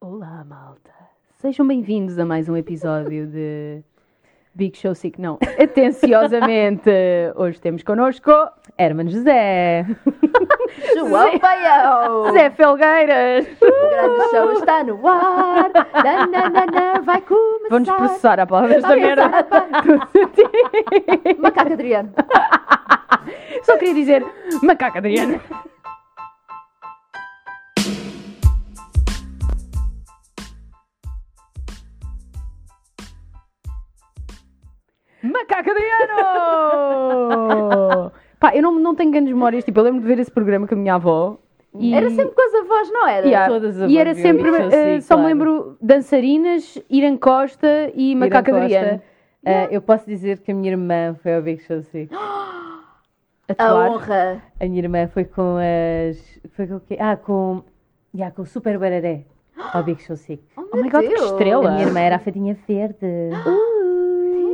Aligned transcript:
Olá, 0.00 0.44
malta. 0.44 0.90
Sejam 1.40 1.64
bem-vindos 1.68 2.18
a 2.18 2.24
mais 2.24 2.48
um 2.48 2.56
episódio 2.56 3.28
de 3.28 3.84
Big 4.56 4.76
Show 4.76 4.92
Sick. 4.92 5.20
Não, 5.20 5.38
atenciosamente, 5.56 6.90
hoje 7.36 7.60
temos 7.60 7.84
connosco 7.84 8.32
Herman 8.76 9.08
José, 9.08 9.86
João 10.96 11.38
Baião! 11.38 12.32
Zé 12.32 12.50
Felgueiras. 12.58 13.46
O 13.62 13.90
grande 13.90 14.30
show 14.30 14.52
está 14.54 14.82
no 14.82 15.06
ar! 15.06 15.70
Nananana, 15.94 17.00
vai 17.02 17.20
começar! 17.20 17.68
Vão-nos 17.70 17.88
processar 17.90 18.40
a 18.40 18.46
palavra 18.46 18.74
desta 18.74 18.96
merda. 18.96 19.30
Macaco 21.38 21.72
Adriano! 21.72 22.12
Só 23.62 23.76
queria 23.76 23.94
dizer 23.94 24.24
macaco 24.62 24.98
Adriano. 24.98 25.40
Macaco 35.22 35.70
Adriano! 35.70 36.08
Pá, 38.38 38.54
eu 38.54 38.62
não, 38.62 38.78
não 38.78 38.94
tenho 38.94 39.10
grandes 39.10 39.32
memórias. 39.32 39.64
Tipo, 39.64 39.80
eu 39.80 39.84
lembro 39.84 40.00
de 40.00 40.06
ver 40.06 40.18
esse 40.20 40.30
programa 40.30 40.66
com 40.66 40.74
a 40.74 40.78
minha 40.78 40.94
avó. 40.94 41.38
E... 41.74 41.92
Era 41.94 42.08
sempre 42.10 42.34
com 42.34 42.42
as 42.42 42.54
avós, 42.54 42.90
não 42.90 43.06
era? 43.06 43.26
Yeah. 43.26 43.52
Todas 43.52 43.76
as 43.76 43.82
avós. 43.82 43.92
E 43.92 43.98
era 43.98 44.14
sempre, 44.14 44.50
uh, 44.50 45.02
só 45.02 45.14
claro. 45.14 45.22
me 45.22 45.26
lembro, 45.26 45.76
dançarinas, 45.80 46.78
Irã 46.88 47.16
Costa 47.16 47.90
e 47.94 48.14
Macaco 48.14 48.54
Adriano. 48.54 48.96
Uh, 48.96 49.48
yeah. 49.48 49.64
Eh, 49.64 49.68
eu 49.70 49.82
posso 49.82 50.06
dizer 50.06 50.38
que 50.38 50.50
a 50.50 50.54
minha 50.54 50.70
irmã 50.70 51.14
foi 51.22 51.34
ao 51.34 51.42
Big 51.42 51.62
Show 51.62 51.82
6. 51.82 52.08
atuar. 53.48 53.86
A 53.86 53.90
honra. 53.90 54.42
A 54.60 54.64
minha 54.64 54.78
irmã 54.78 55.08
foi 55.08 55.24
com 55.24 55.56
as. 55.56 56.40
Foi 56.50 56.66
com 56.66 56.76
o 56.76 56.80
quê? 56.80 56.96
Ah, 57.00 57.16
com. 57.16 57.62
Yeah, 58.14 58.34
com 58.34 58.42
o 58.42 58.46
Super 58.46 58.78
Bararé 58.78 59.24
ao 59.72 59.82
Big 59.82 60.02
Show 60.02 60.16
Sick. 60.16 60.42
Oh, 60.56 60.68
oh 60.72 60.76
my 60.76 60.88
god, 60.88 61.02
Deus. 61.02 61.14
que 61.14 61.26
estrela! 61.26 61.68
A 61.68 61.72
minha 61.72 61.86
irmã 61.86 62.00
era 62.00 62.16
a 62.16 62.18
fadinha 62.18 62.56
verde. 62.66 63.06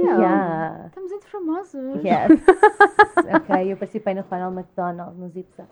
Uh, 0.05 0.21
yeah. 0.21 0.85
Estamos 0.87 1.13
entre 1.13 1.31
famosos. 1.31 2.05
Yes. 2.05 2.29
ok, 3.35 3.73
eu 3.73 3.77
participei 3.79 4.13
no 4.13 4.23
final 4.25 4.53
McDonald, 4.53 5.19
no 5.19 5.31
Zipsa. 5.31 5.67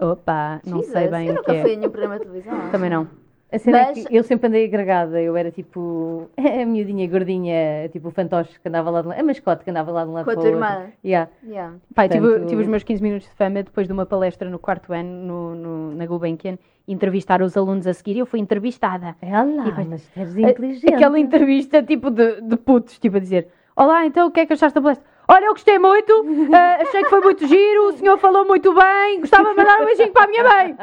Opa, 0.00 0.60
não 0.64 0.78
Jesus, 0.78 0.92
sei 0.92 1.08
bem. 1.08 1.26
Eu 1.26 1.34
nunca 1.34 1.52
que 1.52 1.60
fui 1.62 1.72
em 1.72 1.76
nenhum 1.78 1.90
programa 1.90 2.18
de 2.18 2.26
televisão. 2.26 2.70
Também 2.70 2.90
não. 2.90 3.08
A 3.54 3.58
cena 3.58 3.78
é 3.78 3.84
Mas- 3.94 4.06
que 4.06 4.16
eu 4.16 4.22
sempre 4.24 4.48
andei 4.48 4.64
agregada, 4.66 5.20
eu 5.22 5.36
era 5.36 5.50
tipo 5.50 6.28
a 6.36 6.66
miudinha 6.66 7.06
gordinha, 7.08 7.88
tipo 7.92 8.08
o 8.08 8.10
fantoche 8.10 8.58
que 8.60 8.68
andava 8.68 8.90
lá 8.90 9.00
de 9.00 9.06
um 9.06 9.10
lado, 9.10 9.20
a 9.20 9.22
mascote 9.22 9.62
que 9.64 9.70
andava 9.70 9.92
lá 9.92 10.04
de 10.04 10.10
um 10.10 10.14
lado 10.14 10.24
Com 10.24 10.30
a 10.30 10.34
tua 10.34 10.42
outro. 10.44 10.56
irmã? 10.56 10.86
Yeah. 11.04 11.30
Yeah. 11.46 11.74
Pai, 11.94 12.08
tive, 12.08 12.26
Portanto- 12.26 12.48
tive 12.48 12.62
os 12.62 12.68
meus 12.68 12.82
15 12.82 13.02
minutos 13.02 13.28
de 13.28 13.34
fama 13.34 13.62
depois 13.62 13.86
de 13.86 13.92
uma 13.92 14.04
palestra 14.06 14.48
no 14.50 14.58
quarto 14.58 14.92
ano 14.92 15.08
no, 15.26 15.54
no- 15.54 15.94
na 15.94 16.06
Gulbenkian. 16.06 16.58
Entrevistar 16.86 17.40
os 17.40 17.56
alunos 17.56 17.86
a 17.86 17.94
seguir 17.94 18.16
e 18.16 18.18
eu 18.18 18.26
fui 18.26 18.38
entrevistada. 18.40 19.16
Ela, 19.22 19.64
depois- 19.64 19.86
mas 19.86 20.10
A- 20.16 20.50
inteligente. 20.50 20.92
Aquela 20.92 21.18
entrevista 21.18 21.82
tipo 21.82 22.10
de, 22.10 22.40
de 22.42 22.56
putos, 22.58 22.98
tipo 22.98 23.16
a 23.16 23.20
dizer: 23.20 23.48
Olá, 23.74 24.04
então 24.04 24.28
o 24.28 24.30
que 24.30 24.40
é 24.40 24.46
que 24.46 24.52
achaste 24.52 24.74
da 24.74 24.82
palestra? 24.82 25.06
Olha, 25.26 25.46
eu 25.46 25.52
gostei 25.52 25.78
muito, 25.78 26.12
ah, 26.52 26.78
achei 26.82 27.02
que 27.02 27.08
foi 27.08 27.20
muito 27.20 27.46
giro, 27.46 27.88
o 27.88 27.92
senhor 27.96 28.18
falou 28.18 28.44
muito 28.44 28.74
bem, 28.74 29.20
gostava 29.20 29.50
de 29.50 29.56
mandar 29.56 29.80
um 29.80 29.84
beijinho 29.86 30.12
para 30.12 30.24
a 30.24 30.28
minha 30.28 30.42
mãe. 30.44 30.76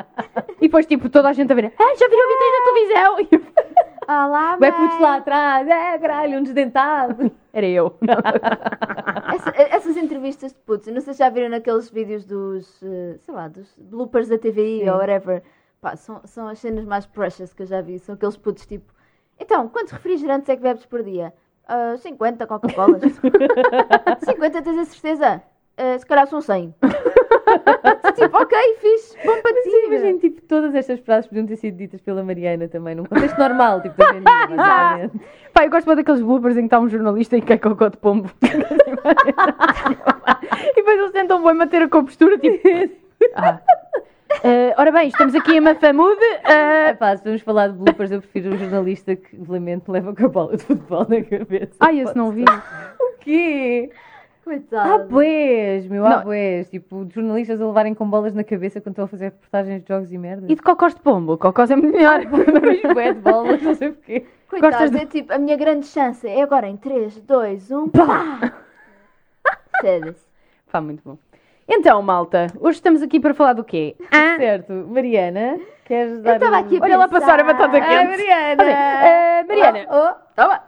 E 0.58 0.62
depois, 0.62 0.86
tipo, 0.88 1.10
toda 1.10 1.30
a 1.30 1.34
gente 1.34 1.52
a 1.52 1.56
ver: 1.56 1.72
Ah, 1.78 1.96
já 1.96 2.08
viram 2.08 2.28
vídeos 2.28 2.52
na 2.54 3.28
televisão? 3.28 3.42
Olá, 4.28 4.58
Vai 4.60 4.72
mãe! 4.72 4.80
putos 4.82 5.00
lá 5.00 5.16
atrás, 5.18 5.68
é 5.68 5.98
caralho, 6.00 6.40
um 6.40 6.44
desdentado. 6.44 7.32
Era 7.54 7.68
eu. 7.68 7.96
Essa- 9.34 9.54
essas 9.76 9.98
entrevistas 9.98 10.52
de 10.54 10.60
putos, 10.60 10.88
eu 10.88 10.94
não 10.94 11.02
sei 11.02 11.14
se 11.14 11.20
já 11.20 11.30
viram 11.30 11.50
naqueles 11.50 11.90
vídeos 11.90 12.26
dos, 12.26 12.82
eh, 12.84 13.18
sei 13.20 13.34
lá, 13.34 13.48
dos 13.48 13.74
bloopers 13.78 14.28
da 14.28 14.38
TVI 14.38 14.80
Sim. 14.84 14.90
ou 14.90 14.98
whatever. 14.98 15.44
Pá, 15.80 15.96
são, 15.96 16.22
são 16.26 16.48
as 16.48 16.60
cenas 16.60 16.86
mais 16.86 17.06
precious 17.06 17.54
que 17.54 17.62
eu 17.64 17.68
já 17.68 17.82
vi. 17.82 18.00
São 18.00 18.16
aqueles 18.16 18.38
putos 18.38 18.66
tipo, 18.66 18.92
então, 19.40 19.68
quantos 19.68 19.92
refrigerantes 19.94 20.48
é 20.50 20.56
que 20.56 20.62
bebes 20.62 20.86
por 20.86 21.04
dia? 21.04 21.34
"Ah, 21.68 21.96
50 21.98 22.48
Coca-Colas. 22.48 23.02
50, 24.24 24.62
tens 24.62 24.78
a 24.78 24.86
certeza? 24.86 25.42
"Ah, 25.78 25.98
se 25.98 26.06
calhar 26.06 26.28
são 26.28 26.42
100. 26.42 26.74
tipo, 28.16 28.38
ok, 28.38 28.58
fixe, 28.80 29.18
bom 29.26 29.42
para 29.42 29.54
ti. 29.54 29.70
Sim, 29.70 29.86
imagino, 29.88 30.20
tipo, 30.20 30.42
todas 30.44 30.76
estas 30.76 31.00
frases 31.00 31.28
podiam 31.28 31.46
ter 31.46 31.56
sido 31.56 31.78
ditas 31.78 32.02
pela 32.02 32.24
Mariana 32.24 32.68
também, 32.68 32.96
num 32.96 33.06
contexto 33.06 33.38
normal, 33.38 33.82
tipo, 33.82 33.96
dia, 33.98 34.22
basicamente. 34.22 35.22
Pá, 35.54 35.66
eu 35.66 35.70
gosto 35.70 35.86
muito 35.86 35.98
daqueles 35.98 36.22
bloopers 36.22 36.58
em 36.58 36.62
que 36.62 36.66
está 36.68 36.80
um 36.80 36.90
jornalista 36.90 37.38
e 37.38 37.42
quer 37.42 37.58
cocô 37.58 37.90
de 37.90 37.98
pombo. 37.98 38.30
e 38.42 38.48
depois 40.76 41.00
eles 41.00 41.12
tentam 41.12 41.44
bem 41.44 41.54
manter 41.54 41.82
a 41.82 41.90
compostura, 41.90 42.38
tipo. 42.38 42.60
Ah. 43.36 43.60
Eh, 44.44 44.74
ora 44.78 44.92
bem, 44.92 45.08
estamos 45.08 45.36
aqui 45.36 45.54
em 45.58 45.62
Mafamude. 45.62 46.20
pá, 47.00 47.16
se 47.18 47.24
vamos 47.24 47.42
falar 47.42 47.68
de 47.70 47.74
bloopers, 47.78 48.12
eu 48.12 48.22
prefiro 48.22 48.54
um 48.54 48.58
jornalista 48.58 49.16
que, 49.16 49.36
obviamente, 49.38 49.90
leva 49.90 50.16
com 50.16 50.26
a 50.26 50.30
bola 50.30 50.58
de 50.58 50.64
futebol 50.64 51.06
na 51.08 51.22
cabeça. 51.24 51.74
Ai, 51.80 52.00
esse 52.00 52.16
não 52.16 52.32
vi. 52.32 52.44
O 52.44 53.18
quê? 53.20 53.92
Coitado. 54.44 55.08
pois, 55.10 55.86
meu, 55.88 56.04
pois. 56.24 56.70
Tipo, 56.70 57.06
de 57.06 57.14
jornalistas 57.16 57.62
a 57.62 57.66
levarem 57.66 57.94
com 57.94 58.10
bolas 58.10 58.34
na 58.34 58.44
cabeça 58.44 58.82
quando 58.82 58.94
estão 58.94 59.06
a 59.06 59.08
fazer 59.08 59.26
reportagens 59.26 59.84
de 59.84 59.88
jogos 59.88 60.12
e 60.12 60.18
merda. 60.18 60.46
E 60.50 60.56
de 60.56 60.62
cocós 60.62 60.96
de 60.96 61.02
pombo? 61.02 61.38
Cocós 61.38 61.70
é 61.70 61.76
melhor. 61.76 62.22
Mas 62.26 62.94
bué 62.94 63.14
de 63.14 63.20
bolas, 63.20 63.62
não 63.62 63.76
sei 63.76 63.92
porquê. 63.92 64.26
Coitado, 64.50 64.72
Gostas 64.74 64.92
de- 64.92 64.98
é 64.98 65.06
tipo, 65.06 65.32
a 65.34 65.38
minha 65.38 65.56
grande 65.56 65.86
chance 65.86 66.28
é 66.28 66.42
agora 66.42 66.68
em 66.68 66.76
3, 66.76 67.20
2, 67.22 67.72
1, 67.72 67.90
pá! 67.90 68.54
Cedes. 69.82 70.16
Pá, 70.72 70.80
muito 70.82 71.02
bom. 71.06 71.18
Então, 71.74 72.02
malta, 72.02 72.48
hoje 72.60 72.78
estamos 72.80 73.02
aqui 73.02 73.18
para 73.20 73.34
falar 73.34 73.54
do 73.54 73.64
quê? 73.64 73.96
Ah, 74.12 74.36
Certo, 74.38 74.74
Mariana, 74.90 75.58
queres 75.86 76.20
dar 76.22 76.36
estava 76.36 76.58
um- 76.58 76.60
aqui 76.60 76.78
a 76.78 76.82
olha 76.84 76.98
lá 76.98 77.08
passar 77.08 77.40
a 77.40 77.44
batata 77.44 77.70
pensar. 77.72 77.88
quente. 77.88 78.30
Ah, 78.30 78.56
Mariana! 78.58 78.64
Eh, 78.64 79.44
Mariana, 79.44 79.80
Oh, 79.90 79.96
oh, 79.96 80.14
toma! 80.36 80.62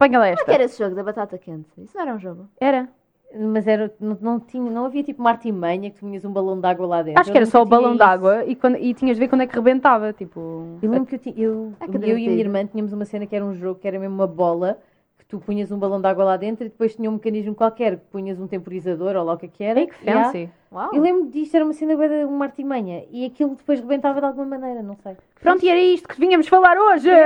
apanha 0.00 0.18
lá 0.18 0.24
Como 0.24 0.32
é 0.32 0.34
que 0.34 0.40
esta. 0.40 0.52
era 0.52 0.64
esse 0.64 0.78
jogo 0.78 0.94
da 0.96 1.02
batata 1.02 1.36
quente? 1.36 1.68
Isso 1.76 1.94
não 1.96 2.02
era 2.02 2.14
um 2.14 2.18
jogo? 2.18 2.48
Era. 2.60 2.88
Mas 3.38 3.66
era, 3.68 3.92
não, 4.00 4.16
não, 4.22 4.40
tinha, 4.40 4.70
não 4.70 4.86
havia 4.86 5.02
tipo 5.02 5.20
uma 5.20 5.28
artimanha 5.30 5.90
que 5.90 5.96
tu 5.96 6.00
punhas 6.00 6.24
um 6.24 6.32
balão 6.32 6.58
de 6.58 6.66
água 6.66 6.86
lá 6.86 7.02
dentro. 7.02 7.20
Acho 7.20 7.30
que 7.30 7.36
era 7.36 7.44
Eu 7.46 7.50
só 7.50 7.60
o 7.60 7.66
balão 7.66 7.90
isso. 7.90 7.98
d'água 7.98 8.44
e, 8.46 8.56
quando- 8.56 8.78
e 8.78 8.94
tinhas 8.94 9.16
de 9.18 9.20
ver 9.20 9.28
quando 9.28 9.42
é 9.42 9.46
que 9.46 9.54
rebentava. 9.54 10.14
Tipo. 10.14 10.78
Eu 10.80 10.90
lembro 10.90 11.04
que 11.06 11.16
eu, 11.16 11.18
tinha, 11.18 11.34
eu, 11.36 11.74
Ah, 11.78 11.86
que 11.86 11.94
eu 11.98 12.16
e 12.16 12.26
a 12.26 12.30
minha 12.30 12.40
irmã 12.40 12.64
tínhamos 12.64 12.90
uma 12.94 13.04
cena 13.04 13.26
que 13.26 13.36
era 13.36 13.44
um 13.44 13.54
jogo 13.54 13.78
que 13.78 13.86
era 13.86 13.98
mesmo 13.98 14.14
uma 14.14 14.26
bola 14.26 14.78
tu 15.28 15.38
punhas 15.38 15.70
um 15.70 15.78
balão 15.78 16.00
de 16.00 16.06
água 16.08 16.24
lá 16.24 16.36
dentro 16.38 16.64
e 16.64 16.68
depois 16.70 16.96
tinha 16.96 17.08
um 17.10 17.14
mecanismo 17.14 17.54
qualquer 17.54 17.98
que 17.98 18.06
punhas 18.06 18.40
um 18.40 18.46
temporizador 18.46 19.14
ou 19.14 19.24
lá 19.24 19.34
o 19.34 19.38
que 19.38 19.44
é 19.46 19.48
que 19.48 19.62
era. 19.62 19.80
Ei, 19.80 19.86
que 19.86 20.02
Yeah. 20.02 20.24
fancy. 20.24 20.50
Uau! 20.72 20.90
Eu 20.94 21.02
lembro 21.02 21.30
disto, 21.30 21.54
era 21.54 21.64
uma 21.64 21.74
cena 21.74 21.94
de 21.96 22.24
uma 22.24 22.46
artimanha 22.46 23.04
e 23.10 23.26
aquilo 23.26 23.54
depois 23.54 23.78
rebentava 23.78 24.20
de 24.20 24.26
alguma 24.26 24.46
maneira, 24.46 24.82
não 24.82 24.96
sei. 24.96 25.16
Pronto, 25.40 25.62
e 25.64 25.68
era 25.68 25.78
isto 25.78 26.08
que 26.08 26.18
vínhamos 26.18 26.48
falar 26.48 26.76
hoje! 26.78 27.10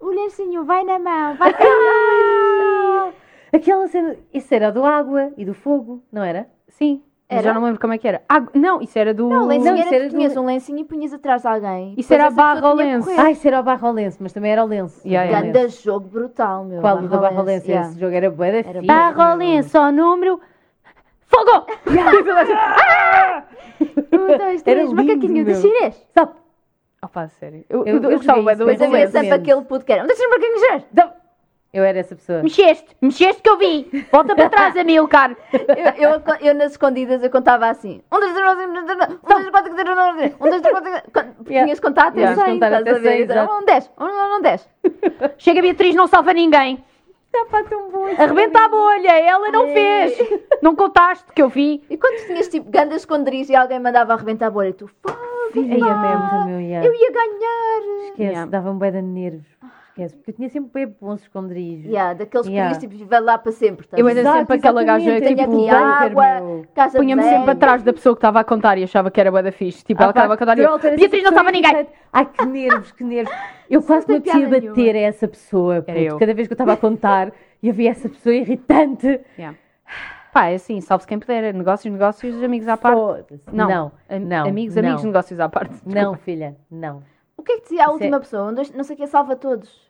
O 0.00 0.08
lencinho 0.10 0.64
vai 0.64 0.84
na 0.84 0.98
mão, 0.98 1.34
vai 1.36 1.50
Aquela 3.52 3.88
cena, 3.88 4.16
isso 4.34 4.54
era 4.54 4.70
do 4.70 4.84
água 4.84 5.32
e 5.36 5.44
do 5.46 5.54
fogo, 5.54 6.02
não 6.12 6.22
era? 6.22 6.46
Sim, 6.68 7.02
Era? 7.26 7.42
já 7.42 7.54
não 7.54 7.64
lembro 7.64 7.80
como 7.80 7.92
é 7.94 7.98
que 7.98 8.06
era. 8.06 8.22
Ah, 8.28 8.42
não, 8.54 8.82
isso 8.82 8.98
era 8.98 9.14
do. 9.14 9.28
Não, 9.28 9.46
lencinho 9.46 9.72
Não, 9.72 9.78
era 9.78 9.84
isso 9.86 9.94
era 9.94 10.08
tinhas 10.10 10.34
do- 10.34 10.40
um 10.42 10.44
lencinho 10.46 10.78
e 10.78 10.84
punhas 10.84 11.12
atrás 11.12 11.40
de 11.42 11.48
alguém. 11.48 11.94
Isso 11.96 12.12
era 12.12 12.26
a 12.26 12.30
barra 12.30 12.66
ao 12.68 12.76
que 12.76 12.82
lenço. 12.84 13.10
Ah, 13.18 13.30
isso 13.30 13.48
era 13.48 13.60
o 13.60 13.62
barro 13.62 13.86
ao 13.86 13.92
lenço, 13.94 14.18
mas 14.20 14.32
também 14.32 14.52
era 14.52 14.62
o 14.62 14.66
lenço. 14.66 15.00
Yeah, 15.08 15.28
yeah. 15.30 15.46
Ganda 15.52 15.68
jogo 15.70 16.06
brutal, 16.08 16.64
meu. 16.64 16.80
Qual 16.82 16.98
o 16.98 17.08
da 17.08 17.16
barro 17.18 17.38
ao 17.38 17.44
lenço, 17.44 17.66
lenço? 17.66 17.70
yeah. 17.70 17.88
Esse 17.90 17.98
jogo 18.00 18.14
era 18.14 18.30
bué 18.30 18.62
da 18.62 18.68
fixe, 18.72 18.86
Barra 18.86 19.30
ao 19.30 19.36
meu. 19.38 19.48
lenço 19.48 19.78
ao 19.78 19.90
número. 19.90 20.40
Fogo! 21.26 21.66
Um, 24.12 24.26
dois, 24.38 24.38
Era 24.38 24.62
três, 24.62 24.92
macaquinho 24.92 25.44
de 25.44 25.54
chinês. 25.56 25.96
Stop. 26.08 26.34
Opa, 27.02 27.28
sério. 27.28 27.64
Eu, 27.68 27.80
Eu- 27.80 27.96
eu, 27.96 28.02
eu 28.02 28.10
eu 28.12 28.16
gostava 28.18 28.40
bué 28.42 28.54
do 28.54 28.64
Mas 28.66 28.80
havia 28.80 28.98
é 28.98 29.06
sempre 29.08 29.32
aquele 29.32 29.62
puto 29.62 29.84
que 29.84 29.92
era. 29.92 30.04
Um 30.04 30.06
desses 30.06 30.24
macaquinhos 30.28 30.60
de 30.60 30.66
chinês. 30.66 30.86
Não, 30.94 31.12
Eu 31.74 31.82
era 31.82 31.98
essa 31.98 32.14
pessoa. 32.14 32.40
Mexeste, 32.40 32.96
mexeste 33.02 33.42
que 33.42 33.50
eu 33.50 33.58
vi. 33.58 34.06
Volta 34.12 34.36
para 34.36 34.48
trás, 34.48 34.76
Amilcar. 34.76 35.36
Eu, 35.98 36.10
eu, 36.10 36.22
eu 36.40 36.54
nas 36.54 36.70
escondidas 36.72 37.20
eu 37.20 37.30
contava 37.30 37.66
assim. 37.68 38.00
Um, 38.12 38.20
dois, 38.20 38.32
três, 38.32 38.48
um, 38.56 38.72
dois, 38.72 39.50
quatro, 39.50 39.74
sete, 39.74 39.90
oito, 39.90 40.36
um, 40.40 40.50
dois, 40.50 40.62
quatro. 41.12 41.44
Tinhas 41.44 41.80
contar 41.80 42.06
até 42.06 42.20
Yeah. 42.20 42.44
100, 42.44 42.54
Contar 42.54 42.78
estás 42.78 42.96
a 42.96 43.00
ver? 43.00 43.10
100, 43.10 43.22
Então, 43.22 43.36
exato. 43.36 43.52
Um 43.60 43.64
10, 43.64 43.90
um, 43.98 44.04
um, 44.04 44.36
um 44.36 44.40
10. 44.40 44.68
Chega 45.36 45.62
Beatriz, 45.62 45.94
não 45.96 46.06
salva 46.06 46.32
ninguém. 46.32 46.84
Está 47.34 47.64
tão 47.64 47.90
bom. 47.90 48.06
Arrebenta 48.16 48.60
a 48.60 48.68
bolha, 48.68 49.18
ela 49.18 49.50
não 49.50 49.66
fez. 49.66 50.16
Não 50.62 50.76
contaste 50.76 51.24
que 51.34 51.42
eu 51.42 51.48
vi. 51.48 51.82
E 51.90 51.96
quando 51.96 52.24
tinhas 52.24 52.46
tipo 52.46 52.70
gandas 52.70 53.02
esconderijos 53.02 53.50
e 53.50 53.56
alguém 53.56 53.80
mandava 53.80 54.12
arrebentar 54.14 54.46
a 54.46 54.50
bolha, 54.50 54.72
tu, 54.72 54.88
é 55.56 55.58
yeah. 55.58 56.86
eu 56.86 56.94
ia 56.94 57.10
ganhar. 57.10 58.04
Esquece, 58.04 58.22
Yeah. 58.22 58.50
dava-me 58.50 58.78
bué 58.78 58.92
de 58.92 59.02
nervos. 59.02 59.46
Esquece, 59.94 60.16
porque 60.16 60.30
eu 60.32 60.34
tinha 60.34 60.48
sempre 60.48 60.70
bué 60.72 60.86
bons 61.00 61.22
esconderijos. 61.22 61.86
Yeah, 61.86 62.14
daqueles 62.14 62.48
Yeah. 62.48 62.74
que 62.74 62.80
tipo, 62.80 62.96
viver 62.96 63.20
lá 63.20 63.38
para 63.38 63.52
sempre. 63.52 63.84
estás 63.86 64.00
Eu 64.00 64.06
a 64.08 64.10
era? 64.10 64.20
Exato, 64.20 64.38
sempre 64.38 64.56
aquela 64.56 64.82
gaja, 64.82 65.20
tipo, 65.20 65.70
água, 65.70 66.66
casa 66.74 66.98
Punha-me 66.98 67.22
sempre 67.22 67.50
atrás 67.52 67.82
da 67.84 67.92
pessoa 67.92 68.14
que 68.16 68.18
estava 68.18 68.40
a 68.40 68.44
contar 68.44 68.76
e 68.76 68.82
achava 68.82 69.08
que 69.08 69.20
era 69.20 69.30
da 69.40 69.52
fixe. 69.52 69.84
Tipo, 69.84 70.02
ela 70.02 70.10
Ah, 70.10 70.12
pá, 70.12 70.20
estava 70.20 70.34
a 70.34 70.36
contar 70.36 70.58
e 70.58 70.62
eu 70.62 70.78
Beatriz, 70.96 71.22
não 71.22 71.32
salva 71.32 71.52
ninguém. 71.52 71.86
Ai, 72.12 72.26
que 72.26 72.44
nervos, 72.44 72.90
que 72.90 73.04
nervos. 73.04 73.32
Eu 73.70 73.82
quase 73.82 74.08
não 74.08 74.16
me 74.16 74.18
apetecia 74.18 74.48
bater 74.48 74.96
a 74.96 75.00
essa 75.00 75.28
pessoa. 75.28 75.80
Puto. 75.82 75.96
eu. 75.96 76.18
Cada 76.18 76.34
vez 76.34 76.48
que 76.48 76.52
eu 76.52 76.56
estava 76.56 76.72
a 76.72 76.76
contar 76.76 77.32
e 77.62 77.70
havia 77.70 77.90
essa 77.90 78.08
pessoa 78.08 78.34
irritante. 78.34 79.20
Yeah. 79.38 79.56
Pá, 80.32 80.48
é 80.48 80.56
assim, 80.56 80.80
salve-se 80.80 81.06
quem 81.06 81.20
puder. 81.20 81.54
Negócios, 81.54 81.92
negócios, 81.92 82.42
amigos 82.42 82.66
à 82.66 82.76
parte. 82.76 82.98
Foda-se. 82.98 83.44
Não. 83.52 83.68
Não, 83.68 83.92
não, 84.20 84.46
amigos, 84.48 84.74
não. 84.74 84.82
amigos, 84.82 85.04
negócios 85.04 85.38
à 85.38 85.48
parte. 85.48 85.76
não, 85.86 86.16
filha, 86.16 86.56
não. 86.68 87.00
O 87.36 87.42
que 87.42 87.52
é 87.52 87.56
que 87.56 87.62
dizia 87.62 87.86
a 87.86 87.90
última 87.90 88.16
é- 88.16 88.20
pessoa? 88.20 88.50
Um, 88.50 88.54
dois, 88.54 88.72
não 88.72 88.84
sei 88.84 88.94
o 88.94 88.98
que, 88.98 89.06
salva 89.06 89.36
todos. 89.36 89.83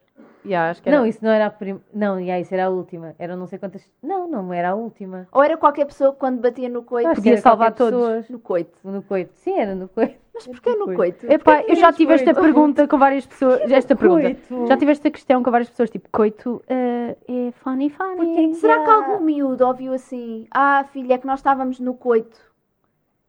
Yeah, 0.46 0.70
acho 0.70 0.82
que 0.82 0.88
era- 0.88 0.98
Não, 0.98 1.06
isso 1.06 1.18
não 1.24 1.30
era 1.30 1.46
a 1.46 1.50
primeira. 1.50 1.80
Não, 1.92 2.20
yeah, 2.20 2.38
isso 2.40 2.52
era 2.52 2.66
a 2.66 2.68
última. 2.68 3.14
Eram 3.18 3.36
não 3.36 3.46
sei 3.46 3.58
quantas. 3.58 3.82
Não, 4.02 4.28
não 4.28 4.52
era 4.52 4.70
a 4.70 4.74
última. 4.74 5.26
Ou 5.32 5.42
era 5.42 5.56
qualquer 5.56 5.86
pessoa 5.86 6.12
que 6.12 6.18
quando 6.18 6.40
batia 6.40 6.68
no 6.68 6.82
coito. 6.82 7.08
Acho 7.08 7.14
que 7.16 7.20
Podia 7.22 7.32
era 7.32 7.40
salvar 7.40 7.72
todos. 7.72 7.98
pessoas. 7.98 8.28
No 8.28 8.38
coito. 8.38 8.78
No 8.84 9.02
coito. 9.02 9.32
Sim, 9.36 9.58
era 9.58 9.74
no 9.74 9.88
coito. 9.88 10.16
Mas 10.34 10.46
porquê 10.46 10.74
no 10.74 10.94
coito? 10.94 11.30
Epá, 11.32 11.62
eu 11.62 11.76
já 11.76 11.92
tive 11.92 12.12
esta 12.12 12.34
coito? 12.34 12.40
pergunta 12.42 12.88
com 12.88 12.98
várias 12.98 13.24
pessoas. 13.24 13.70
Esta 13.70 13.94
pergunta. 13.96 14.22
Coito. 14.22 14.66
Já 14.66 14.76
tive 14.76 14.92
esta 14.92 15.10
questão 15.10 15.42
com 15.42 15.50
várias 15.50 15.70
pessoas, 15.70 15.90
tipo, 15.90 16.08
coito 16.10 16.60
eh, 16.68 17.16
é 17.28 17.52
funny, 17.52 17.88
funny. 17.88 18.54
Será 18.56 18.82
que 18.84 18.90
algum 18.90 19.20
miúdo 19.24 19.64
ouviu 19.66 19.92
assim? 19.94 20.46
Ah, 20.50 20.84
filha, 20.92 21.14
é 21.14 21.18
que 21.18 21.26
nós 21.26 21.38
estávamos 21.38 21.78
no 21.80 21.94
coito. 21.94 22.36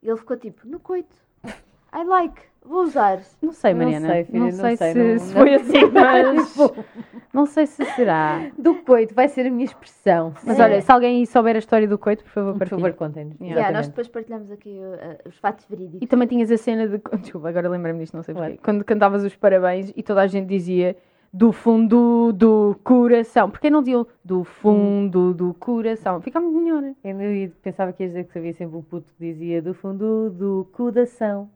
E 0.01 0.09
ele 0.09 0.17
ficou 0.17 0.35
tipo, 0.35 0.67
no 0.67 0.79
coito. 0.79 1.15
I 1.93 2.03
like, 2.03 2.41
vou 2.67 2.83
usar. 2.83 3.19
Não 3.41 3.51
sei, 3.53 3.73
Não 3.73 3.83
Mariana. 3.83 4.07
sei, 4.09 4.23
filha, 4.25 4.39
não 4.39 4.51
sei, 4.51 4.75
se, 4.77 4.93
não- 4.93 5.19
se 5.19 5.25
não- 5.33 5.41
foi 5.41 5.53
assim, 5.55 5.85
mas. 5.93 6.51
Tipo, 6.51 6.85
não 7.33 7.45
sei 7.45 7.65
se 7.67 7.85
será. 7.95 8.49
do 8.57 8.75
coito 8.75 9.13
vai 9.13 9.27
ser 9.27 9.45
a 9.47 9.51
minha 9.51 9.65
expressão. 9.65 10.33
Mas 10.45 10.55
Sim. 10.57 10.61
olha, 10.63 10.81
se 10.81 10.91
alguém 10.91 11.17
aí 11.19 11.25
souber 11.27 11.55
a 11.55 11.59
história 11.59 11.87
do 11.87 11.97
coito, 11.97 12.23
por 12.23 12.31
favor, 12.31 12.53
por 12.53 12.59
partilhe. 12.59 12.81
favor, 12.81 12.95
contem-nos. 12.97 13.33
Yeah. 13.39 13.55
Yeah, 13.59 13.77
nós 13.77 13.87
depois 13.87 14.07
partilhamos 14.07 14.49
aqui 14.51 14.79
uh, 14.79 15.27
os 15.29 15.37
fatos 15.37 15.65
E 15.65 15.69
verídicos. 15.75 16.09
também 16.09 16.27
tinhas 16.27 16.51
a 16.51 16.57
cena 16.57 16.87
de. 16.87 17.01
Desculpa, 17.21 17.49
agora 17.49 17.69
lembrei-me 17.69 17.99
disto, 17.99 18.15
não 18.15 18.23
sei 18.23 18.33
porquê. 18.33 18.49
Claro. 18.51 18.61
Quando 18.63 18.83
cantavas 18.83 19.23
os 19.23 19.35
parabéns 19.35 19.91
e 19.95 20.01
toda 20.03 20.21
a 20.21 20.27
gente 20.27 20.47
dizia 20.47 20.95
do 21.33 21.51
fundo 21.51 22.31
do 22.31 22.77
coração. 22.81 23.49
Porquê 23.49 23.69
não 23.69 23.81
diziam 23.81 24.07
do 24.23 24.45
fundo 24.45 25.33
do 25.33 25.53
coração? 25.55 26.21
Ficava 26.21 26.49
melhor. 26.49 26.81
Eu 27.03 27.19
ia- 27.35 27.51
pensava 27.61 27.91
que 27.91 28.03
ias 28.03 28.11
dizer 28.13 28.23
que 28.23 28.37
havia 28.37 28.53
sempre 28.53 28.77
um 28.77 28.81
puto 28.81 29.11
que 29.17 29.25
dizia 29.33 29.61
do 29.61 29.73
fundo 29.73 30.29
do 30.29 30.65
coração. 30.71 31.49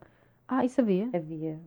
Ah, 0.51 0.65
isso 0.65 0.75
sabia? 0.75 1.07
Havia. 1.13 1.59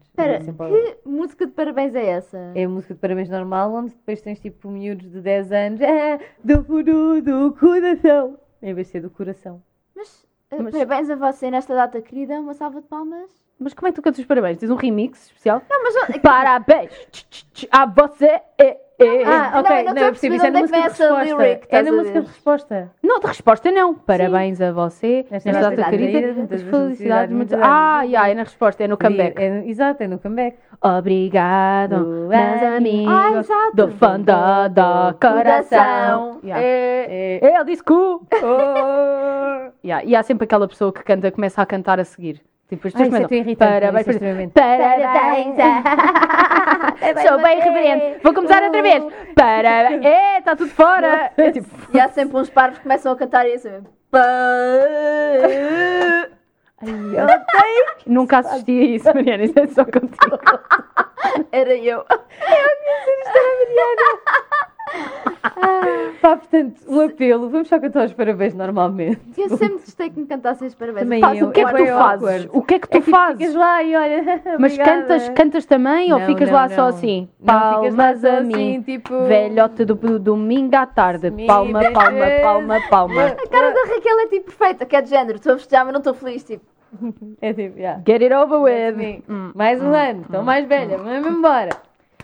Espera, 0.00 0.36
Havia 0.36 0.44
sempre 0.46 0.68
que 0.68 1.08
música 1.08 1.46
de 1.46 1.52
parabéns 1.52 1.94
é 1.94 2.06
essa? 2.06 2.38
É 2.54 2.64
a 2.64 2.68
música 2.68 2.94
de 2.94 3.00
parabéns 3.00 3.28
normal, 3.28 3.74
onde 3.74 3.90
depois 3.92 4.22
tens 4.22 4.40
tipo 4.40 4.70
miúdos 4.70 5.10
de 5.10 5.20
10 5.20 5.52
anos. 5.52 5.80
Ah, 5.82 6.18
do 6.42 6.64
fundo 6.64 7.20
do 7.20 7.52
coração. 7.52 8.38
Em 8.62 8.72
vez 8.72 8.86
de 8.86 8.92
ser 8.92 9.00
do 9.00 9.10
coração. 9.10 9.62
Mas, 9.94 10.24
uh, 10.50 10.62
Mas- 10.62 10.72
parabéns 10.72 11.10
a 11.10 11.16
você 11.16 11.50
nesta 11.50 11.74
data 11.74 12.00
querida, 12.00 12.40
uma 12.40 12.54
salva 12.54 12.80
de 12.80 12.86
palmas. 12.88 13.30
Mas 13.58 13.74
como 13.74 13.86
é 13.88 13.90
que 13.92 13.96
tu 13.96 14.02
cantas 14.02 14.20
os 14.20 14.24
parabéns? 14.24 14.56
Tens 14.56 14.70
um 14.70 14.76
remix 14.76 15.26
especial? 15.26 15.60
Não, 15.68 15.82
mas 15.82 15.94
Parabéns 16.22 16.90
tch, 17.10 17.24
tch, 17.28 17.44
tch, 17.52 17.66
a 17.70 17.84
você. 17.86 18.40
É, 18.58 18.80
é. 18.98 19.24
Ah, 19.24 19.50
Ah, 19.54 19.60
ok. 19.60 19.76
não, 19.76 19.84
não 19.84 19.92
estou 19.92 20.06
a 20.06 20.10
perceber 20.10 20.36
isso 20.36 20.44
é 20.44 20.48
é 20.48 20.50
na 20.50 20.60
música 20.60 20.78
de 20.78 20.82
resposta. 20.88 21.60
É 21.70 21.82
na 21.82 21.92
música 21.92 22.20
de 22.20 22.26
resposta. 22.26 22.90
Não, 23.02 23.20
de 23.20 23.26
resposta 23.26 23.70
não. 23.72 23.94
Parabéns 23.94 24.60
a 24.60 24.72
você. 24.72 25.26
Nesta 25.30 25.52
data 25.52 25.84
querida. 25.90 26.32
muitas 26.34 26.62
felicidades. 26.62 27.34
muitos 27.34 27.58
Ah, 27.60 28.02
yeah, 28.02 28.28
é 28.30 28.34
na 28.34 28.42
resposta, 28.42 28.84
é 28.84 28.88
no 28.88 28.96
comeback. 28.96 29.40
É 29.40 29.64
exato, 29.66 30.02
é 30.02 30.08
no 30.08 30.18
comeback. 30.18 30.56
Obrigado, 30.80 31.98
Do 31.98 32.28
meus 32.28 32.62
amigos. 32.62 33.48
Do 33.74 33.88
fundo 33.88 34.32
do 34.70 35.14
coração. 35.20 36.40
É, 36.44 37.38
é. 37.40 37.54
Ele 37.54 37.64
disse 37.64 37.82
cu. 37.82 38.26
Oh. 38.42 39.72
E 39.82 40.14
há 40.14 40.22
sempre 40.22 40.44
aquela 40.44 40.68
pessoa 40.68 40.92
que 40.92 41.02
canta, 41.02 41.28
começa 41.32 41.60
a 41.60 41.66
cantar 41.66 41.98
a 41.98 42.04
seguir. 42.04 42.40
Tipo, 42.68 42.86
as 42.86 42.94
Ai, 42.94 43.02
pessoas 43.02 43.20
é 43.20 43.24
começam, 43.26 43.36
irritante. 43.36 43.72
Parabéns, 43.72 44.06
isso 44.06 44.54
é 47.02 47.14
parabéns. 47.14 47.28
Sou 47.28 47.42
bem 47.42 47.60
reverente. 47.60 48.20
Vou 48.22 48.34
começar 48.34 48.62
outra 48.62 48.82
vez. 48.82 49.04
Parabéns. 49.34 50.04
É, 50.04 50.38
está 50.38 50.56
tudo 50.56 50.70
fora. 50.70 51.32
É 51.36 51.50
tipo, 51.50 51.68
E 51.92 52.00
há 52.00 52.08
sempre 52.08 52.36
uns 52.36 52.48
parvos 52.50 52.78
que 52.78 52.82
começam 52.84 53.12
a 53.12 53.16
cantar 53.16 53.48
isso. 53.48 53.68
mesmo. 53.68 53.88
nunca 58.06 58.38
assisti 58.38 58.72
a 58.72 58.84
isso, 58.84 59.14
Mariana. 59.14 59.44
Isso 59.44 59.58
é 59.58 59.66
só 59.68 59.84
contigo. 59.84 60.38
Era 61.52 61.74
eu. 61.74 62.04
Pá, 66.20 66.36
portanto, 66.36 66.80
um 66.88 67.00
apelo. 67.00 67.48
Vamos 67.48 67.68
só 67.68 67.78
cantar 67.80 68.06
os 68.06 68.12
parabéns 68.12 68.54
normalmente. 68.54 69.20
Eu 69.36 69.48
sempre 69.56 69.78
gostei 69.78 70.10
que 70.10 70.20
me 70.20 70.26
cantassem 70.26 70.68
os 70.68 70.74
parabéns. 70.74 71.02
Também 71.04 71.20
Faz, 71.20 71.40
eu. 71.40 71.48
o 71.48 71.50
que 71.50 71.60
é 71.60 71.64
que 71.64 71.82
é 71.82 71.86
tu 71.86 71.98
fazes? 71.98 72.22
awkward. 72.28 72.50
O 72.52 72.62
que 72.62 72.74
é 72.74 72.78
que 72.78 72.88
tu 72.88 72.96
É 72.96 73.00
que 73.00 73.10
fazes? 73.10 73.38
ficas 73.38 73.54
lá 73.54 73.82
e 73.82 73.96
olha. 73.96 74.22
Mas 74.58 74.72
obrigada. 74.74 75.00
cantas, 75.02 75.28
cantas 75.30 75.66
também 75.66 76.12
ou 76.12 76.18
Não, 76.20 76.26
ficas 76.26 76.48
não, 76.48 76.54
lá 76.56 76.68
só 76.68 76.76
não. 76.82 76.86
assim? 76.88 77.28
Não, 77.40 77.54
ficas 77.54 77.94
lá 77.96 78.04
Palmas 78.04 78.20
só 78.20 78.28
a 78.28 78.38
assim, 78.38 78.46
mim. 78.56 78.82
tipo- 78.82 79.24
Velhote 79.24 79.84
do, 79.84 79.94
do 79.94 80.18
domingo 80.18 80.76
à 80.76 80.86
tarde. 80.86 81.30
Me 81.30 81.46
Palma, 81.46 81.80
palma, 81.92 82.10
deixes- 82.20 82.42
palma, 82.42 82.80
palma. 82.88 83.22
A 83.26 83.48
cara 83.48 83.70
da 83.72 83.94
Raquel 83.94 84.20
é 84.20 84.26
tipo 84.28 84.44
perfeita, 84.46 84.86
que 84.86 84.94
é 84.96 85.00
de 85.02 85.10
género. 85.10 85.36
Estou 85.36 85.54
a 85.54 85.56
festejar, 85.58 85.84
mas 85.84 85.92
não 85.92 86.00
estou 86.00 86.14
feliz. 86.14 86.44
Tipo, 86.44 86.64
É 87.40 87.52
tipo, 87.52 87.78
yeah. 87.78 88.00
Get 88.06 88.22
it 88.22 88.32
over 88.34 88.60
That's 88.60 88.96
with. 88.96 89.04
me. 89.04 89.24
Hum. 89.28 89.50
Mais 89.54 89.82
um 89.82 89.92
ano, 89.94 90.22
estou 90.22 90.42
mais 90.42 90.66
velha, 90.66 90.98
vamos 90.98 91.26
embora. 91.26 91.70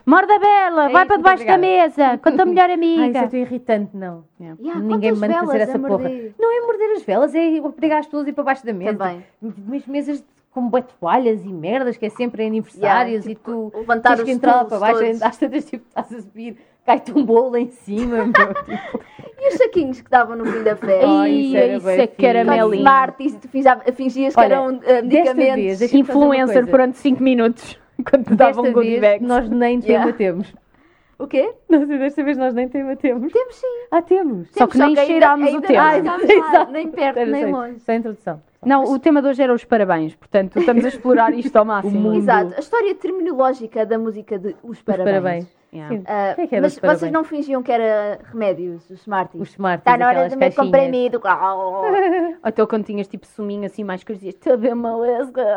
Morda 0.09 0.39
Bela, 0.39 0.89
É 0.89 0.93
vai 0.93 1.03
isso, 1.03 1.07
para 1.09 1.17
debaixo 1.19 1.47
da 1.47 1.59
mesa 1.59 2.19
com 2.19 2.29
a 2.29 2.33
tua 2.33 2.45
melhor 2.47 2.71
Ai, 2.71 2.77
isso 2.77 3.01
é 3.01 3.05
amiga. 3.05 3.29
tão 3.29 3.41
irritante, 3.41 3.91
não. 3.97 4.25
Yeah. 4.41 4.59
yeah, 4.63 4.81
Ninguém 4.81 5.11
quantas 5.15 5.19
manda 5.21 5.47
fazer 5.47 5.61
essa 5.61 5.79
porra. 5.79 5.99
morder? 5.99 6.35
Não 6.39 6.57
é 6.57 6.67
morder 6.67 6.91
as 6.93 7.03
velas, 7.03 7.35
é 7.35 7.61
obrigar 7.63 7.99
as 7.99 8.07
pessoas 8.07 8.27
a 8.27 8.31
ir 8.31 8.33
para 8.33 8.45
baixo 8.45 8.65
da 8.65 8.73
mesa. 8.73 8.97
Também. 8.97 9.25
Umas 9.43 9.87
mesas 9.87 10.25
com 10.51 10.71
toalhas 10.99 11.45
e 11.45 11.53
merdas, 11.53 11.97
que 11.97 12.07
é 12.07 12.11
sempre 12.11 12.47
aniversários 12.47 13.27
Yeah, 13.27 13.31
e 13.33 13.35
tu 13.37 13.71
levantar 13.77 14.17
tens 14.17 14.25
que 14.25 14.31
entrar 14.31 14.57
lá 14.57 14.65
para 14.65 14.79
baixo, 14.79 15.01
todos. 15.05 15.23
às 15.23 15.37
tantas 15.37 15.65
tipo, 15.67 15.85
estás 15.87 16.13
a 16.13 16.21
subir, 16.23 16.57
cai-te 16.87 17.13
um 17.13 17.25
bolo 17.25 17.57
em 17.57 17.69
cima, 17.69 18.25
meu. 18.25 18.33
Tipo, 18.33 19.01
E 19.41 19.49
os 19.51 19.55
saquinhos 19.55 20.01
que 20.01 20.11
davam 20.11 20.35
no 20.35 20.45
fim 20.47 20.65
da 20.65 20.75
festa? 20.75 21.07
Ai, 21.07 21.31
isso 21.33 21.57
era 21.57 21.77
isso 21.77 21.89
é 21.91 22.07
caramelinho. 22.09 22.75
Smart, 22.75 23.23
e 23.23 23.33
tu 23.35 23.49
fingia- 23.49 23.81
fingias 23.95 24.35
que 24.35 24.41
Olha, 24.41 24.55
eram 24.55 24.69
uh, 24.69 24.79
desta 24.81 25.03
medicamentos. 25.35 25.79
vez, 25.79 25.93
Influencer 25.95 26.67
durante 26.67 26.99
5 26.99 27.23
minutos. 27.23 27.79
Quando 28.09 28.37
davam 28.37 28.73
vez 28.73 29.01
bags. 29.01 29.27
nós 29.29 29.49
nem 29.49 29.81
Yeah. 29.81 30.13
temos. 30.13 30.55
O 31.19 31.27
quê? 31.27 31.53
Não 31.69 31.85
sei, 31.85 31.99
desta 31.99 32.23
vez 32.23 32.39
nós 32.39 32.55
nem 32.55 32.69
temos. 32.69 32.97
Temos 32.99 33.33
sim. 33.57 33.67
Ah, 33.91 34.01
temos. 34.01 34.49
Só 34.53 34.67
que 34.69 34.79
nem 34.79 34.95
cheirámos 34.95 35.53
o 35.53 35.61
tema. 35.61 35.83
Ah, 35.91 35.99
exato. 36.23 36.73
Nem 36.73 36.89
perto, 36.89 37.27
nem 37.27 37.51
longe. 37.51 37.81
A 37.89 37.95
introdução. 37.95 38.41
Não, 38.65 38.85
o 38.85 38.99
tema 38.99 39.23
de 39.23 39.29
hoje 39.29 39.43
era 39.43 39.55
os 39.55 39.65
parabéns. 39.65 40.15
Portanto, 40.17 40.59
estamos 40.59 40.85
a 40.85 40.89
explorar 40.89 41.33
isto 41.33 41.55
ao 41.57 41.65
máximo. 41.67 42.15
Exato. 42.15 42.55
A 42.57 42.61
história 42.61 42.95
terminológica 42.95 43.87
da 43.87 43.99
música 43.99 44.39
de 44.39 44.57
Os 44.63 44.79
Os 44.79 44.83
Parabéns. 44.83 45.07
parabéns. 45.15 45.59
Yeah. 45.71 45.95
Sim. 45.99 46.03
Ah, 46.07 46.31
O 46.33 46.35
que 46.37 46.41
é 46.41 46.47
que 46.47 46.55
era 46.55 46.63
mas 46.63 46.73
os 46.73 46.79
parabéns? 46.79 47.01
vocês 47.01 47.13
não 47.13 47.25
fingiam 47.25 47.63
que 47.63 47.71
era 47.71 48.19
remédios, 48.33 48.89
os 48.89 49.01
Smarties? 49.03 49.43
Os 49.43 49.51
Smarties, 49.51 49.81
Está 49.83 49.99
na 49.99 50.09
hora 50.09 50.21
meu 50.31 50.39
caixinhas. 50.39 50.57
comprimido. 50.57 51.21
Ou 52.43 52.49
então 52.49 52.67
quando 52.67 52.85
tinhas 52.87 53.07
tipo 53.07 53.27
suminho 53.27 53.67
assim 53.67 53.85
mais 53.85 54.03
coisas, 54.03 54.21
dizias, 54.23 54.35
estou 54.37 54.55
a 54.55 54.57
ver 54.57 54.73
uma 54.73 54.97
lesga. 54.97 55.57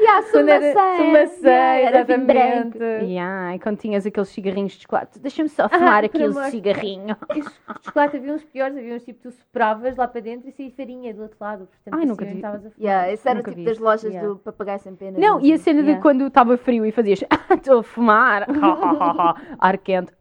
E 0.00 0.06
a 0.06 0.22
Quando 0.30 0.48
era 0.50 2.04
vinho 2.04 2.26
branco. 2.26 2.76
exatamente. 2.76 2.78
yeah, 3.06 3.54
e 3.54 3.58
quando 3.58 3.78
tinhas 3.78 4.04
aqueles 4.04 4.28
cigarrinhos 4.28 4.72
de 4.72 4.82
chocolate, 4.82 5.18
deixa-me 5.18 5.48
só 5.48 5.66
fumar 5.66 6.00
por 6.00 6.04
aquele 6.04 6.24
amor. 6.24 6.44
cigarrinho. 6.50 7.16
Os 7.30 7.44
de 7.46 7.84
chocolate 7.86 8.16
havia 8.18 8.34
uns 8.34 8.44
piores, 8.44 8.76
havia 8.76 8.94
uns 8.96 9.02
tipo 9.04 9.18
tu 9.22 9.30
sopravas 9.30 9.96
lá 9.96 10.06
para 10.08 10.20
dentro 10.20 10.46
e 10.46 10.52
saía 10.52 10.70
farinha 10.72 11.14
do 11.14 11.22
outro 11.22 11.38
lado. 11.40 11.66
Portanto, 11.84 12.00
Ai, 12.00 12.06
nunca 12.06 12.24
assim, 12.24 12.32
vi. 12.34 12.38
estavas 12.38 12.66
a 12.66 12.70
fumar. 12.70 12.80
Yeah, 12.80 13.12
esse 13.12 13.28
era 13.28 13.38
Nunca 13.38 13.50
tipo 13.50 13.60
vi 13.60 13.64
das 13.64 13.78
lojas 13.78 14.04
Yeah. 14.12 14.28
do 14.28 14.38
papagaio 14.38 14.78
sem 14.80 14.94
pena. 14.94 15.18
Não, 15.18 15.40
e 15.40 15.52
a 15.52 15.58
cena 15.58 15.80
de 15.80 15.86
Yeah. 15.88 16.02
quando 16.02 16.26
estava 16.26 16.56
frio 16.58 16.84
e 16.84 16.92
fazias, 16.92 17.24
"Ah, 17.30 17.54
estou 17.54 17.78
a 17.78 17.82
fumar, 17.82 18.46
ar 19.58 19.78
quente. 19.78 20.12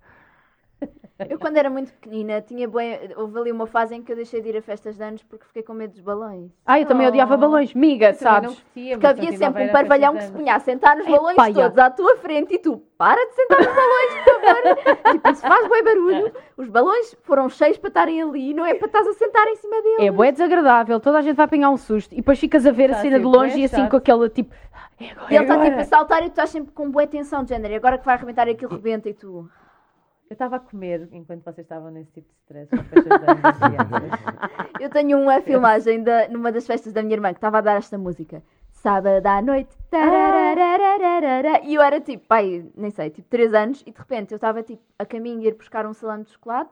Eu 1.28 1.38
quando 1.38 1.58
era 1.58 1.70
muito 1.70 1.92
pequenina, 1.92 2.42
tinha 2.42 2.68
bué... 2.68 3.10
houve 3.18 3.38
ali 3.40 3.52
uma 3.52 3.68
fase 3.68 3.96
em 3.96 4.02
que 4.02 4.12
eu 4.12 4.16
deixei 4.16 4.42
de 4.42 4.50
ir 4.50 4.58
a 4.58 4.62
festas 4.62 4.96
de 4.96 5.04
anos 5.04 5.22
porque 5.24 5.46
fiquei 5.46 5.64
com 5.64 5.74
medo 5.74 5.92
dos 5.92 6.00
balões. 6.00 6.52
Ai, 6.66 6.84
eu 6.84 6.86
também 6.86 7.06
Oh. 7.08 7.10
odiava 7.10 7.36
balões, 7.36 7.74
miga, 7.74 8.10
Eu 8.10 8.14
sabes? 8.14 8.54
curtia, 8.56 8.94
Porque 8.96 9.08
havia 9.08 9.38
sempre 9.38 9.64
um 9.66 9.72
parvalhão 9.72 10.16
que 10.16 10.24
se 10.24 10.32
punha 10.32 10.56
a 10.56 10.60
sentar 10.60 10.96
nos 10.96 11.06
balões 11.08 11.36
todos 11.54 11.78
à 11.78 11.90
tua 11.90 12.16
frente 12.18 12.54
e 12.56 12.60
tu, 12.60 12.82
para 12.98 13.24
de 13.26 13.34
sentar 13.34 13.58
nos 13.60 13.68
balões, 13.76 14.14
por 14.24 14.42
favor. 14.42 15.12
tipo, 15.12 15.30
isso 15.30 15.42
faz 15.42 15.68
bem 15.70 15.84
barulho. 15.84 16.32
Os 16.56 16.70
balões 16.70 17.18
foram 17.24 17.50
cheios 17.50 17.78
para 17.78 17.88
estarem 17.90 18.22
ali, 18.22 18.54
não 18.54 18.66
é 18.66 18.76
para 18.76 18.86
estás 18.88 19.08
a 19.08 19.14
sentar 19.14 19.46
em 19.48 19.56
cima 19.58 19.82
deles. 19.82 20.00
É 20.00 20.12
bué 20.12 20.32
desagradável, 20.32 21.00
toda 21.00 21.18
a 21.18 21.22
gente 21.22 21.36
vai 21.36 21.46
apanhar 21.46 21.70
um 21.70 21.78
susto 21.78 22.14
e 22.14 22.18
depois 22.18 22.40
ficas 22.40 22.66
a 22.66 22.72
ver 22.72 22.92
a 22.92 22.94
Tá 22.94 23.00
a 23.00 23.02
cena 23.02 23.20
de 23.20 23.26
longe 23.26 23.54
bué 23.56 23.62
e 23.62 23.66
assim 23.66 23.88
com 23.90 23.98
aquela 23.98 24.30
tipo, 24.30 24.54
é 25.00 25.10
agora, 25.12 25.28
E 25.32 25.36
ele 25.36 25.44
está 25.44 25.64
tipo 25.64 25.80
a 25.80 25.84
saltar 25.86 26.20
e 26.20 26.26
tu 26.26 26.30
estás 26.30 26.50
sempre 26.50 26.72
com 26.74 26.90
boa 26.90 27.08
tensão 27.08 27.44
de 27.44 27.50
género. 27.50 27.74
E 27.74 27.78
agora 27.78 27.98
que 27.98 28.06
vai 28.06 28.16
arrebentar 28.16 28.48
aquilo, 28.48 28.72
rebenta 28.72 29.10
e 29.10 29.14
tu. 29.14 29.50
Eu 30.30 30.36
estava 30.36 30.58
a 30.58 30.60
comer 30.60 31.10
enquanto 31.12 31.44
vocês 31.44 31.66
estavam 31.66 31.90
nesse 31.90 32.12
tipo 32.12 32.28
de 32.28 32.36
stress. 32.42 32.70
de. 32.70 32.78
Eu 34.80 34.88
tenho 34.92 35.20
uma 35.20 35.42
filmagem 35.42 36.04
da, 36.04 36.28
numa 36.28 36.52
das 36.52 36.68
festas 36.68 36.94
da 36.94 37.02
minha 37.02 37.16
irmã 37.16 37.30
que 37.30 37.38
estava 37.38 37.58
a 37.58 37.62
dar 37.62 37.78
esta 37.78 37.98
música. 37.98 38.44
Sábado 38.72 39.26
à 39.26 39.42
noite. 39.42 39.76
E 41.64 41.74
eu 41.74 41.82
era 41.82 42.00
tipo, 42.00 42.28
pai, 42.28 42.64
nem 42.78 42.92
sei, 42.92 43.10
tipo 43.10 43.28
3 43.28 43.56
anos. 43.56 43.82
E 43.88 43.92
de 43.92 43.98
repente 43.98 44.32
eu 44.32 44.36
estava 44.36 44.62
tipo 44.62 44.84
a 45.00 45.06
caminho 45.06 45.42
de 45.42 45.48
ir 45.48 45.56
buscar 45.56 45.88
um 45.88 45.94
salame 45.94 46.24
de 46.24 46.30
chocolate. 46.30 46.70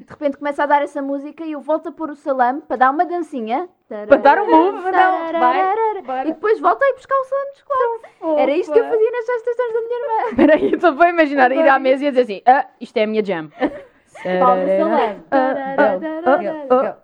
De 0.00 0.06
repente 0.08 0.38
começa 0.38 0.62
a 0.62 0.66
dar 0.66 0.82
essa 0.82 1.02
música 1.02 1.44
e 1.44 1.52
eu 1.52 1.60
volto 1.60 1.90
a 1.90 1.92
pôr 1.92 2.10
o 2.10 2.16
salame 2.16 2.62
para 2.62 2.76
dar 2.76 2.90
uma 2.90 3.04
dancinha. 3.04 3.68
Para 3.86 4.16
dar 4.16 4.40
um 4.40 4.46
move, 4.46 4.90
não. 4.90 6.24
E 6.24 6.32
depois 6.32 6.58
volto 6.58 6.82
a 6.82 6.88
ir 6.88 6.94
buscar 6.94 7.14
o 7.16 7.24
salame 7.24 7.52
de 7.52 7.58
chocolate. 7.58 8.40
Era 8.40 8.52
isto 8.52 8.72
que 8.72 8.78
eu 8.78 8.84
fazia 8.84 9.10
nas 9.10 9.28
anos 9.28 9.44
da 9.74 9.80
minha 9.80 10.00
irmã. 10.00 10.28
Espera 10.30 10.54
aí, 10.54 10.74
estou 10.74 11.02
a 11.02 11.08
imaginar 11.10 11.52
ir 11.52 11.68
à 11.68 11.78
mesa 11.78 12.04
e 12.04 12.06
a 12.06 12.10
dizer 12.10 12.22
assim, 12.22 12.42
ah, 12.46 12.66
isto 12.80 12.96
é 12.96 13.04
a 13.04 13.06
minha 13.06 13.22
jam. 13.22 13.50
Palmas 14.40 14.68
salame. 14.70 15.22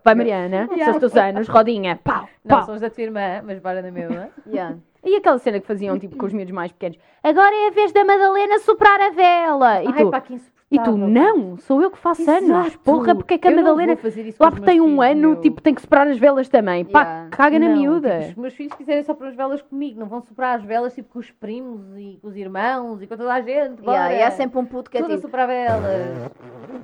Vai, 0.05 0.15
Mariana. 0.15 0.69
São 0.85 0.91
os 0.93 0.99
teus 0.99 1.17
anos. 1.17 1.49
Rodinha. 1.49 2.01
Pau, 2.03 2.29
Não, 2.45 2.57
pau. 2.57 2.67
são 2.67 2.75
os 2.75 2.81
da 2.81 2.91
tua 2.91 3.03
irmã, 3.03 3.43
mas 3.45 3.59
bora 3.59 3.83
na 3.83 3.91
mesma. 3.91 4.31
Yeah. 4.47 4.77
E 5.07 5.17
aquela 5.17 5.39
cena 5.39 5.61
que 5.61 5.67
faziam, 5.67 5.99
tipo, 5.99 6.17
com 6.17 6.27
os 6.27 6.33
miúdos 6.33 6.53
mais 6.53 6.73
pequenos. 6.73 6.99
Agora 7.23 7.55
é 7.55 7.69
a 7.69 7.71
vez 7.71 7.93
da 7.93 8.05
Madalena 8.05 8.59
soprar 8.59 9.01
a 9.01 9.11
vela. 9.11 9.83
E 9.83 9.87
Ai, 9.87 9.93
tu, 10.05 10.11
pá, 10.11 10.21
que 10.21 10.41
e 10.69 10.81
tu 10.81 10.97
não, 10.97 11.57
sou 11.59 11.81
eu 11.81 11.93
que 11.93 11.97
faço 11.99 12.29
anos. 12.29 12.43
Exato. 12.43 12.81
Porra, 12.81 13.15
porque 13.15 13.35
é 13.35 13.39
que 13.39 13.47
a 13.47 13.53
Eu 13.53 13.57
Madalena... 13.59 13.95
vou 13.95 14.03
fazer 14.03 14.23
isso 14.27 14.43
Lá 14.43 14.51
porque 14.51 14.67
tem 14.67 14.81
um 14.81 14.85
filhos, 14.97 15.05
ano, 15.13 15.31
meu. 15.31 15.41
tipo, 15.41 15.63
tem 15.63 15.73
que 15.73 15.81
soprar 15.81 16.09
as 16.09 16.19
velas 16.19 16.49
também. 16.49 16.85
Pá, 16.85 17.03
Yeah. 17.03 17.29
caga 17.31 17.59
na 17.61 17.69
Não, 17.69 17.77
miúda. 17.77 18.19
tipo, 18.19 18.31
os 18.31 18.37
meus 18.37 18.55
filhos 18.55 18.73
quiserem 18.75 19.05
soprar 19.05 19.31
as 19.31 19.37
velas 19.37 19.63
comigo, 19.63 20.01
não 20.01 20.09
vão 20.09 20.21
soprar 20.23 20.57
as 20.59 20.65
velas 20.65 20.93
tipo 20.93 21.09
com 21.13 21.21
os 21.21 21.31
primos 21.31 21.97
e 21.97 22.19
com 22.21 22.27
os 22.27 22.37
irmãos 22.37 23.01
e 23.01 23.07
com 23.07 23.17
toda 23.17 23.33
a 23.33 23.41
gente. 23.41 23.81
Bora. 23.81 23.97
Yeah, 23.97 24.15
e 24.15 24.23
há 24.25 24.31
sempre 24.33 24.59
um 24.59 24.65
puto 24.65 24.91
que 24.91 24.99
é 24.99 25.03
Tudo 25.03 25.13
a 25.13 25.15
tipo. 25.17 25.29
soprar 25.29 25.47
velas. 25.47 26.33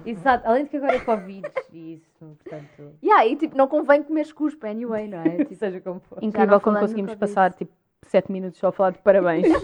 Exato, 0.07 0.49
além 0.49 0.62
de 0.62 0.71
que 0.71 0.76
agora 0.76 0.95
é 0.95 1.00
Covid 1.00 1.43
e 1.73 1.95
isso, 1.95 2.07
portanto, 2.21 2.93
Yeah, 3.02 3.26
e 3.26 3.35
tipo, 3.35 3.57
não 3.57 3.67
convém 3.67 4.00
comer 4.05 4.33
cuspe 4.33 4.64
anyway, 4.69 5.09
não 5.09 5.19
é? 5.19 5.23
Tipo, 5.43 5.55
seja 5.57 5.81
como 5.81 5.99
for. 6.00 6.19
Incrível 6.23 6.61
como 6.61 6.79
conseguimos 6.79 7.17
passar, 7.17 7.52
tipo, 7.52 7.73
sete 8.06 8.30
minutos 8.30 8.59
só 8.59 8.68
a 8.68 8.73
falar 8.73 8.90
de 8.90 8.99
parabéns. 8.99 9.47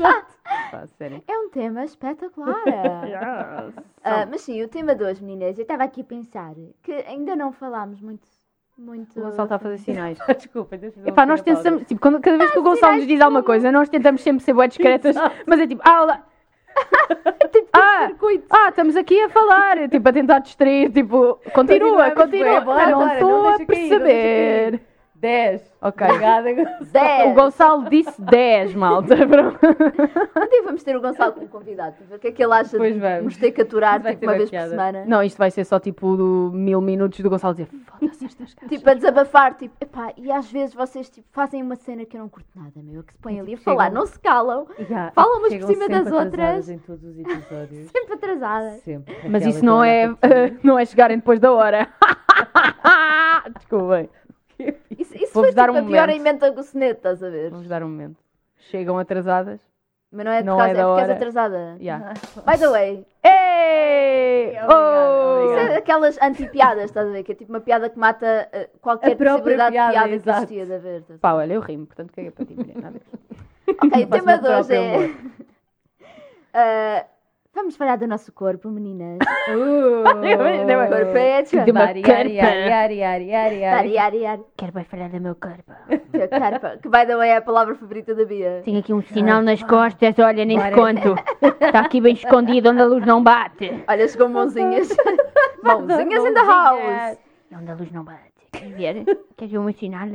Pá, 0.70 0.86
sério. 0.98 1.22
é 1.26 1.38
um 1.38 1.48
tema 1.50 1.84
espetacular. 1.84 2.56
Ah, 4.04 4.24
mas 4.30 4.40
sim, 4.42 4.62
o 4.62 4.68
tema 4.68 4.94
de 4.94 5.04
hoje, 5.04 5.22
meninas, 5.22 5.58
eu 5.58 5.62
estava 5.62 5.84
aqui 5.84 6.00
a 6.00 6.04
pensar 6.04 6.54
que 6.82 6.92
ainda 6.92 7.36
não 7.36 7.52
falámos 7.52 8.00
muito. 8.00 8.26
muito 8.78 9.18
O 9.18 9.22
Gonçalo 9.24 9.42
está 9.44 9.56
a 9.56 9.58
fazer 9.58 9.78
sinais. 9.78 10.16
Desculpa, 10.38 10.78
deixa 10.78 10.98
eu 11.00 11.08
Epá, 11.08 11.26
nós 11.26 11.42
tentamos, 11.42 11.82
tipo, 11.84 12.00
quando- 12.00 12.20
cada 12.20 12.38
vez 12.38 12.50
que 12.50 12.58
o 12.58 12.62
Gonçalo 12.62 12.96
nos 12.96 13.06
diz 13.06 13.20
alguma 13.20 13.42
coisa, 13.42 13.70
nós 13.70 13.88
tentamos 13.90 14.22
sempre 14.22 14.42
ser 14.42 14.54
bué 14.54 14.66
discretas, 14.68 15.16
mas 15.46 15.60
é 15.60 15.66
tipo, 15.66 15.82
ah, 15.84 16.02
olá. 16.02 16.26
ah, 17.72 18.06
circuito. 18.06 18.46
ah, 18.50 18.68
estamos 18.68 18.96
aqui 18.96 19.20
a 19.20 19.28
falar, 19.28 19.88
tipo, 19.88 20.08
a 20.08 20.12
tentar 20.12 20.38
distrair, 20.38 20.90
tipo, 20.90 21.38
continua, 21.52 22.10
continua. 22.12 22.60
bora, 22.60 22.90
não 22.90 23.12
estou 23.12 23.48
a 23.48 23.58
perceber. 23.58 24.80
10. 25.20 25.72
Ok. 25.82 26.06
Obrigada. 26.06 26.48
Dez. 26.92 27.30
O 27.30 27.34
Gonçalo 27.34 27.88
disse 27.90 28.20
10, 28.22 28.74
malta. 28.74 29.14
Um 30.38 30.48
dia 30.48 30.62
vamos 30.64 30.82
ter 30.82 30.96
o 30.96 31.00
Gonçalo 31.00 31.32
como 31.32 31.48
convidado, 31.48 31.96
para 31.96 32.06
ver 32.06 32.14
o 32.14 32.18
que 32.18 32.28
é 32.28 32.32
que 32.32 32.42
ele 32.42 32.52
acha 32.52 32.76
Pois 32.76 32.94
de 32.94 33.00
vamos. 33.00 33.24
nos 33.24 33.36
ter 33.36 33.50
que 33.52 33.62
aturar 33.62 34.00
tipo, 34.00 34.16
ter 34.16 34.26
uma 34.26 34.32
vez 34.32 34.44
por 34.44 34.50
piada. 34.50 34.70
semana. 34.70 35.04
Não, 35.06 35.22
isto 35.22 35.36
vai 35.36 35.50
ser 35.50 35.64
só 35.64 35.78
tipo 35.80 36.16
do 36.16 36.50
mil 36.54 36.80
minutos 36.80 37.18
do 37.20 37.28
Gonçalo 37.28 37.54
dizer 37.54 37.68
foda-se 37.86 38.24
estas 38.24 38.54
gajas. 38.54 38.68
Tipo, 38.70 38.90
a 38.90 38.94
desabafar, 38.94 39.54
tipo, 39.54 39.74
epá, 39.80 40.12
e 40.16 40.30
às 40.30 40.50
vezes 40.50 40.74
vocês 40.74 41.10
tipo, 41.10 41.26
fazem 41.32 41.62
uma 41.62 41.74
cena 41.76 42.04
que 42.04 42.16
eu 42.16 42.20
não 42.20 42.28
curto 42.28 42.48
nada, 42.54 42.72
meu, 42.76 43.02
que 43.02 43.12
se 43.12 43.18
põem 43.18 43.40
ali 43.40 43.54
a 43.54 43.56
tipo, 43.56 43.64
falar, 43.70 43.84
chegam- 43.86 44.00
não 44.00 44.06
se 44.06 44.18
calam, 44.20 44.66
Yeah, 44.78 45.10
Falam 45.12 45.38
umas 45.40 45.54
por 45.54 45.66
cima 45.66 45.88
das 45.88 46.12
outras. 46.12 46.68
em 46.68 46.78
todos 46.78 47.02
os 47.04 47.18
episódios. 47.18 47.90
sempre 47.92 48.14
atrasadas. 48.14 48.80
Sempre. 48.82 49.16
Mas 49.28 49.44
isso 49.44 49.64
não 49.64 49.82
é, 49.82 50.08
ti. 50.08 50.14
não 50.62 50.78
é 50.78 50.84
chegarem 50.84 51.16
depois 51.18 51.40
da 51.40 51.52
hora. 51.52 51.88
Desculpem. 53.56 54.08
Isso, 54.98 55.14
isso 55.16 55.32
foi 55.32 55.52
dar 55.52 55.68
tipo 55.68 55.78
um 55.78 55.82
a 55.84 55.86
pior 55.86 56.06
momento. 56.08 56.20
inventa 56.20 56.50
do 56.50 56.62
soneto, 56.62 56.98
estás 56.98 57.22
a 57.22 57.30
ver? 57.30 57.50
Vamos 57.50 57.68
dar 57.68 57.82
um 57.82 57.88
momento. 57.88 58.16
Chegam 58.70 58.98
atrasadas. 58.98 59.60
Mas 60.10 60.24
não 60.24 60.32
é, 60.32 60.42
Não 60.42 60.56
causa, 60.56 60.72
é 60.72 60.80
é, 60.80 60.84
porque 60.84 61.00
és 61.02 61.10
atrasada. 61.10 61.76
Yeah. 61.80 62.14
By 62.46 62.58
the 62.58 62.68
way, 62.70 63.06
Ei! 63.22 64.46
Obrigada, 64.46 64.74
Oh! 64.74 65.36
isso 65.36 65.44
obrigada. 65.52 65.70
é 65.70 65.74
daquelas 65.74 66.18
anti-piadas, 66.22 66.84
estás 66.84 67.06
a 67.06 67.10
ver? 67.10 67.22
Que 67.22 67.32
é 67.32 67.34
tipo 67.34 67.52
uma 67.52 67.60
piada 67.60 67.90
que 67.90 67.98
mata 67.98 68.48
eh, 68.52 68.70
qualquer 68.80 69.16
possibilidade 69.16 69.72
piada, 69.72 69.88
de 69.90 69.94
piada 69.94 70.08
que 70.08 70.14
exato. 70.14 70.38
existia 70.38 70.66
de 70.66 70.72
haver. 70.74 70.94
estás 71.00 71.10
a 71.10 71.12
ver? 71.14 71.18
Pá, 71.20 71.34
olha, 71.34 71.52
eu 71.52 71.60
rimo, 71.60 71.86
portanto 71.86 72.10
caguei 72.14 72.30
para 72.30 72.44
ti, 72.46 72.54
Mariana. 72.54 72.80
Nada. 72.82 73.00
Ok, 73.82 74.04
o 74.04 74.08
tema 74.08 74.38
de 74.38 74.48
hoje 74.48 74.74
é. 76.54 77.06
Vamos 77.58 77.76
falar 77.76 77.96
do 77.96 78.06
nosso 78.06 78.32
corpo, 78.32 78.68
meninas. 78.68 79.18
Uh, 79.48 80.02
Não, 80.04 80.20
Corpo 80.20 81.16
é 81.16 81.70
uma 81.70 81.80
ari. 81.84 82.02
Quero 84.58 84.72
bem 84.72 84.84
falar 84.84 85.08
do 85.08 85.20
meu 85.20 85.34
corpo. 85.34 85.72
Que 85.88 86.28
carpa. 86.28 86.76
Que 86.82 86.88
by 86.88 87.06
the 87.06 87.16
way 87.16 87.30
é 87.30 87.36
a 87.36 87.40
palavra 87.40 87.74
favorita 87.74 88.14
da 88.14 88.26
Bia. 88.26 88.60
Tenho 88.62 88.80
aqui 88.80 88.92
um 88.92 89.00
sinal 89.00 89.40
nas 89.40 89.62
costas, 89.62 90.18
olha, 90.18 90.44
nem 90.44 90.58
te 90.58 90.70
conto. 90.72 91.14
Está 91.40 91.80
aqui 91.80 92.02
bem 92.02 92.12
escondido 92.12 92.68
onde 92.70 92.82
a 92.82 92.84
luz 92.84 93.06
não 93.06 93.22
bate. 93.22 93.82
Olha, 93.88 94.06
chegou 94.06 94.28
mãozinhas. 94.28 94.94
mãozinhas 95.64 96.24
in 96.26 96.34
the 96.34 96.44
house. 96.44 97.18
Onde 97.50 97.70
a 97.70 97.74
luz 97.74 97.90
não 97.90 98.04
bate. 98.04 98.32
Queres 98.52 98.76
ver? 98.76 99.04
Queres 99.34 99.52
ver 99.52 99.58
o 99.58 99.62
meu 99.62 99.72
sinal? 99.72 100.08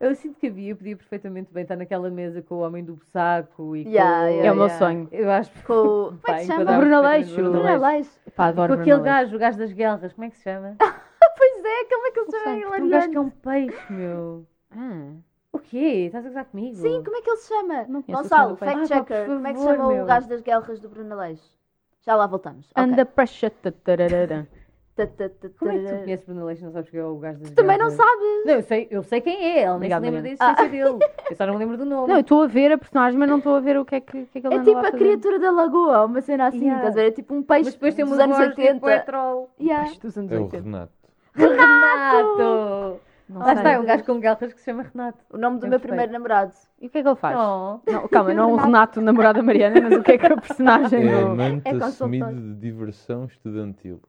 Eu 0.00 0.14
sinto 0.14 0.38
que 0.40 0.46
a 0.46 0.50
Bia 0.50 0.74
podia 0.74 0.96
perfeitamente 0.96 1.52
bem 1.52 1.62
estar 1.62 1.76
naquela 1.76 2.08
mesa 2.08 2.40
com 2.40 2.54
o 2.54 2.60
homem 2.60 2.82
do 2.82 2.98
saco 3.04 3.76
e 3.76 3.84
com... 3.84 3.90
Yeah, 3.90 4.28
yeah, 4.28 4.48
É 4.48 4.52
o 4.52 4.54
meu 4.56 4.64
yeah. 4.64 4.78
sonho. 4.78 5.08
Eu 5.12 5.30
acho 5.30 5.52
Com 5.64 5.72
o. 5.74 6.06
Como 6.24 6.26
é 6.26 6.32
que 6.36 6.40
se 6.40 6.46
chama? 6.46 6.78
Bruno 6.78 6.96
Aleixo. 6.96 7.34
Bruno 7.34 7.50
Bruno 7.52 7.68
Aleixo. 7.68 8.10
Pá, 8.34 8.46
adoro 8.46 8.74
Com 8.74 8.80
aquele 8.80 8.96
Bruno 8.96 9.10
Aleixo. 9.10 9.24
gajo, 9.26 9.36
o 9.36 9.38
gajo 9.38 9.58
das 9.58 9.72
guerras, 9.72 10.12
como 10.14 10.24
é 10.24 10.30
que 10.30 10.36
se 10.38 10.42
chama? 10.44 10.76
Pois 11.36 11.64
é, 11.64 11.84
como 11.84 12.06
é 12.06 12.10
que 12.10 12.20
ele 12.20 12.30
se 12.30 12.38
chama? 12.44 12.76
Um 12.84 12.88
gajo 12.88 13.10
que 13.10 13.16
é 13.16 13.20
um 13.20 13.30
peixe, 13.30 13.92
meu. 13.92 14.46
Ah, 14.70 15.12
O 15.52 15.58
quê? 15.58 16.04
Estás 16.06 16.24
a 16.24 16.28
gozar 16.28 16.44
comigo? 16.46 16.76
Sim, 16.76 17.02
como 17.02 17.16
é 17.16 17.22
que 17.22 17.30
ele 17.30 17.36
se 17.38 17.48
chama? 17.48 17.84
Não 17.88 18.02
conheço 18.02 18.22
Gonçalo, 18.22 18.50
do 18.50 18.56
fact. 18.56 18.74
Ah, 18.74 18.78
pá, 18.80 18.86
checker. 18.86 19.26
por 19.26 19.34
Como 19.36 19.46
é 19.46 19.52
que 19.52 19.58
se 19.58 19.64
favor, 19.64 19.76
chama 19.78 19.88
o 19.88 19.96
meu. 19.96 20.06
gajo 20.06 20.28
das 20.28 20.40
guerras 20.42 20.80
do 20.80 20.88
Bruno 20.88 21.14
Aleixo? 21.14 21.50
Já 22.02 22.14
lá 22.14 22.26
voltamos. 22.26 22.70
Ok. 22.74 22.84
Under 22.84 23.06
pressure. 23.06 23.52
Ta, 24.96 25.06
ta, 25.06 25.28
ta, 25.28 25.48
Como 25.58 25.70
é 25.70 25.78
que 25.78 25.86
tu 25.88 25.98
conheces 26.02 26.26
Bruno 26.26 26.42
Aleixo 26.42 26.62
e 26.62 26.64
não 26.64 26.72
sabes 26.72 26.90
que 26.90 26.98
é 26.98 27.04
o 27.04 27.16
gajo 27.16 27.38
das 27.40 27.50
Também 27.52 27.78
não 27.78 27.90
sabes. 27.90 28.44
Não, 28.44 28.54
eu 28.54 28.62
sei, 28.62 28.88
eu 28.90 29.02
sei 29.02 29.20
quem 29.20 29.36
é, 29.42 29.62
ele 29.64 29.78
nem 29.78 29.90
se 29.90 29.98
lembra 29.98 30.20
da 30.22 30.28
existência 30.28 30.68
dele. 30.68 30.98
Eu 31.30 31.36
só 31.36 31.46
não 31.46 31.54
me 31.54 31.58
lembro 31.60 31.76
do 31.78 31.84
nome. 31.86 32.08
Não, 32.08 32.16
eu 32.16 32.20
estou 32.20 32.42
a 32.42 32.46
ver 32.46 32.72
a 32.72 32.78
personagem, 32.78 33.18
mas 33.18 33.28
não 33.28 33.38
estou 33.38 33.54
a 33.54 33.60
ver 33.60 33.78
o 33.78 33.84
que 33.84 33.94
é 33.94 34.00
que, 34.00 34.18
o 34.22 34.26
que, 34.26 34.38
é 34.38 34.40
que 34.40 34.46
ele 34.46 34.54
É 34.56 34.62
tipo 34.62 34.78
a 34.78 34.90
criatura 34.92 35.38
da 35.38 35.50
lagoa, 35.50 36.04
uma 36.04 36.20
cena 36.20 36.48
assim, 36.48 36.60
Yeah. 36.60 36.80
estás 36.80 36.96
a 36.98 37.00
ver? 37.02 37.08
É 37.08 37.10
tipo 37.12 37.34
um 37.34 37.42
peixe 37.42 37.64
Mas 37.66 37.74
depois 37.74 37.94
tem 37.94 38.04
dos 38.04 38.18
anos 38.18 38.36
voz 38.36 38.48
80. 38.50 38.74
tipo 38.74 38.88
é 38.88 38.98
troll. 38.98 39.48
Yeah. 39.60 39.84
Peixe 39.84 40.00
dos 40.00 40.18
anos 40.18 40.32
É 40.32 40.38
o 40.38 40.42
80. 40.42 40.64
Renato. 40.64 40.92
Renato! 41.34 43.00
Não 43.28 43.38
Lá 43.38 43.44
sei. 43.46 43.54
está, 43.54 43.70
é 43.70 43.78
um 43.78 43.84
gajo 43.84 44.04
com 44.04 44.18
guerras 44.18 44.52
que 44.52 44.58
se 44.58 44.64
chama 44.64 44.82
Renato. 44.82 45.18
O 45.32 45.38
nome 45.38 45.60
do 45.60 45.66
É 45.66 45.68
meu 45.68 45.78
perfeito. 45.78 45.82
primeiro 45.88 46.12
namorado. 46.12 46.52
E 46.80 46.88
o 46.88 46.90
que 46.90 46.98
é 46.98 47.02
que 47.02 47.08
ele 47.08 47.14
faz? 47.16 47.38
Oh. 47.38 47.78
Não, 47.88 48.08
calma, 48.08 48.34
não 48.34 48.50
é 48.50 48.52
o 48.54 48.56
Renato, 48.56 48.98
o 48.98 49.02
namorado 49.02 49.38
da 49.38 49.42
Mariana, 49.44 49.80
mas 49.82 49.98
o 49.98 50.02
que 50.02 50.12
é 50.12 50.18
que 50.18 50.26
a 50.26 50.36
personagem 50.36 51.08
É 51.08 51.20
do... 51.20 51.26
amante 51.28 51.62
É 51.68 51.70
assumido 51.84 52.32
de 52.32 52.54
diversão 52.54 53.26
estudantil, 53.26 54.00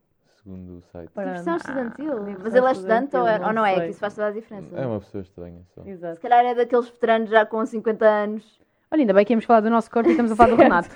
segundo 0.43 0.77
o 0.77 0.81
site. 0.91 1.09
Para- 1.11 1.25
Diversão 1.37 1.55
estudantil. 1.57 2.37
Mas 2.43 2.55
ele 2.55 2.65
é 2.67 2.71
estudante 2.71 3.15
ou, 3.17 3.27
é- 3.27 3.45
ou 3.47 3.53
não 3.53 3.65
é? 3.65 3.79
Que 3.81 3.89
isso 3.91 3.99
faz 3.99 4.15
toda 4.15 4.27
a 4.27 4.31
diferença. 4.31 4.75
É 4.75 4.85
uma 4.85 4.99
pessoa 4.99 5.21
estranha 5.21 5.61
só. 5.75 5.81
Exato. 5.85 6.15
Se 6.15 6.21
calhar 6.21 6.45
é 6.45 6.55
daqueles 6.55 6.87
veteranos 6.89 7.29
já 7.29 7.45
com 7.45 7.65
50 7.65 8.05
anos. 8.05 8.59
Olha, 8.93 9.01
ainda 9.01 9.13
bem 9.13 9.23
que 9.25 9.31
íamos 9.31 9.45
falar 9.45 9.61
do 9.61 9.69
nosso 9.69 9.89
corpo 9.89 10.09
e 10.09 10.11
estamos 10.11 10.31
a 10.33 10.35
falar 10.35 10.49
do 10.49 10.55
Renato. 10.61 10.89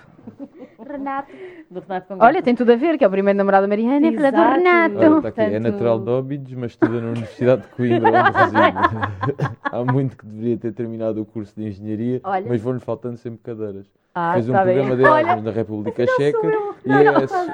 Renato. 0.86 1.32
Do 1.72 1.80
Renato 1.80 2.16
Olha, 2.20 2.42
tem 2.44 2.54
tudo 2.54 2.72
a 2.74 2.76
ver, 2.76 2.98
que 2.98 3.06
é 3.06 3.08
o 3.08 3.12
primeiro 3.12 3.38
namorado 3.38 3.64
da 3.64 3.68
Mariana, 3.70 4.08
é 4.08 4.12
do 4.12 4.18
Exato. 4.18 4.38
Renato. 4.38 4.98
Olha, 4.98 5.18
está 5.18 5.30
aqui. 5.30 5.42
É 5.42 5.50
Portanto- 5.50 5.72
natural 5.72 6.00
de 6.00 6.10
Óbidos, 6.10 6.54
mas 6.54 6.72
estuda 6.72 7.00
na 7.02 7.08
Universidade 7.12 7.62
de 7.62 7.68
Coimbra, 7.70 8.10
onde 8.10 8.38
reside. 8.38 9.58
Há 9.64 9.84
muito 9.86 10.18
que 10.18 10.26
deveria 10.26 10.58
ter 10.58 10.74
terminado 10.74 11.22
o 11.22 11.26
curso 11.26 11.54
de 11.56 11.68
Engenharia, 11.68 12.20
Olha. 12.24 12.46
mas 12.50 12.62
vão-lhe 12.62 12.80
faltando 12.82 13.18
sempre 13.18 13.40
cadeiras. 13.44 13.88
Ah, 14.18 14.32
Fez 14.36 14.48
um 14.48 14.54
bem. 14.54 14.64
programa 14.64 14.96
de 14.96 15.04
Erasmus 15.04 15.44
na 15.44 15.52
República 15.52 16.06
Checa 16.08 16.48
e 16.86 16.92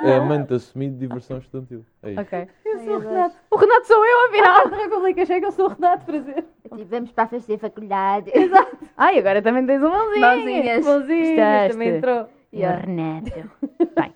é, 0.05 0.11
é 0.11 0.15
amante 0.17 0.53
assumido 0.53 0.93
de 0.93 1.07
diversão 1.07 1.39
estudantil. 1.39 1.83
É 2.03 2.11
isso. 2.11 2.21
Ok. 2.21 2.47
Eu 2.63 2.79
sou 2.81 2.95
o 2.97 2.99
Renato. 2.99 3.35
O 3.49 3.55
Renato 3.55 3.87
sou 3.87 4.05
eu, 4.05 4.25
afinal. 4.27 4.61
Ah, 4.65 4.69
da 4.69 4.77
República 4.77 5.25
Checa, 5.25 5.47
eu 5.47 5.51
sou 5.51 5.65
o 5.65 5.69
Renato, 5.69 6.05
prazer. 6.05 6.45
É 6.63 6.69
tipo, 6.75 6.85
vamos 6.85 7.11
para 7.11 7.23
a 7.23 7.27
festa 7.27 7.51
da 7.51 7.57
faculdade. 7.57 8.31
Exato. 8.31 8.77
Ai, 8.95 9.17
agora 9.17 9.41
também 9.41 9.65
tens 9.65 9.81
um 9.81 9.89
mãozinho. 9.89 10.21
Mãozinhas. 10.21 10.85
Mãozinhas, 10.85 11.71
também 11.71 11.89
entrou. 11.95 12.29
Yeah. 12.53 12.79
Renato. 12.85 13.31
Bem, 13.95 14.13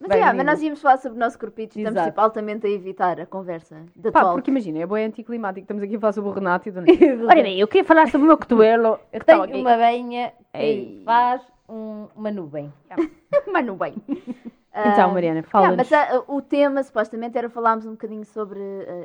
Mas, 0.00 0.08
Bem, 0.08 0.18
yeah, 0.18 0.34
mas 0.36 0.46
nós 0.46 0.62
íamos 0.62 0.80
falar 0.82 0.96
sobre 0.96 1.16
o 1.16 1.20
nosso 1.20 1.38
corpito 1.38 1.78
e 1.78 1.82
estamos 1.82 2.02
tipo, 2.02 2.20
altamente 2.20 2.66
a 2.66 2.70
evitar 2.70 3.20
a 3.20 3.26
conversa. 3.26 3.76
Da 3.94 4.10
pá, 4.10 4.22
talk. 4.22 4.34
porque 4.34 4.50
imagina, 4.50 4.80
é 4.80 4.86
bem 4.86 5.04
anticlimático. 5.06 5.62
Estamos 5.64 5.82
aqui 5.82 5.94
a 5.94 6.00
falar 6.00 6.12
sobre 6.12 6.30
o 6.30 6.32
Renato 6.32 6.68
e 6.68 6.72
do 6.72 6.80
Ora 7.28 7.42
bem, 7.42 7.60
eu 7.60 7.68
queria 7.68 7.84
falar 7.84 8.06
sobre 8.08 8.24
o 8.24 8.28
meu 8.28 8.36
cotovelo. 8.36 8.98
Eu 9.12 9.22
tenho 9.22 9.42
aqui. 9.42 9.54
uma 9.60 9.76
venha 9.76 10.32
que 10.52 10.58
Ei. 10.60 11.02
faz 11.04 11.53
um- 11.68 12.08
uma 12.16 12.30
nuvem. 12.30 12.72
Mas 13.52 13.64
não 13.66 13.76
bem. 13.76 13.94
Então, 14.76 15.12
Mariana, 15.12 15.42
fala-nos. 15.44 15.88
Yeah, 15.88 16.12
mas 16.12 16.20
ah, 16.20 16.32
o 16.32 16.42
tema 16.42 16.82
supostamente 16.82 17.38
era 17.38 17.48
falarmos 17.48 17.86
um 17.86 17.92
bocadinho 17.92 18.24
sobre 18.24 18.58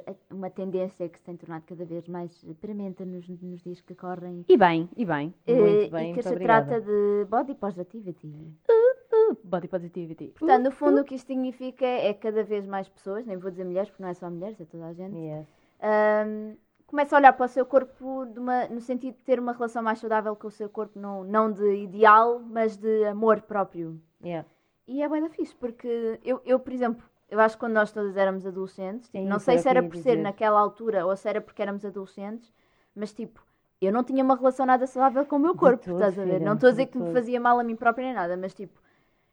ah, 0.07 0.11
a- 0.11 0.33
uma 0.33 0.49
tendência 0.49 1.07
que 1.07 1.17
se 1.19 1.23
tem 1.23 1.37
tornado 1.37 1.63
cada 1.67 1.85
vez 1.85 2.07
mais 2.07 2.43
prementa 2.59 3.05
nos, 3.05 3.29
nos 3.29 3.61
dias 3.61 3.79
que 3.81 3.93
correm. 3.93 4.43
E 4.49 4.57
bem, 4.57 4.89
e 4.97 5.05
bem. 5.05 5.33
Muito 5.47 5.61
eh, 5.61 5.63
bem, 5.65 5.85
e 5.85 5.89
que 5.89 5.95
muito 6.13 6.21
se 6.23 6.29
obrigada. 6.29 6.65
trata 6.67 6.81
de 6.85 7.25
body 7.29 7.53
positivity. 7.53 8.27
Uh, 8.67 9.37
body 9.43 9.67
positivity. 9.67 10.33
Portanto, 10.39 10.63
no 10.63 10.71
fundo, 10.71 11.01
o 11.01 11.03
que 11.03 11.13
isto 11.13 11.27
significa 11.27 11.85
é 11.85 12.13
que 12.13 12.21
cada 12.21 12.43
vez 12.43 12.65
mais 12.65 12.89
pessoas, 12.89 13.25
nem 13.27 13.37
vou 13.37 13.51
dizer 13.51 13.63
mulheres, 13.63 13.89
porque 13.91 14.01
não 14.01 14.09
é 14.09 14.13
só 14.15 14.27
mulheres, 14.27 14.59
é 14.59 14.65
toda 14.65 14.87
a 14.87 14.93
gente, 14.93 15.15
Yes. 15.17 15.47
ahm, 15.81 16.55
começa 16.89 17.15
a 17.15 17.19
olhar 17.19 17.33
para 17.33 17.45
o 17.45 17.49
seu 17.49 17.65
corpo 17.65 18.23
uma- 18.35 18.67
no 18.67 18.81
sentido 18.81 19.15
de 19.15 19.23
ter 19.23 19.39
uma 19.39 19.53
relação 19.53 19.81
mais 19.83 19.99
saudável 19.99 20.35
com 20.35 20.47
o 20.47 20.51
seu 20.51 20.67
corpo, 20.67 20.99
não, 20.99 21.23
não 21.23 21.51
de 21.51 21.75
ideal, 21.75 22.39
mas 22.39 22.75
de 22.75 23.05
amor 23.05 23.41
próprio. 23.41 24.01
Yeah. 24.23 24.47
E 24.87 25.03
é 25.03 25.07
bem 25.07 25.21
da 25.21 25.29
fixe, 25.29 25.55
porque 25.55 26.19
eu, 26.23 26.41
eu, 26.43 26.59
por 26.59 26.73
exemplo, 26.73 27.03
eu 27.29 27.39
acho 27.39 27.55
que 27.55 27.59
quando 27.59 27.73
nós 27.73 27.91
todas 27.91 28.17
éramos 28.17 28.45
adolescentes, 28.45 29.07
Sim, 29.09 29.27
não 29.27 29.37
isso 29.37 29.45
sei 29.45 29.59
se 29.59 29.69
era 29.69 29.83
por 29.83 29.95
ser 29.95 30.11
dizer. 30.15 30.23
naquela 30.23 30.59
altura 30.59 31.05
ou 31.05 31.15
se 31.15 31.29
era 31.29 31.39
porque 31.39 31.61
éramos 31.61 31.85
adolescentes, 31.85 32.51
mas 32.95 33.13
tipo, 33.13 33.39
eu 33.79 33.93
não 33.93 34.03
tinha 34.03 34.23
uma 34.23 34.35
relação 34.35 34.65
nada 34.65 34.87
saudável 34.87 35.25
com 35.25 35.35
o 35.35 35.39
meu 35.39 35.55
corpo, 35.55 35.85
todo, 35.85 35.93
estás 35.93 36.17
a 36.17 36.23
ver? 36.25 36.33
filha, 36.39 36.45
Não 36.45 36.55
estou 36.55 36.67
a 36.69 36.71
dizer 36.71 36.87
que 36.87 36.97
me 36.97 37.03
todo. 37.05 37.13
fazia 37.13 37.39
mal 37.39 37.59
a 37.59 37.63
mim 37.63 37.75
própria 37.75 38.03
nem 38.05 38.13
nada, 38.15 38.35
mas 38.35 38.53
tipo, 38.53 38.81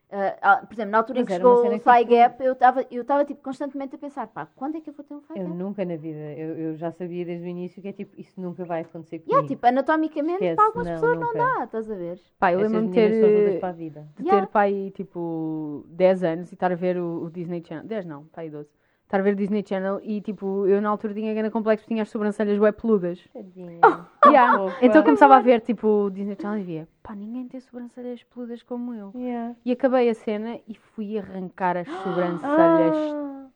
Ah, 0.09 0.63
por 0.65 0.73
exemplo, 0.73 0.93
na 0.93 0.99
altura 0.99 1.19
em 1.19 1.23
Mas 1.23 1.29
que 1.29 1.35
chegou 1.35 1.53
o 1.67 1.71
tipo- 1.79 1.85
Gap, 2.15 2.45
eu 2.45 2.53
estava 2.53 2.87
eu 2.91 3.05
tava, 3.05 3.25
tipo, 3.25 3.43
constantemente 3.43 3.97
a 3.97 3.99
pensar, 3.99 4.29
pá, 4.29 4.47
quando 4.55 4.77
é 4.77 4.81
que 4.81 4.89
eu 4.89 4.95
vou 4.95 5.05
ter 5.05 5.15
um 5.15 5.21
Eu 5.35 5.45
Gap? 5.49 5.57
nunca 5.59 5.85
na 5.85 5.97
vida, 5.97 6.19
eu, 6.35 6.57
eu 6.59 6.77
já 6.77 6.93
sabia 6.93 7.25
desde 7.25 7.45
o 7.45 7.49
início 7.49 7.83
que 7.83 7.89
é 7.89 7.93
tipo, 7.93 8.19
isso 8.19 8.41
nunca 8.41 8.65
vai 8.65 8.83
acontecer 8.83 9.19
comigo. 9.19 9.33
Yeah, 9.33 9.49
tipo, 9.49 9.67
anatomicamente, 9.67 10.35
Esquece, 10.45 10.55
para 10.57 10.65
algumas 10.67 10.87
não, 10.87 10.95
pessoas 10.95 11.19
nunca. 11.19 11.27
não 11.39 11.59
dá, 11.59 11.65
estás 11.65 11.91
a 11.91 11.95
ver? 11.97 12.21
Pá, 12.39 12.53
eu 12.53 12.61
lembro-me 12.61 12.91
ter, 12.93 13.59
para 13.59 13.69
a 13.69 13.73
vida. 13.73 14.09
de 14.17 14.23
Yeah. 14.23 14.47
ter 14.47 14.53
pai 14.53 14.93
tipo 14.95 15.85
10 15.89 16.23
anos 16.23 16.51
e 16.53 16.55
estar 16.55 16.71
a 16.71 16.77
ver 16.77 16.97
o, 16.99 17.25
o 17.25 17.31
Disney 17.31 17.63
Channel. 17.67 17.85
10 17.87 18.07
não, 18.07 18.25
pai 18.27 18.49
12. 18.49 18.71
Estar 19.07 19.21
a 19.21 19.23
ver 19.23 19.35
o 19.35 19.37
Disney 19.37 19.65
Channel 19.65 20.01
e 20.03 20.21
tipo, 20.21 20.67
eu 20.67 20.83
na 20.83 20.89
altura 20.89 21.15
tinha 21.15 21.33
grande 21.33 21.51
complexo 21.51 21.87
tinha 21.87 22.03
as 22.03 22.11
sobrancelhas 22.11 22.59
web 22.59 22.77
peludas. 22.77 23.21
Tadinha. 23.33 23.79
Yeah. 24.27 24.59
Fofa. 24.59 24.77
Então 24.85 24.97
eu 24.97 25.05
começava 25.05 25.37
a 25.37 25.41
ver 25.41 25.61
tipo 25.61 25.87
o 25.87 26.11
Disney 26.11 26.37
Channel 26.41 26.59
e 26.61 26.65
via, 26.65 26.89
pá, 27.05 27.15
ninguém 27.15 27.47
tem 27.47 27.61
sobrancelhas 27.61 28.25
peludas 28.25 28.65
como 28.65 28.93
eu. 28.93 29.13
Yeah. 29.15 29.55
E 29.65 29.71
acabei 29.71 30.11
a 30.11 30.15
cena 30.15 30.59
e 30.67 30.75
fui 30.75 31.17
arrancar 31.17 31.77
as 31.77 31.87
sobrancelhas. 31.87 32.97
Ah, 32.97 33.47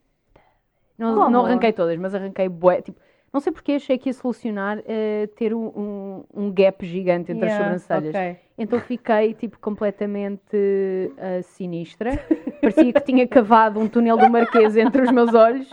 não, 0.96 1.28
não 1.28 1.46
arranquei 1.46 1.72
todas, 1.72 1.98
mas 1.98 2.14
arranquei 2.14 2.48
bué. 2.48 2.80
Tipo, 2.82 3.00
não 3.32 3.40
sei 3.40 3.52
porque 3.52 3.72
achei 3.72 3.96
que 3.96 4.08
ia 4.08 4.12
solucionar 4.12 4.82
eh, 4.86 5.28
ter 5.36 5.54
um, 5.54 5.66
um, 5.66 6.24
um 6.34 6.52
gap 6.52 6.84
gigante 6.84 7.30
entre 7.30 7.46
yeah, 7.46 7.74
as 7.74 7.82
sobrancelhas. 7.82 8.14
ok. 8.14 8.38
Então 8.58 8.80
fiquei 8.80 9.34
tipo 9.34 9.58
completamente 9.58 11.12
ah, 11.16 11.40
sinistra. 11.42 12.18
Parecia 12.60 12.92
que 12.92 13.00
tinha 13.00 13.26
cavado 13.26 13.80
um 13.80 13.88
túnel 13.88 14.18
do 14.18 14.28
Marquês 14.28 14.76
entre 14.76 15.02
os 15.02 15.10
meus 15.10 15.32
olhos. 15.32 15.72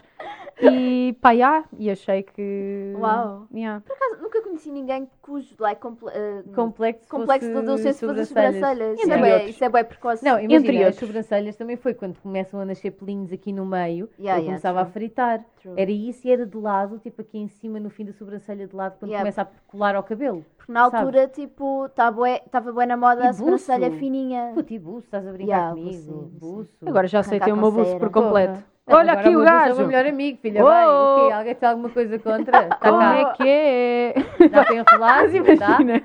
E 0.61 1.15
pá, 1.21 1.31
yeah, 1.31 1.65
e 1.77 1.89
achei 1.89 2.23
que. 2.23 2.93
Uau. 2.97 3.47
Yeah. 3.53 3.81
Por 3.81 3.93
acaso, 3.93 4.21
nunca 4.21 4.41
conheci 4.57 4.71
ninguém 4.71 5.07
cujo 5.21 5.55
like, 5.59 5.79
comple 5.79 6.09
eh, 6.11 6.43
Complexo, 6.55 7.07
complexo 7.09 7.47
fosse 7.47 7.53
da 7.53 7.59
adolescência 7.59 8.07
fosse 8.07 8.19
as 8.21 8.27
sobrancelhas. 8.27 8.55
sobrancelhas. 8.55 8.99
Isso 8.99 9.11
Entre 9.11 9.29
é, 9.29 9.45
isso 9.49 9.63
é 9.63 9.83
precoce. 9.83 10.25
Não, 10.25 10.39
Entre 10.39 10.53
imagina, 10.55 10.79
as 10.79 10.85
outros. 10.87 11.07
sobrancelhas 11.07 11.55
também 11.55 11.75
foi 11.77 11.93
quando 11.93 12.17
começam 12.19 12.59
a 12.59 12.65
nascer 12.65 12.91
pelinhos 12.91 13.31
aqui 13.31 13.51
no 13.53 13.65
meio, 13.65 14.09
Yeah, 14.19 14.19
eu 14.19 14.25
yeah, 14.25 14.45
começava 14.45 14.81
a 14.81 14.83
true. 14.85 14.93
fritar. 14.93 15.45
True. 15.61 15.73
Era 15.77 15.91
isso 15.91 16.27
e 16.27 16.31
era 16.31 16.45
de 16.45 16.57
lado, 16.57 16.99
tipo 16.99 17.21
aqui 17.21 17.37
em 17.37 17.47
cima, 17.47 17.79
no 17.79 17.89
fim 17.89 18.05
da 18.05 18.13
sobrancelha 18.13 18.67
de 18.67 18.75
lado, 18.75 18.97
quando 18.99 19.11
Yeah. 19.11 19.23
começa 19.23 19.41
a 19.43 19.45
colar 19.71 19.95
ao 19.95 20.03
cabelo. 20.03 20.45
Porque 20.57 20.71
na 20.71 20.81
altura, 20.81 21.27
tipo, 21.27 21.85
estava 21.85 22.21
tava 22.51 22.71
bué 22.71 22.85
na 22.85 22.97
moda 22.97 23.23
E 23.23 23.27
a 23.27 23.33
sobrancelha 23.33 23.91
fininha. 23.91 24.51
Puta, 24.53 24.73
e 24.73 24.79
buço, 24.79 25.05
estás 25.05 25.25
a 25.27 25.31
brincar 25.31 25.47
Yeah, 25.51 25.75
comigo? 25.75 26.11
buço, 26.11 26.29
buço. 26.33 26.77
Agora 26.85 27.07
já 27.07 27.23
sei 27.23 27.37
Arrancar 27.37 27.45
ter 27.55 27.61
meu 27.61 27.71
buço 27.71 27.97
por 27.97 28.09
completo. 28.09 28.53
Porra. 28.53 28.77
Olha 28.89 29.11
Agora 29.11 29.19
aqui 29.27 29.35
o 29.35 29.39
buço 29.39 29.49
É 29.49 29.51
o 29.51 29.59
gajo! 29.59 29.75
meu 29.79 29.87
melhor 29.87 30.05
amigo, 30.05 30.37
filha. 30.41 30.63
Oh! 30.63 30.67
Vai, 30.67 30.85
o 30.87 31.27
quê? 31.27 31.33
Alguém 31.33 31.55
tem 31.55 31.69
alguma 31.69 31.89
coisa 31.89 32.19
contra? 32.19 32.67
Tá 32.69 32.75
Como 32.77 32.99
cá. 32.99 33.15
é 33.17 33.25
que 33.33 33.47
é? 33.49 34.13
Para 34.49 34.73
enrolar? 34.73 35.23
Mas 35.23 35.33
imagina. 35.33 36.03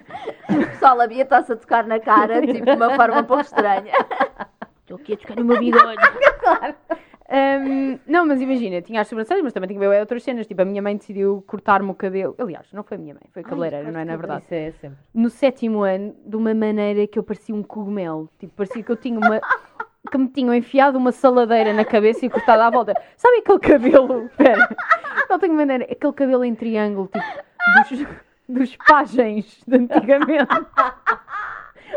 O 0.50 0.66
pessoal, 0.66 1.00
a 1.00 1.06
Bia 1.06 1.22
está-se 1.22 1.52
a 1.52 1.56
tocar 1.56 1.86
na 1.86 2.00
cara, 2.00 2.40
tipo, 2.40 2.64
de 2.64 2.72
uma 2.72 2.94
forma 2.96 3.20
um 3.20 3.24
pouco 3.24 3.42
estranha. 3.42 3.92
Estou 4.80 4.96
aqui 4.96 5.14
a 5.14 5.16
tocar 5.16 5.36
no 5.36 5.44
meu 5.44 5.58
bigode. 5.58 5.96
Ahm, 7.34 7.98
não, 8.06 8.26
mas 8.26 8.42
imagina, 8.42 8.82
tinha 8.82 9.00
as 9.00 9.08
sobrancelhas, 9.08 9.42
mas 9.42 9.54
também 9.54 9.66
tinha 9.66 9.80
bem 9.80 10.00
outras 10.00 10.22
cenas. 10.22 10.46
Tipo, 10.46 10.60
a 10.60 10.64
minha 10.66 10.82
mãe 10.82 10.94
decidiu 10.94 11.42
cortar-me 11.46 11.90
o 11.90 11.94
cabelo. 11.94 12.34
Aliás, 12.38 12.70
não 12.74 12.82
foi 12.82 12.98
a 12.98 13.00
minha 13.00 13.14
mãe, 13.14 13.22
foi 13.32 13.40
a 13.40 13.44
cabeleireira, 13.46 13.90
não 13.90 14.00
é 14.00 14.04
na 14.04 14.16
verdade. 14.16 14.42
Isso 14.42 14.54
é 14.54 14.70
sempre. 14.72 14.98
No 15.14 15.30
sétimo 15.30 15.82
ano, 15.82 16.14
de 16.26 16.36
uma 16.36 16.52
maneira 16.52 17.06
que 17.06 17.18
eu 17.18 17.22
parecia 17.22 17.54
um 17.54 17.62
cogumelo. 17.62 18.28
Tipo, 18.38 18.52
parecia 18.54 18.82
que 18.82 18.92
eu 18.92 18.96
tinha 18.96 19.18
uma. 19.18 19.40
que 20.10 20.18
me 20.18 20.28
tinham 20.28 20.54
enfiado 20.54 20.98
uma 20.98 21.10
saladeira 21.10 21.72
na 21.72 21.86
cabeça 21.86 22.26
e 22.26 22.28
cortado 22.28 22.64
à 22.64 22.68
volta. 22.68 22.94
Sabe 23.16 23.38
aquele 23.38 23.60
cabelo? 23.60 24.26
Espera. 24.28 24.76
Não 25.30 25.38
tenho 25.38 25.54
maneira. 25.54 25.84
Aquele 25.84 26.12
cabelo 26.12 26.44
em 26.44 26.54
triângulo, 26.54 27.08
tipo, 27.08 27.96
dos, 27.96 28.06
dos 28.52 28.76
pagens 28.76 29.62
de 29.66 29.76
antigamente. 29.76 30.46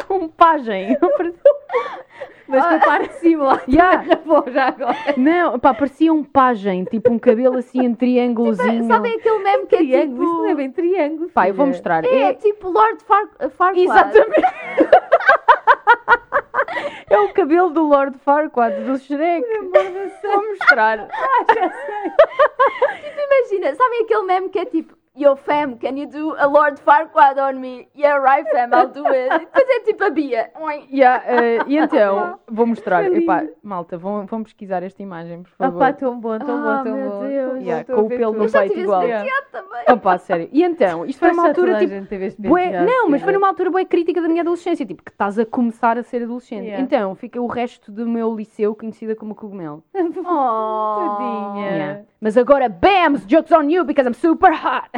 Um 0.09 0.27
pajem. 0.27 0.97
Mas 2.50 2.63
Ah. 2.65 2.77
tu 2.77 2.85
parte 2.85 3.07
de 3.07 3.15
cima, 3.15 3.62
Yeah. 3.67 4.03
vou 4.25 4.43
já 4.51 4.67
agora. 4.67 4.95
Não, 5.15 5.57
pá, 5.57 5.74
parecia 5.74 6.13
um 6.13 6.21
pajem, 6.24 6.83
tipo 6.83 7.12
um 7.12 7.17
cabelo 7.17 7.57
assim 7.57 7.83
em 7.85 7.95
triângulozinho. 7.95 8.83
Sabem 8.88 9.15
aquele 9.15 9.39
meme 9.39 9.65
que 9.67 9.75
é 9.75 9.79
Triângulo, 9.79 10.09
tipo... 10.12 10.24
isso 10.25 10.41
não 10.43 10.50
é 10.50 10.55
bem 10.55 10.71
triângulo. 10.71 11.29
Pá, 11.29 11.47
eu 11.47 11.53
vou 11.55 11.65
mostrar. 11.67 12.03
É, 12.03 12.24
É, 12.24 12.33
tipo 12.33 12.69
Lord 12.69 13.03
Far 13.05 13.25
Farquaad. 13.51 13.79
exatamente. 13.79 14.43
É 17.10 17.19
o 17.19 17.32
cabelo 17.34 17.69
do 17.69 17.84
Lord 17.88 18.17
Farquaad, 18.19 18.84
do 18.84 18.97
Shrek. 18.97 19.45
Vou 20.23 20.43
mostrar. 20.49 21.08
Imagina, 23.13 23.75
sabem 23.75 24.01
aquele 24.03 24.23
meme 24.23 24.49
que 24.49 24.60
é 24.60 24.65
tipo... 24.65 24.95
Yo 25.17 25.38
fam, 25.38 25.78
can 25.78 25.95
you 25.95 26.08
do 26.08 26.36
a 26.38 26.45
Lord 26.45 26.78
Farquaad 26.82 27.39
on 27.39 27.54
me? 27.62 27.88
Yeah, 27.95 28.17
right 28.19 28.45
fam, 28.51 28.73
I'll 28.73 28.89
do 28.91 29.08
it. 29.08 29.34
E 29.34 29.39
depois 29.39 29.65
é 29.69 29.80
tipo 29.80 30.04
a 30.04 30.10
Bia. 30.10 30.51
Yeah, 30.91 31.23
eh, 31.25 31.60
e 31.67 31.78
então, 31.78 32.38
vou 32.51 32.65
mostrar. 32.65 33.06
Epá, 33.10 33.45
malta, 33.63 33.97
vão, 33.97 34.25
vão 34.25 34.43
pesquisar 34.43 34.84
esta 34.84 35.01
imagem, 35.01 35.43
por 35.43 35.51
Ah 35.58 35.67
favor. 35.67 35.80
pá, 35.80 35.93
tão 35.93 36.19
bom, 36.19 36.38
tão 36.38 36.58
Ah, 36.58 36.78
bom, 36.80 36.84
tão 36.84 36.97
meu 36.97 37.10
bom. 37.12 37.19
Deus. 37.28 37.62
Yeah, 37.62 37.82
estou 37.82 37.95
com 37.95 38.01
o 38.01 38.10
pelo 38.10 38.34
no 38.34 38.43
Eu 38.43 38.49
já 38.49 38.60
peito 38.60 38.73
tive 38.73 38.84
igual. 38.84 39.04
Yeah. 39.04 39.32
também. 39.54 39.84
Opa, 39.89 40.17
sério. 40.17 40.49
E 40.51 40.63
então, 40.63 41.06
isto 41.06 41.17
foi 41.19 41.30
numa 41.30 41.47
altura 41.47 41.80
tipo. 41.80 41.93
gente 41.93 42.08
teve 42.10 42.25
este 42.25 42.41
Bué, 42.41 42.84
não, 42.84 43.10
mas 43.10 43.21
foi 43.21 43.32
numa 43.32 43.47
altura 43.47 43.71
bem 43.71 43.86
crítica 43.86 44.21
da 44.21 44.28
minha 44.28 44.41
adolescência, 44.41 44.86
tipo, 44.86 45.01
que 45.01 45.12
estás 45.12 45.39
a 45.39 45.45
começar 45.45 45.97
a 45.97 46.04
ser 46.04 46.23
adolescente. 46.23 46.65
Yeah. 46.65 46.84
Então, 46.84 47.15
fica 47.15 47.39
o 47.41 47.47
resto 47.47 47.89
do 47.89 48.06
meu 48.06 48.36
liceu 48.36 48.75
conhecida 48.75 49.15
como 49.15 49.34
cogumelo. 49.34 49.82
Oh. 50.28 51.17
Tadinha. 51.17 51.69
Yeah. 51.71 52.01
Mas 52.25 52.35
agora, 52.38 52.67
BAMS! 52.67 53.23
Jokes 53.27 53.51
on 53.51 53.69
you 53.69 53.85
because 53.85 54.09
I'm 54.09 54.15
super 54.15 54.51
hot! 54.51 54.89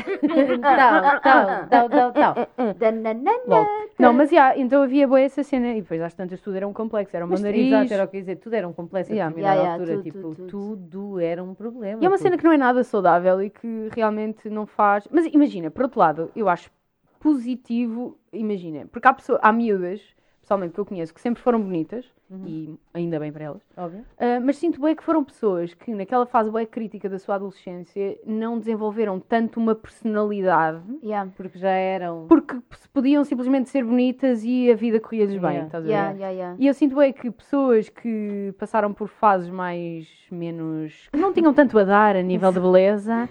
Tal, 1.69 1.89
tal, 1.89 2.13
tal. 2.13 2.47
Dananana. 2.79 3.31
Lol. 3.45 3.65
Não, 3.99 4.13
mas 4.13 4.31
yeah, 4.31 4.57
então 4.57 4.81
havia 4.81 5.05
boa 5.05 5.19
essa 5.19 5.43
cena 5.43 5.71
e 5.73 5.81
depois 5.81 6.01
às 6.01 6.13
tantas 6.13 6.39
tudo 6.39 6.55
era 6.55 6.65
um 6.65 6.71
complexo, 6.71 7.13
era 7.17 7.25
um 7.25 7.29
Mas, 7.29 7.41
nariz. 7.41 7.67
exato, 7.67 7.93
era 7.93 8.05
o 8.05 8.07
que 8.07 8.19
dizer, 8.19 8.37
tudo 8.37 8.53
era 8.53 8.65
um 8.65 8.71
complexo 8.71 9.11
Yeah. 9.11 9.25
a 9.27 9.29
determinada 9.29 9.61
Yeah, 9.61 9.73
yeah, 9.73 9.83
altura, 9.83 9.97
tudo, 9.97 10.35
tipo, 10.37 10.47
tudo, 10.47 10.47
tudo 10.87 11.19
era 11.19 11.43
um 11.43 11.53
problema. 11.53 12.01
E 12.01 12.05
é 12.05 12.07
uma 12.07 12.15
tudo. 12.15 12.23
cena 12.23 12.37
que 12.37 12.45
não 12.45 12.53
é 12.53 12.57
nada 12.57 12.81
saudável 12.85 13.43
e 13.43 13.49
que 13.49 13.89
realmente 13.93 14.49
não 14.49 14.65
faz. 14.65 15.05
Mas 15.11 15.25
imagina, 15.25 15.69
por 15.69 15.83
outro 15.83 15.99
lado, 15.99 16.31
eu 16.33 16.47
acho 16.47 16.71
positivo, 17.19 18.17
imagina, 18.31 18.85
porque 18.89 19.05
há, 19.05 19.13
pessoa, 19.13 19.37
há 19.41 19.51
miúdas, 19.51 19.99
pessoalmente 20.47 20.73
que 20.73 20.79
eu 20.79 20.85
conheço, 20.85 21.13
que 21.13 21.19
sempre 21.19 21.43
foram 21.43 21.61
bonitas, 21.61 22.05
Uhum. 22.29 22.43
e 22.45 22.79
ainda 22.93 23.19
bem 23.19 23.31
para 23.31 23.45
elas, 23.45 23.61
Óbvio. 23.77 24.03
ah, 24.19 24.39
mas 24.41 24.57
sinto 24.57 24.81
bem 24.81 24.93
que 24.95 25.03
foram 25.03 25.23
pessoas 25.23 25.73
que 25.73 25.93
naquela 25.93 26.25
fase 26.25 26.51
bem 26.51 26.65
crítica 26.65 27.07
da 27.09 27.17
sua 27.19 27.35
adolescência 27.35 28.17
não 28.25 28.57
desenvolveram 28.59 29.17
tanto 29.19 29.59
uma 29.61 29.73
personalidade 29.75 30.81
Yeah. 31.03 31.29
Porque 31.37 31.57
já 31.57 31.69
eram. 31.69 32.25
porque 32.27 32.57
podiam 32.93 33.23
simplesmente 33.23 33.69
ser 33.69 33.83
bonitas 33.83 34.43
e 34.43 34.71
a 34.71 34.75
vida 34.75 34.99
corria-lhes 34.99 35.37
bem, 35.37 35.51
Yeah. 35.51 35.65
estás 35.65 35.83
a 35.83 35.87
ver? 35.87 36.19
Yeah. 36.19 36.55
E 36.59 36.67
eu 36.67 36.73
sinto 36.73 36.95
bem 36.95 37.13
que 37.13 37.29
pessoas 37.31 37.87
que 37.89 38.53
passaram 38.57 38.93
por 38.93 39.07
fases 39.07 39.49
mais 39.49 40.07
menos. 40.31 41.07
que 41.11 41.19
não 41.19 41.31
tinham 41.33 41.53
tanto 41.53 41.77
a 41.79 41.83
dar 41.83 42.15
a 42.15 42.21
nível 42.21 42.51
de 42.51 42.59
beleza, 42.59 43.29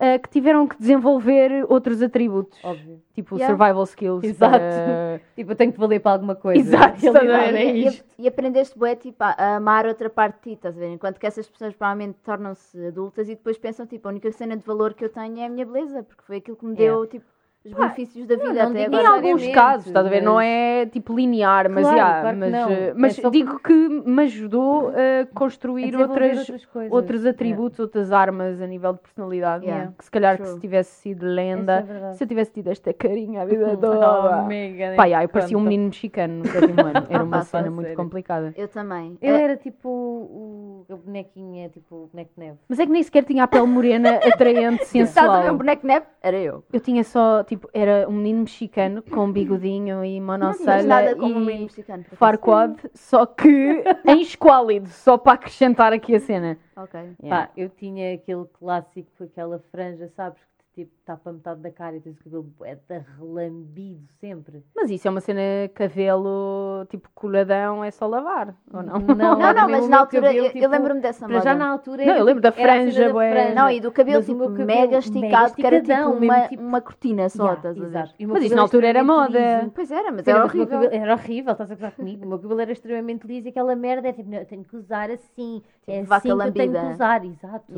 ah, 0.00 0.18
que 0.18 0.28
tiveram 0.28 0.66
que 0.66 0.76
desenvolver 0.78 1.64
outros 1.68 2.00
atributos, 2.02 2.58
Óbvio. 2.64 3.00
tipo 3.14 3.36
Yeah. 3.36 3.56
survival 3.56 3.84
skills. 3.84 4.24
Exato. 4.24 4.52
para- 4.58 5.20
Tipo, 5.36 5.52
eu 5.52 5.56
tenho 5.56 5.72
que 5.72 5.78
valer 5.78 6.00
para 6.00 6.12
alguma 6.12 6.34
coisa. 6.34 6.60
Exato, 6.60 7.04
Na 7.04 7.12
realidade, 7.12 7.26
estás 7.26 7.48
a 7.48 7.52
ver? 7.52 7.54
é 7.56 7.64
E, 7.64 7.82
e- 7.82 7.86
isto. 7.88 8.04
e 8.18 8.28
aprendeste 8.28 8.78
bué, 8.78 8.96
tipo, 8.96 9.22
a, 9.22 9.30
a 9.36 9.56
amar 9.56 9.86
outra 9.86 10.08
parte 10.10 10.36
de 10.36 10.40
ti, 10.42 10.52
estás 10.52 10.76
a 10.76 10.80
ver? 10.80 10.90
Enquanto 10.92 11.18
que 11.18 11.26
essas 11.26 11.48
pessoas 11.48 11.74
provavelmente 11.74 12.18
tornam-se 12.24 12.86
adultas 12.86 13.28
e 13.28 13.34
depois 13.34 13.58
pensam, 13.58 13.86
tipo, 13.86 14.06
a 14.08 14.10
única 14.10 14.30
cena 14.32 14.56
de 14.56 14.62
valor 14.64 14.94
que 14.94 15.04
eu 15.04 15.08
tenho 15.08 15.38
é 15.40 15.46
a 15.46 15.48
minha 15.48 15.66
beleza, 15.66 16.02
porque 16.02 16.22
foi 16.22 16.36
aquilo 16.38 16.56
que 16.56 16.66
me 16.66 16.74
deu, 16.74 17.06
tipo, 17.06 17.24
os 17.68 17.74
benefícios 17.74 18.26
da 18.26 18.36
vida 18.36 18.52
não 18.52 18.70
até 18.70 18.84
digo 18.84 18.94
Em 18.94 18.98
agora. 18.98 19.14
alguns 19.14 19.46
casos, 19.48 19.86
estás 19.86 20.06
a 20.06 20.08
ver? 20.08 20.22
Não 20.22 20.40
é 20.40 20.86
tipo 20.86 21.14
linear, 21.14 21.68
mas, 21.70 21.82
Claro, 21.82 21.96
yeah, 21.96 22.20
claro 22.20 22.36
que 22.36 22.40
mas, 22.40 22.54
eh, 22.70 22.88
É 22.88 22.94
mas 22.94 23.16
só 23.16 23.30
digo 23.30 23.58
que 23.60 23.72
me 23.72 24.22
ajudou 24.22 24.88
a 24.88 25.22
A 25.22 25.26
construir 25.34 25.86
desenvolver 25.90 26.12
outras, 26.12 26.38
outras 26.40 26.64
coisas. 26.66 26.92
outros 26.92 27.20
Yeah. 27.22 27.30
atributos, 27.36 27.78
outras 27.80 28.12
armas 28.12 28.60
a 28.60 28.66
nível 28.66 28.92
de 28.94 29.00
personalidade. 29.00 29.64
Yeah. 29.64 29.92
Que 29.98 30.04
se 30.04 30.10
calhar 30.10 30.36
que 30.36 30.42
True. 30.42 30.54
se 30.54 30.60
tivesse 30.60 30.90
sido 31.02 31.26
lenda, 31.26 31.86
é 32.10 32.12
se 32.14 32.24
eu 32.24 32.28
tivesse 32.28 32.52
tido 32.52 32.68
esta 32.68 32.92
carinha 32.92 33.42
a 33.42 33.44
vida 33.44 33.70
Oh, 33.72 33.76
toda. 33.76 34.42
nem 34.46 34.76
Pá, 34.96 35.04
yeah, 35.06 35.24
eu 35.24 35.28
parecia 35.28 35.56
um 35.58 35.60
menino 35.60 35.84
mexicano 35.86 36.34
no 36.38 36.46
sétimo 36.46 36.80
ano. 36.80 37.06
Era 37.08 37.24
uma 37.24 37.42
cena 37.44 37.70
muito 37.70 37.94
complicada. 37.94 38.52
Eu 38.56 38.68
também. 38.68 39.16
Eu 39.20 39.34
É, 39.34 39.42
era 39.42 39.56
tipo 39.56 39.88
o, 39.88 40.84
o 40.88 40.96
bonequinha, 40.96 41.68
tipo 41.68 41.94
o 41.94 42.06
boneco 42.12 42.30
de 42.36 42.40
neve. 42.44 42.58
Mas 42.68 42.78
é 42.78 42.86
que 42.86 42.92
nem 42.92 43.02
sequer 43.02 43.24
tinha 43.24 43.44
a 43.44 43.46
pele 43.46 43.66
morena, 43.66 44.16
atraente, 44.16 44.82
Estás 44.94 45.16
a 45.16 45.22
ver 45.22 45.28
um 45.28 45.34
sensual. 45.46 45.56
boneco 45.56 45.82
de 45.82 45.88
neve? 45.88 46.06
Era 46.22 46.36
eu. 46.36 46.64
Eu 46.72 46.80
tinha 46.80 47.02
só, 47.04 47.42
tipo, 47.44 47.57
era 47.72 48.08
um 48.08 48.12
menino 48.12 48.40
mexicano 48.40 49.02
com 49.02 49.24
um 49.24 49.32
bigodinho 49.32 50.04
e 50.04 50.20
monocelha 50.20 50.82
nada 50.82 51.14
como 51.16 51.34
um 51.34 51.42
e 51.42 51.46
menino 51.46 51.64
mexicano. 51.64 52.04
por 52.04 52.08
acaso. 52.08 52.18
Farquad, 52.18 52.76
só 52.94 53.26
que 53.26 53.82
em 54.06 54.20
esquálido, 54.20 54.88
só 54.88 55.16
para 55.18 55.32
acrescentar 55.32 55.92
aqui 55.92 56.14
a 56.14 56.20
cena. 56.20 56.58
Ok. 56.76 57.00
Yeah. 57.22 57.46
Pá, 57.46 57.52
eu 57.56 57.68
tinha 57.68 58.14
aquele 58.14 58.44
clássico, 58.58 59.24
aquela 59.24 59.58
franja, 59.70 60.08
sabes? 60.16 60.40
Que 60.57 60.57
tipo, 60.78 60.92
tapa 61.04 61.32
metade 61.32 61.60
da 61.60 61.72
cara 61.72 61.96
e 61.96 62.00
tens 62.00 62.16
o 62.20 62.22
cabelo 62.24 62.44
de 62.44 62.98
relambido 63.18 64.06
sempre. 64.20 64.62
Mas 64.76 64.90
isso 64.90 65.08
é 65.08 65.10
uma 65.10 65.20
cena 65.20 65.40
cabelo 65.74 66.86
tipo 66.88 67.08
coladão, 67.14 67.82
é 67.82 67.90
só 67.90 68.06
lavar, 68.06 68.54
ou 68.72 68.80
não? 68.82 68.98
Não, 69.00 69.16
Não, 69.16 69.42
era 69.42 69.60
não, 69.62 69.68
mas 69.68 69.88
na 69.88 69.98
altura, 69.98 70.22
cabelo, 70.28 70.38
eu, 70.38 70.44
eu 70.44 70.52
tipo, 70.52 70.68
lembro-me 70.68 71.00
dessa 71.00 71.26
moda. 71.26 71.40
já 71.40 71.54
na 71.54 71.68
altura 71.68 72.04
Não, 72.04 72.10
era, 72.12 72.20
eu 72.20 72.24
lembro 72.24 72.40
da 72.42 72.50
tipo, 72.52 72.62
era 72.62 72.72
a 72.74 72.76
cena 72.76 72.92
franja, 72.92 73.08
da 73.08 73.14
franja. 73.14 73.54
Não, 73.54 73.70
e 73.70 73.80
do 73.80 73.90
cabelo 73.92 74.18
Mas 74.18 74.26
tipo 74.26 74.38
cabelo 74.38 74.66
mega 74.66 74.80
mega 74.86 74.98
esticado, 74.98 75.54
que 75.54 75.66
era 75.66 75.80
tipo 75.82 75.92
uma, 76.10 76.48
tipo- 76.48 76.62
uma 76.62 76.80
cortina 76.80 77.28
só, 77.28 77.42
Yeah, 77.42 77.56
estás 77.58 77.76
a 77.76 77.80
ver? 77.80 77.86
exato. 77.86 78.14
O 78.18 78.22
meu 78.22 78.34
Mas 78.34 78.44
isso 78.44 78.54
na 78.54 78.62
altura 78.62 78.86
era 78.86 79.02
moda. 79.04 79.38
liso. 79.60 79.72
Pois 79.74 79.90
era, 79.90 80.12
mas 80.12 80.28
era 80.28 80.38
meu 80.38 80.46
horrível. 80.46 80.68
cabelo 80.68 80.94
era 80.94 81.12
horrível, 81.14 81.52
estás 81.52 81.70
a 81.70 81.74
gozar 81.74 81.92
comigo. 81.92 82.24
O 82.24 82.28
meu 82.28 82.38
cabelo 82.38 82.60
era 82.60 82.72
extremamente 82.72 83.26
liso 83.26 83.48
e 83.48 83.50
aquela 83.50 83.74
merda 83.74 84.08
é 84.08 84.12
tipo, 84.12 84.30
não, 84.30 84.38
eu 84.38 84.46
tenho 84.46 84.64
que 84.64 84.76
usar 84.76 85.10
assim. 85.10 85.60
é 85.86 86.02
vaca 86.02 86.16
assim 86.16 86.28
que 86.28 86.48
eu 86.48 86.52
tenho 86.52 86.72
que 86.72 86.94
usar, 86.94 87.24
exato. 87.24 87.72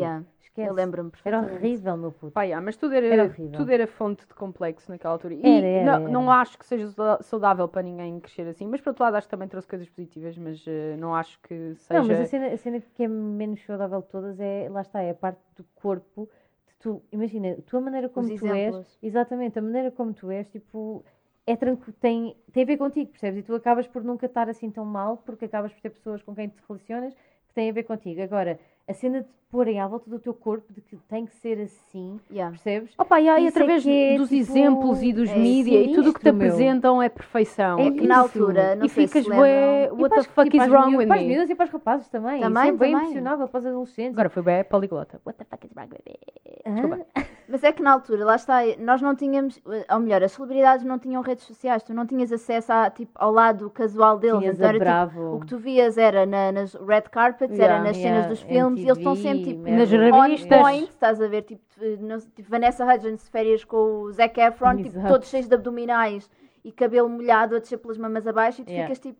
Esquece. 0.51 0.69
Eu 0.69 0.75
lembro-me 0.75 1.13
Era 1.25 1.41
horrível, 1.41 1.97
meu 1.97 2.13
puto. 2.13 2.33
Pá, 2.33 2.43
yeah, 2.43 2.65
mas 2.65 2.77
tudo 2.77 2.95
era, 2.95 3.07
Era 3.07 3.29
tudo 3.29 3.71
era 3.71 3.87
fonte 3.87 4.27
de 4.27 4.35
complexo 4.35 4.91
naquela 4.91 5.15
altura. 5.15 5.35
E 5.35 5.47
Era, 5.47 5.67
era, 5.67 5.85
não, 5.87 6.01
era. 6.03 6.09
não 6.09 6.31
acho 6.31 6.59
que 6.59 6.67
seja 6.67 6.89
saudável 7.23 7.69
para 7.69 7.83
ninguém 7.83 8.19
crescer 8.19 8.47
assim, 8.49 8.67
mas 8.67 8.81
por 8.81 8.91
outro 8.91 9.05
lado 9.05 9.17
acho 9.17 9.27
que 9.27 9.31
também 9.31 9.49
trouxe 9.49 9.69
coisas 9.69 9.89
positivas, 9.89 10.37
mas 10.37 10.65
eh, 10.67 10.97
não 10.99 11.15
acho 11.15 11.39
que 11.41 11.75
seja. 11.77 12.01
Não, 12.01 12.07
mas 12.09 12.21
a 12.21 12.27
cena, 12.27 12.47
a 12.49 12.57
cena 12.57 12.81
que 12.81 13.05
é 13.05 13.09
menos 13.09 13.65
saudável 13.65 14.03
de 14.03 14.09
todas 14.09 14.41
é, 14.41 14.69
lá 14.71 14.81
está, 14.83 15.01
é 15.03 15.11
a 15.11 15.15
parte 15.15 15.41
do 15.57 15.65
corpo. 15.77 16.29
De 16.67 16.75
tu, 16.81 17.03
imagina, 17.13 17.53
a 17.53 17.63
tua 17.63 17.81
maneira 17.81 18.09
como 18.09 18.27
Os 18.27 18.41
tu 18.41 18.47
és, 18.47 18.69
exemplos. 18.69 18.99
exatamente, 19.03 19.59
a 19.59 19.63
maneira 19.63 19.91
como 19.93 20.13
tu 20.13 20.31
és, 20.33 20.49
tipo, 20.49 21.05
é 21.47 21.55
tranquilo, 21.55 21.97
tem, 22.01 22.37
tem 22.53 22.65
a 22.65 22.67
ver 22.67 22.77
contigo, 22.77 23.11
percebes? 23.13 23.41
E 23.41 23.43
tu 23.45 23.55
acabas 23.55 23.87
por 23.87 24.03
nunca 24.03 24.27
estar 24.27 24.49
assim 24.49 24.69
tão 24.71 24.85
mal, 24.85 25.19
porque 25.19 25.45
acabas 25.45 25.73
por 25.73 25.81
ter 25.81 25.91
pessoas 25.91 26.23
com 26.23 26.35
quem 26.35 26.49
te 26.49 26.61
relacionas 26.69 27.15
que 27.51 27.55
têm 27.55 27.71
a 27.71 27.73
ver 27.73 27.83
contigo. 27.85 28.23
Agora, 28.23 28.59
a 28.89 28.95
cena 28.95 29.21
de 29.23 29.29
porem 29.51 29.81
à 29.81 29.87
volta 29.89 30.09
do 30.09 30.19
teu 30.21 30.33
corpo 30.33 30.73
de 30.73 30.81
que 30.81 30.97
tem 31.09 31.27
que 31.27 31.35
ser 31.35 31.61
assim, 31.61 32.21
Yeah. 32.31 32.53
percebes? 32.53 32.93
Opa, 32.97 33.19
yeah, 33.19 33.43
e 33.43 33.49
através 33.49 33.85
é, 33.85 34.17
dos 34.17 34.29
tipo, 34.29 34.41
exemplos 34.41 35.03
e 35.03 35.13
dos 35.13 35.29
é 35.29 35.35
mídia 35.37 35.83
e 35.83 35.93
tudo 35.93 36.11
o 36.11 36.15
que 36.15 36.21
te 36.21 36.31
meu. 36.31 36.35
apresentam 36.47 37.03
é 37.03 37.09
perfeição. 37.09 37.79
É 37.81 37.91
que 37.91 38.07
na 38.07 38.19
altura, 38.21 38.77
não 38.77 38.87
e 38.87 38.89
sei 38.89 39.09
ficas 39.09 39.25
se 39.25 39.31
bué, 39.31 39.91
what 39.93 40.15
the 40.15 40.23
fuck 40.23 40.57
is 40.57 40.69
wrong 40.69 40.97
with 40.97 41.09
Para 41.09 41.17
as 41.17 41.23
me? 41.23 41.29
miúdas 41.29 41.51
e 41.51 41.55
para 41.57 41.65
os 41.65 41.71
rapazes 41.73 42.09
também. 42.09 42.41
Também, 42.41 42.63
Isso 42.63 42.75
é 42.75 42.77
bem 42.79 42.95
impressionável 42.95 43.49
para 43.49 43.59
os 43.59 43.67
adolescentes. 43.67 44.13
Agora 44.13 44.31
foi 44.31 44.43
bem 44.45 44.63
poliglota. 44.65 45.21
What 45.27 45.37
the 45.39 45.45
fuck 45.45 45.67
is 45.67 45.73
wrong 45.77 45.89
with 45.93 46.03
me? 46.07 46.19
Hã? 46.67 47.25
Mas 47.51 47.65
é 47.65 47.73
que 47.73 47.83
na 47.83 47.93
altura, 47.93 48.25
lá 48.25 48.37
está, 48.37 48.61
nós 48.79 49.03
não 49.03 49.15
tínhamos, 49.17 49.61
ou 49.93 49.99
melhor, 49.99 50.23
as 50.23 50.31
celebridades 50.33 50.85
não 50.85 50.99
tinham 51.01 51.21
redes 51.21 51.45
sociais, 51.45 51.83
tu 51.83 51.93
não 51.93 52.07
tinhas 52.07 52.31
acesso 52.31 52.73
a, 52.73 52.89
tipo, 52.91 53.11
ao 53.17 53.33
lado 53.33 53.69
casual 53.71 54.19
deles. 54.19 54.39
Tinhas 54.39 54.55
então 54.57 54.69
era, 54.69 54.79
tipo, 54.79 54.85
Bravo. 54.85 55.35
o 55.37 55.41
que 55.41 55.47
tu 55.49 55.59
vias 55.59 55.99
era 55.99 56.25
na- 56.25 56.53
nas 56.53 56.75
red 56.75 57.03
carpets, 57.11 57.57
Yeah, 57.59 57.75
era 57.77 57.83
nas 57.85 57.97
yeah, 57.97 58.23
cenas 58.23 58.27
dos 58.31 58.41
filmes, 58.49 58.81
e 58.81 58.85
eles 58.87 58.99
estão 58.99 59.17
sempre 59.17 59.45
tipo. 59.45 59.69
Nas 59.69 59.93
on 59.93 59.97
revistas. 59.99 60.61
point, 60.61 60.89
estás 60.91 61.21
a 61.21 61.27
ver, 61.27 61.43
tipo, 61.43 61.63
no- 62.01 62.21
tipo 62.21 62.49
Vanessa 62.49 62.85
Hudgens 62.85 63.29
férias 63.29 63.65
com 63.65 64.03
o 64.03 64.13
Zac 64.13 64.39
Efron, 64.41 64.77
tipo, 64.77 64.89
Exato. 64.91 65.09
todos 65.09 65.29
cheios 65.29 65.49
de 65.49 65.55
abdominais 65.55 66.31
e 66.65 66.71
cabelo 66.71 67.09
molhado 67.09 67.57
a 67.57 67.59
descer 67.59 67.79
pelas 67.79 67.99
mamas 67.99 68.27
abaixo, 68.29 68.63
e 68.63 68.65
tu 68.65 68.71
Yeah. 68.71 68.87
ficas 68.95 69.01
tipo, 69.01 69.19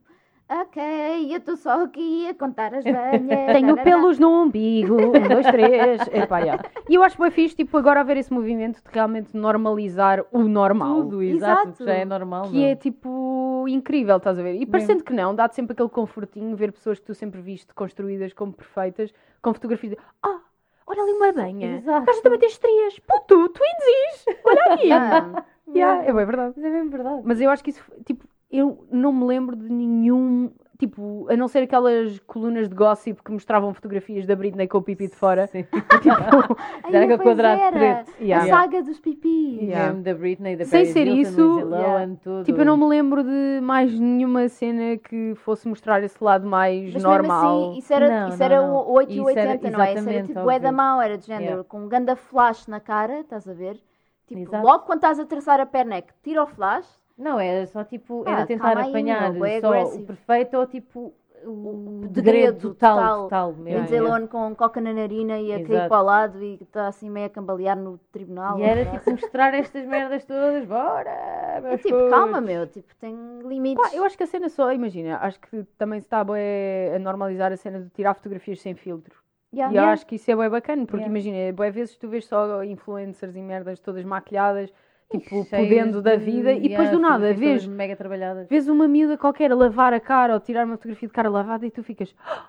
ok, 0.51 1.33
eu 1.33 1.39
estou 1.39 1.57
só 1.57 1.85
aqui 1.85 2.29
a 2.29 2.35
contar 2.35 2.75
as 2.75 2.85
banhas. 2.85 3.53
Tenho 3.53 3.77
tarará." 3.77 3.83
pelos 3.85 4.19
no 4.19 4.43
umbigo, 4.43 4.95
um, 4.95 5.29
dois, 5.29 5.47
três. 5.47 6.01
Epá, 6.13 6.41
yeah. 6.41 6.63
E 6.89 6.95
eu 6.95 7.03
acho 7.03 7.21
bem 7.21 7.31
fixe, 7.31 7.55
tipo, 7.55 7.77
agora 7.79 8.01
haver 8.01 8.17
esse 8.17 8.33
movimento 8.33 8.83
de 8.83 8.91
realmente 8.93 9.37
normalizar 9.37 10.25
o 10.33 10.41
normal. 10.41 11.03
Tudo, 11.03 11.23
exato, 11.23 11.69
Exato. 11.69 11.85
já 11.85 11.93
é 11.93 12.05
normal. 12.05 12.51
Que 12.51 12.65
é 12.65 12.75
tipo 12.75 13.65
incrível, 13.69 14.17
estás 14.17 14.39
a 14.39 14.43
ver? 14.43 14.57
E 14.57 14.67
parecendo 14.67 15.05
que 15.05 15.13
não, 15.13 15.35
dá-te 15.35 15.55
sempre 15.55 15.73
aquele 15.75 15.89
confortinho 15.89 16.57
ver 16.57 16.73
pessoas 16.73 16.99
que 16.99 17.07
tu 17.07 17.15
sempre 17.15 17.41
viste 17.41 17.73
construídas 17.75 18.33
como 18.33 18.53
perfeitas, 18.53 19.13
com 19.41 19.55
fotografias 19.55 19.93
de 19.93 19.99
ah, 20.23 20.41
olha 20.87 21.03
ali 21.03 21.13
uma 21.13 21.33
banha. 21.33 21.77
Exato. 21.77 22.03
A 22.03 22.05
gaja 22.05 22.23
também 22.23 22.39
tem 22.39 22.49
estrias. 22.49 22.99
Puto, 23.01 23.49
twinsies! 23.51 24.41
Olha 24.45 24.75
aqui! 24.75 24.87
Yeah. 24.87 25.45
yeah, 25.75 26.05
é 26.05 26.13
bem 26.13 26.27
verdade. 26.27 26.55
Mas 26.57 26.65
é 26.65 26.71
bem 26.71 26.89
verdade. 26.89 27.23
Mas 27.25 27.41
eu 27.41 27.51
acho 27.51 27.63
que 27.63 27.71
isso, 27.71 27.83
tipo, 28.05 28.25
eu 28.51 28.85
não 28.91 29.13
me 29.13 29.25
lembro 29.25 29.55
de 29.57 29.71
nenhum, 29.71 30.51
tipo, 30.79 31.27
a 31.31 31.37
não 31.37 31.47
ser 31.47 31.61
aquelas 31.61 32.19
colunas 32.21 32.69
de 32.69 32.75
gossip 32.75 33.23
que 33.23 33.31
mostravam 33.31 33.73
fotografias 33.75 34.27
da 34.27 34.35
Britney 34.35 34.67
com 34.67 34.79
o 34.79 34.83
pipi 34.83 35.07
de 35.09 35.15
fora. 35.15 35.47
Sim. 35.47 35.65
Tipo, 36.01 36.57
Ai, 36.85 36.97
era 36.97 37.07
pois 37.09 37.21
quadrado 37.23 37.61
era. 37.61 37.73
preto. 37.79 38.13
A 38.19 38.23
yeah. 38.25 38.47
saga 38.49 38.83
dos 38.83 38.99
pipis. 38.99 39.61
Yeah. 39.63 39.93
Da 40.01 40.15
Britney, 40.15 40.57
da 40.57 40.65
Sem 40.65 40.81
Paris 40.81 40.93
ser 40.95 41.07
Hilton, 41.07 41.21
isso, 41.21 41.61
Lohan, 41.67 42.17
yeah. 42.27 42.45
Tipo, 42.45 42.61
eu 42.61 42.65
não 42.65 42.77
me 42.79 42.87
lembro 42.87 43.23
de 43.23 43.61
mais 43.63 43.93
nenhuma 43.99 44.49
cena 44.49 44.97
que 44.97 45.35
fosse 45.37 45.69
mostrar 45.69 46.03
esse 46.03 46.23
lado 46.25 46.47
mais 46.49 46.93
Mas 46.95 47.03
normal. 47.03 47.43
mesmo 47.43 47.69
assim, 47.71 47.79
isso 47.79 47.93
era, 47.93 48.09
Não, 48.09 48.29
isso 48.29 48.39
não, 48.39 48.47
era 48.47 48.63
não. 48.63 48.75
o 48.77 48.93
8 48.93 49.11
e 49.11 49.15
Isso 49.17 49.25
80, 49.25 49.41
era- 49.69 49.71
não 49.77 49.85
é? 49.85 49.95
Isso 49.95 50.09
era 50.09 50.23
tipo 50.27 50.41
bué 50.43 50.59
da 50.59 50.73
mau, 50.73 51.01
era 51.03 51.19
de 51.19 51.27
género, 51.27 51.45
Yeah. 51.45 51.65
com 51.65 51.81
um 51.85 51.89
ganda 51.89 52.17
flash 52.17 52.67
na 52.67 52.81
cara, 52.81 53.21
estás 53.21 53.47
a 53.47 53.53
ver? 53.53 53.79
Tipo, 54.27 54.41
Exato. 54.41 54.65
logo 54.67 54.85
quando 54.85 54.99
estás 54.99 55.19
a 55.21 55.27
traçar 55.27 55.61
a 55.61 55.67
perna 55.67 55.97
é 55.97 56.01
que 56.03 56.13
tira 56.23 56.43
o 56.43 56.47
flash, 56.47 56.87
Não, 57.21 57.39
era 57.39 57.67
só 57.67 57.85
tipo, 57.85 58.25
Ah, 58.27 58.33
era 58.33 58.47
tentar 58.47 58.79
aí, 58.79 58.89
apanhar 58.89 59.31
meu, 59.31 59.41
bué 59.41 59.61
só 59.61 59.85
o 59.85 60.03
perfeito 60.07 60.57
ou 60.57 60.67
tipo 60.67 61.15
o, 61.45 62.03
o 62.05 62.09
degredo 62.09 62.71
total, 62.71 62.97
total. 62.97 63.23
total 63.25 63.49
yeah, 63.51 63.63
mesmo. 63.63 63.79
Lindsay 63.81 63.99
yeah. 63.99 64.15
Lohan 64.15 64.27
com 64.27 64.55
coca 64.55 64.81
na 64.81 64.93
narina 64.93 65.39
e 65.39 65.53
a 65.53 65.57
cair 65.57 65.73
Exato. 65.73 65.89
para 65.89 66.01
o 66.01 66.05
lado 66.05 66.43
e 66.43 66.59
está 66.63 66.89
assim 66.89 67.09
meio 67.11 67.27
a 67.27 67.31
cambalear 67.31 67.77
no 67.79 67.99
tribunal. 68.13 68.59
E 68.59 68.63
era 68.63 68.85
tipo 68.85 69.11
mostrar 69.11 69.55
estas 69.55 69.87
merdas 69.87 70.25
todas, 70.25 70.65
bora! 70.67 71.11
É 71.11 71.77
tipo, 71.79 72.09
calma 72.11 72.41
meu, 72.41 72.67
tipo, 72.67 72.95
tem 72.97 73.17
limites. 73.45 73.83
Pá, 73.83 73.95
eu 73.95 74.05
acho 74.05 74.17
que 74.17 74.23
a 74.23 74.27
cena 74.27 74.49
só, 74.49 74.73
imagina, 74.73 75.19
acho 75.19 75.41
que 75.41 75.65
também 75.79 76.01
se 76.01 76.07
está 76.07 76.21
a 76.21 76.99
normalizar 76.99 77.53
a 77.53 77.57
cena 77.57 77.81
de 77.81 77.91
tirar 77.91 78.15
fotografias 78.15 78.61
sem 78.61 78.75
filtro. 78.75 79.19
Yeah. 79.53 79.75
E 79.75 79.77
eu 79.79 79.85
acho 79.85 80.07
que 80.07 80.15
isso 80.15 80.31
é 80.31 80.37
bem 80.37 80.49
bacana, 80.49 80.87
porque 80.87 81.05
Yeah. 81.05 81.11
imagina, 81.11 81.53
boas 81.53 81.75
vezes 81.75 81.97
tu 81.97 82.09
vês 82.09 82.25
só 82.27 82.63
influencers 82.63 83.35
e 83.35 83.43
merdas 83.43 83.81
todas 83.81 84.05
maquilhadas, 84.05 84.73
tipo, 85.11 85.45
podendo 85.45 86.01
da 86.01 86.17
de- 86.17 86.25
vida, 86.25 86.53
e 86.53 86.61
depois 86.69 86.89
yeah, 86.89 86.93
do 86.93 86.99
nada 87.01 87.35
vês, 87.35 87.67
mega 87.67 87.97
trabalhadas. 87.97 88.49
vês 88.49 88.69
uma 88.69 88.87
miúda 88.89 89.17
qualquer 89.19 89.51
a 89.53 89.55
lavar 89.55 89.93
a 89.93 90.01
cara 90.01 90.35
ou 90.35 90.41
tirar 90.41 90.65
uma 90.65 90.77
fotografia 90.77 91.09
de 91.09 91.13
cara 91.15 91.29
lavada 91.29 91.67
e 91.67 91.71
tu 91.71 91.83
ficas, 91.83 92.15
"Ah, 92.25 92.49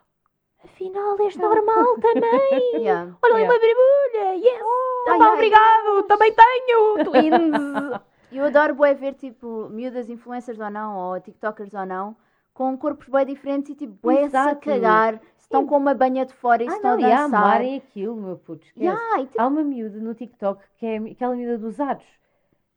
afinal 0.63 1.17
és 1.19 1.36
normal 1.38 1.95
também. 2.02 2.82
Yeah. 2.82 3.15
Olha 3.24 3.34
Yeah. 3.38 3.54
uma 3.54 3.60
brilha, 3.60 4.36
yes, 4.36 4.62
Ai, 5.10 5.17
tá, 5.17 5.26
ai, 5.26 5.34
obrigado, 5.34 6.04
também 6.08 6.34
tenho, 6.34 7.04
twins. 7.04 8.02
Eu 8.32 8.45
adoro 8.45 8.76
bué 8.76 8.93
ver, 8.93 9.13
tipo, 9.15 9.67
miúdas 9.69 10.10
influencers 10.10 10.58
ou 10.60 10.69
não, 10.69 10.95
ou 10.95 11.19
tiktokers 11.19 11.74
ou 11.74 11.86
não, 11.86 12.15
com 12.54 12.78
corpos 12.78 13.10
bué 13.10 13.26
diferentes 13.26 13.71
e, 13.71 13.76
tipo, 13.76 13.93
bué 14.02 14.30
se 14.30 14.38
a 14.38 14.56
cagar, 14.56 15.19
se 15.36 15.41
estão 15.47 15.65
com 15.65 15.76
uma 15.76 15.93
banha 15.93 16.26
de 16.26 16.34
fora 16.34 16.63
e 16.63 16.67
Ah, 16.69 16.71
estão 16.71 16.91
não, 16.91 16.97
a 16.97 17.02
e 17.10 17.12
dançar. 17.12 17.26
amarem 17.26 17.76
aquilo, 17.78 18.15
meu 18.15 18.38
puto. 18.38 18.65
Yeah, 18.78 19.19
e, 19.19 19.26
tipo, 19.26 19.41
Há 19.41 19.47
uma 19.47 19.63
miúda 19.65 20.00
no 20.00 20.13
TikTok 20.13 20.63
que 20.78 20.86
é 20.86 20.95
aquela 20.97 21.36
miúda 21.36 21.58
dos 21.58 21.78
aros. 21.82 22.06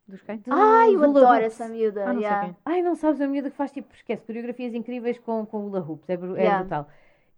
Dos 0.06 0.20
quem? 0.22 0.36
do- 0.38 0.52
Ai, 0.52 0.94
eu 0.94 0.98
hula 1.00 1.08
adoro 1.20 1.26
hoops. 1.44 1.44
essa 1.46 1.68
miúda. 1.68 2.02
Ah, 2.02 2.06
não 2.12 2.20
sei 2.20 2.22
yeah. 2.22 2.46
quem. 2.46 2.56
Ai, 2.66 2.82
não 2.82 2.94
sabes 2.94 3.20
a 3.20 3.26
miúda 3.26 3.50
que 3.50 3.56
faz 3.56 3.70
tipo, 3.72 3.94
esquece, 3.94 4.22
coreografias 4.26 4.74
incríveis 4.74 5.18
com, 5.18 5.46
com 5.46 5.66
hula 5.66 5.80
hoops, 5.80 6.08
é, 6.10 6.14
é 6.14 6.16
Yeah. 6.16 6.58
brutal. 6.60 6.88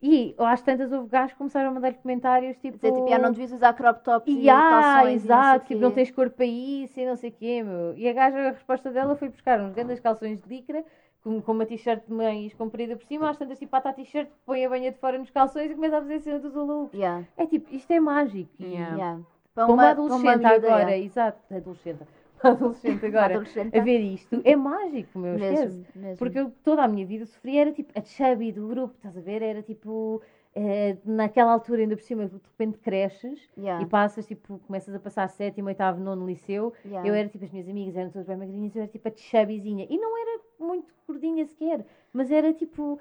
E 0.03 0.35
às 0.39 0.61
tantas 0.61 0.93
houve 0.93 1.09
gajos 1.09 1.33
que 1.33 1.39
começaram 1.39 1.71
a 1.71 1.73
mandar 1.73 1.95
comentários 1.95 2.57
tipo. 2.59 2.77
Dizer, 2.77 2.93
tipo, 2.93 3.09
já 3.09 3.19
não 3.19 3.31
devias 3.31 3.51
usar 3.53 3.73
crop 3.73 4.03
tops 4.05 4.29
e 4.31 4.41
Yeah, 4.41 4.69
calções 4.83 5.25
exato, 5.25 5.39
e 5.39 5.53
não 5.55 5.59
tipo, 5.61 5.69
sei 5.69 5.81
não 5.81 5.91
tens 5.93 6.11
corpo 6.11 6.37
para 6.37 6.45
isso 6.47 7.01
e 7.01 7.07
não 7.07 7.17
sei 7.17 7.31
o 7.31 7.33
quê, 7.33 7.63
meu. 7.63 7.95
E 7.97 8.09
a 8.09 8.13
gaja, 8.13 8.39
a 8.49 8.51
resposta 8.51 8.91
dela 8.91 9.17
foi 9.17 9.29
buscar 9.31 9.59
uns 9.61 9.73
grandes 9.73 9.99
calções 10.01 10.39
de 10.39 10.49
licra 10.49 10.85
com, 11.23 11.41
com 11.41 11.53
uma 11.53 11.65
t-shirt 11.65 12.03
mais 12.09 12.53
comprida 12.55 12.95
por 12.95 13.07
cima, 13.07 13.31
às 13.31 13.39
tantas 13.39 13.59
tipo, 13.59 13.71
pata 13.71 13.89
a 13.89 13.93
t-shirt, 13.95 14.29
põe 14.45 14.67
a 14.67 14.69
banha 14.69 14.93
de 14.93 14.99
fora 14.99 15.19
nos 15.19 15.31
calções 15.31 15.71
e 15.71 15.75
começa 15.75 15.97
a 15.97 16.01
fazer 16.03 16.21
cena 16.21 16.39
dos 16.41 16.55
hula 16.55 16.75
hoops. 16.83 16.95
Yeah, 16.99 17.25
É 17.37 17.47
tipo, 17.47 17.75
isto 17.75 17.91
é 17.91 17.99
mágico. 17.99 18.51
E 18.59 18.65
Yeah. 18.67 18.97
yeah. 18.97 19.21
Para 19.55 19.65
Para 19.65 19.73
uma 19.75 19.83
para 19.83 19.91
adolescente 19.93 20.37
miúda, 20.37 20.49
agora, 20.55 20.97
exato, 20.99 21.55
adolescente, 21.55 21.97
uma 22.03 22.07
adolescente 22.43 23.07
agora, 23.07 23.35
adolescente. 23.35 23.77
a 23.77 23.81
ver 23.81 24.01
isto, 24.01 24.41
é 24.45 24.55
mágico, 24.57 25.19
meu, 25.19 25.37
esquece. 25.37 25.65
mesmo, 25.65 25.87
mesmo. 25.95 26.17
Porque 26.17 26.39
eu 26.39 26.51
toda 26.63 26.83
a 26.85 26.89
minha 26.89 27.07
vida 27.07 27.27
sofri, 27.27 27.59
era 27.59 27.73
tipo 27.73 27.93
a 27.99 28.03
chubby 28.03 28.53
do 28.53 28.69
grupo, 28.69 28.95
estás 28.97 29.17
a 29.17 29.21
ver? 29.21 29.43
Era 29.43 29.63
tipo, 29.63 30.23
eh, 30.55 30.97
naquela 31.05 31.53
altura 31.53 31.83
ainda 31.83 31.97
por 31.97 32.03
cima, 32.03 32.27
de 32.27 32.35
repente 32.35 32.79
cresces 32.79 33.49
Yeah, 33.57 33.83
e 33.83 33.87
passas, 33.87 34.27
tipo, 34.27 34.59
começas 34.61 34.95
a 34.95 34.99
passar 34.99 35.29
sétimo, 35.29 35.69
oitavo, 35.69 36.01
nono 36.01 36.27
liceu. 36.27 36.73
yeah. 36.85 37.07
Eu 37.07 37.15
era 37.15 37.29
tipo, 37.29 37.45
as 37.45 37.51
minhas 37.51 37.69
amigas 37.69 37.97
eram 37.97 38.11
todas 38.11 38.27
bem 38.27 38.37
magrinhas, 38.37 38.75
eu 38.75 38.83
era 38.83 38.91
tipo 38.91 39.09
a 39.09 39.13
chubbyzinha. 39.15 39.87
E 39.91 39.99
não 39.99 40.17
era 40.19 40.41
muito 40.59 40.95
gordinha 41.07 41.45
sequer, 41.47 41.85
mas 42.13 42.31
era 42.31 42.53
tipo 42.53 42.99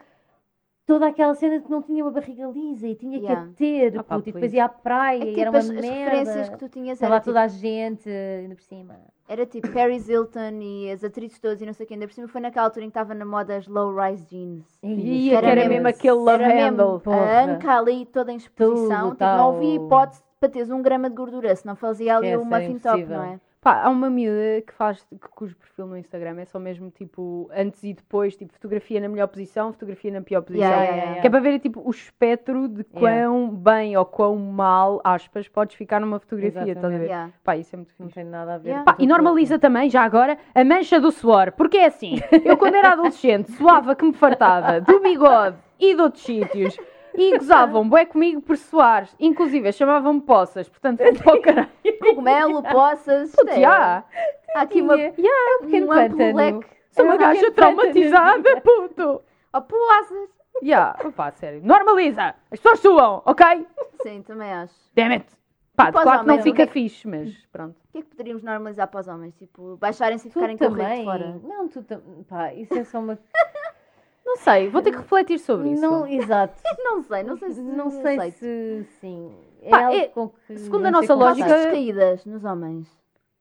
toda 0.85 1.07
aquela 1.07 1.33
cena 1.35 1.57
de 1.59 1.65
que 1.65 1.71
não 1.71 1.81
tinha 1.81 2.03
uma 2.03 2.11
barriga 2.11 2.45
lisa 2.47 2.87
e 2.87 2.95
tinha 2.95 3.17
Yeah. 3.17 3.41
que 3.43 3.49
a 3.49 3.55
ter, 3.55 3.99
Ah, 3.99 4.03
pá, 4.03 4.15
puto, 4.17 4.29
e 4.29 4.31
depois 4.33 4.53
ia 4.53 4.65
à 4.65 4.69
praia 4.69 5.17
É 5.23 5.23
e 5.23 5.27
tipo, 5.29 5.39
era 5.41 5.49
uma 5.49 5.59
as, 5.59 5.69
as 5.69 5.75
referências 5.75 6.35
merda. 6.35 6.51
que 6.51 6.57
tu 6.57 6.69
tinhas 6.69 6.93
Estava 6.97 7.09
lá 7.09 7.15
era 7.15 7.21
tipo, 7.21 7.29
toda 7.31 7.41
a 7.41 7.47
gente, 7.47 8.09
ainda 8.09 8.55
por 8.55 8.61
cima. 8.63 8.95
era 9.27 9.45
tipo 9.45 9.67
Paris 9.71 10.07
Hilton 10.07 10.59
e 10.61 10.91
as 10.91 11.03
atrizes 11.03 11.39
todas 11.39 11.61
e 11.61 11.65
não 11.65 11.73
sei 11.73 11.85
o 11.85 11.87
que. 11.87 11.93
Ainda 11.95 12.07
por 12.07 12.13
cima 12.13 12.27
foi 12.27 12.41
naquela 12.41 12.65
altura 12.67 12.85
em 12.85 12.89
que 12.89 12.97
estava 12.97 13.13
na 13.15 13.25
moda 13.25 13.55
as 13.57 13.67
low-rise 13.67 14.25
jeans. 14.27 14.79
E 14.83 15.31
era 15.31 15.41
que 15.41 15.45
era 15.47 15.55
mesmo- 15.61 15.69
mesmo 15.73 15.87
aquele 15.87 16.13
love 16.13 16.43
Era 16.43 16.47
mesmo 16.53 16.69
handle. 16.83 17.01
a 17.13 17.43
anca 17.45 17.77
ali 17.79 18.05
toda 18.05 18.31
em 18.31 18.35
exposição. 18.37 19.09
Tudo, 19.09 19.11
tipo, 19.13 19.23
não 19.25 19.55
havia 19.55 19.75
hipótese 19.75 20.21
para 20.39 20.49
teres 20.49 20.69
um 20.69 20.81
grama 20.81 21.09
de 21.09 21.15
gordura, 21.15 21.55
senão 21.55 21.75
fazia 21.75 22.15
ali 22.17 22.27
Esquece, 22.27 22.47
uma 22.47 22.57
era 22.61 22.67
fin 22.71 22.77
top, 22.79 22.95
impossível. 22.99 23.17
não 23.17 23.25
é? 23.25 23.39
Pá, 23.65 23.81
há 23.81 23.89
uma 23.89 24.11
miúda 24.11 24.61
que 24.61 24.71
faz, 24.73 25.03
que, 25.09 25.27
cujo 25.31 25.55
perfil 25.55 25.87
no 25.87 25.97
Instagram 25.97 26.39
é 26.39 26.45
só 26.45 26.59
mesmo 26.59 26.91
tipo 26.91 27.49
antes 27.51 27.83
e 27.83 27.95
depois, 27.95 28.37
tipo 28.37 28.53
fotografia 28.53 29.01
na 29.01 29.09
melhor 29.09 29.25
posição, 29.25 29.73
fotografia 29.73 30.11
na 30.11 30.21
pior 30.21 30.43
posição. 30.43 30.67
Yeah, 30.69 30.83
yeah, 30.83 31.01
yeah. 31.01 31.21
Que 31.21 31.25
é 31.25 31.29
para 31.31 31.39
ver 31.39 31.57
tipo 31.57 31.81
o 31.83 31.89
espectro 31.89 32.67
de 32.67 32.83
quão 32.83 33.49
bem 33.49 33.97
ou 33.97 34.05
quão 34.05 34.35
mal, 34.35 35.01
aspas, 35.03 35.47
podes 35.47 35.75
ficar 35.75 35.99
numa 35.99 36.19
fotografia, 36.19 36.73
estás 36.73 36.93
a 36.93 36.95
ver? 36.95 37.05
Yeah. 37.05 37.31
Pá, 37.43 37.57
isso 37.57 37.75
é 37.75 37.77
muito 37.77 37.91
Não 37.97 38.05
fixe. 38.05 38.19
tem 38.19 38.29
nada 38.29 38.53
a 38.53 38.57
ver. 38.59 38.83
Pá, 38.83 38.95
e 38.99 39.07
normaliza 39.07 39.57
também, 39.57 39.89
já 39.89 40.03
agora, 40.03 40.37
a 40.53 40.63
mancha 40.63 40.99
do 41.01 41.11
suor. 41.11 41.51
Porque 41.53 41.77
é 41.77 41.87
assim, 41.87 42.19
eu 42.45 42.57
quando 42.57 42.75
era 42.75 42.91
adolescente 42.91 43.51
suava 43.53 43.95
que 43.95 44.05
me 44.05 44.13
fartava 44.13 44.79
do 44.79 44.99
bigode 44.99 45.57
e 45.79 45.95
de 45.95 46.01
outros 46.03 46.23
sítios. 46.23 46.77
E 47.17 47.37
gozavam 47.37 47.87
bué 47.87 48.05
comigo 48.05 48.41
por 48.41 48.57
suar. 48.57 49.07
Inclusive, 49.19 49.71
chamavam-me 49.71 50.21
poças. 50.21 50.67
Portanto, 50.69 50.99
para 51.23 51.33
o 51.35 51.41
caralho. 51.41 51.69
Cogumelo, 51.99 52.61
poças. 52.63 53.33
é- 53.47 53.59
Já, 53.61 54.03
Há 54.55 54.61
aqui 54.61 54.81
uma. 54.81 54.99
É 54.99 55.09
um 55.09 55.65
pequeno 55.65 55.85
um 55.85 55.89
pântano. 55.89 56.35
leque. 56.37 56.67
sou 56.91 57.05
uma 57.05 57.17
gaja 57.17 57.51
traumatizada, 57.51 58.61
puto. 58.61 59.21
Oh, 59.53 59.61
poças. 59.61 60.29
Já, 60.63 60.93
pá, 61.15 61.31
sério. 61.31 61.61
Normaliza. 61.63 62.33
As 62.51 62.59
pessoas 62.59 62.79
suam, 62.79 63.21
ok? 63.25 63.67
Sim, 64.01 64.21
também 64.21 64.51
acho. 64.53 64.73
Damn 64.95 65.11
it. 65.13 65.25
Pá, 65.75 65.91
para 65.91 65.97
os 65.99 66.03
claro 66.03 66.19
que 66.21 66.27
não 66.27 66.33
homens, 66.35 66.39
o 66.39 66.43
que 66.45 66.51
fica 66.51 66.63
é 66.63 66.67
que- 66.67 66.71
fixe, 66.73 67.05
mas 67.05 67.35
pronto. 67.51 67.75
O 67.89 67.91
que 67.91 67.97
é 67.97 68.01
que 68.01 68.07
poderíamos 68.07 68.43
normalizar 68.43 68.87
para 68.87 69.01
os 69.01 69.07
homens? 69.09 69.35
Tipo, 69.35 69.75
baixarem-se 69.75 70.29
e 70.29 70.31
Tu 70.31 70.35
ficarem 70.35 70.57
com 70.57 70.63
o 70.65 70.69
de 70.69 70.77
também. 70.77 71.03
fora. 71.03 71.37
Não, 71.43 71.67
tu 71.67 71.83
também. 71.83 72.23
Pá, 72.23 72.53
isso 72.53 72.73
é 72.73 72.83
só 72.85 72.99
uma. 72.99 73.19
Não 74.25 74.37
sei, 74.37 74.69
vou 74.69 74.81
ter 74.81 74.91
que 74.91 74.97
refletir 74.97 75.37
sobre 75.39 75.69
isso. 75.71 75.81
Não, 75.81 76.07
exato. 76.07 76.59
Não 76.83 77.03
sei, 77.03 77.23
não 77.23 77.37
sei 77.37 77.51
se 77.51 77.61
Não 77.61 77.89
sei 77.91 78.17
aceito. 78.17 78.37
se 78.39 78.87
sim. 78.99 79.31
É 79.61 79.69
Pá, 79.69 79.85
algo 79.85 79.97
é- 79.97 80.07
com 80.07 80.29
que. 80.29 80.57
segundo 80.59 80.85
a 80.87 80.91
não 80.91 80.99
sei 81.01 81.07
nossa 81.09 81.13
lógica- 81.13 81.47
Calças 81.47 81.63
descaídas 81.65 82.25
nos 82.25 82.43
homens. 82.43 82.87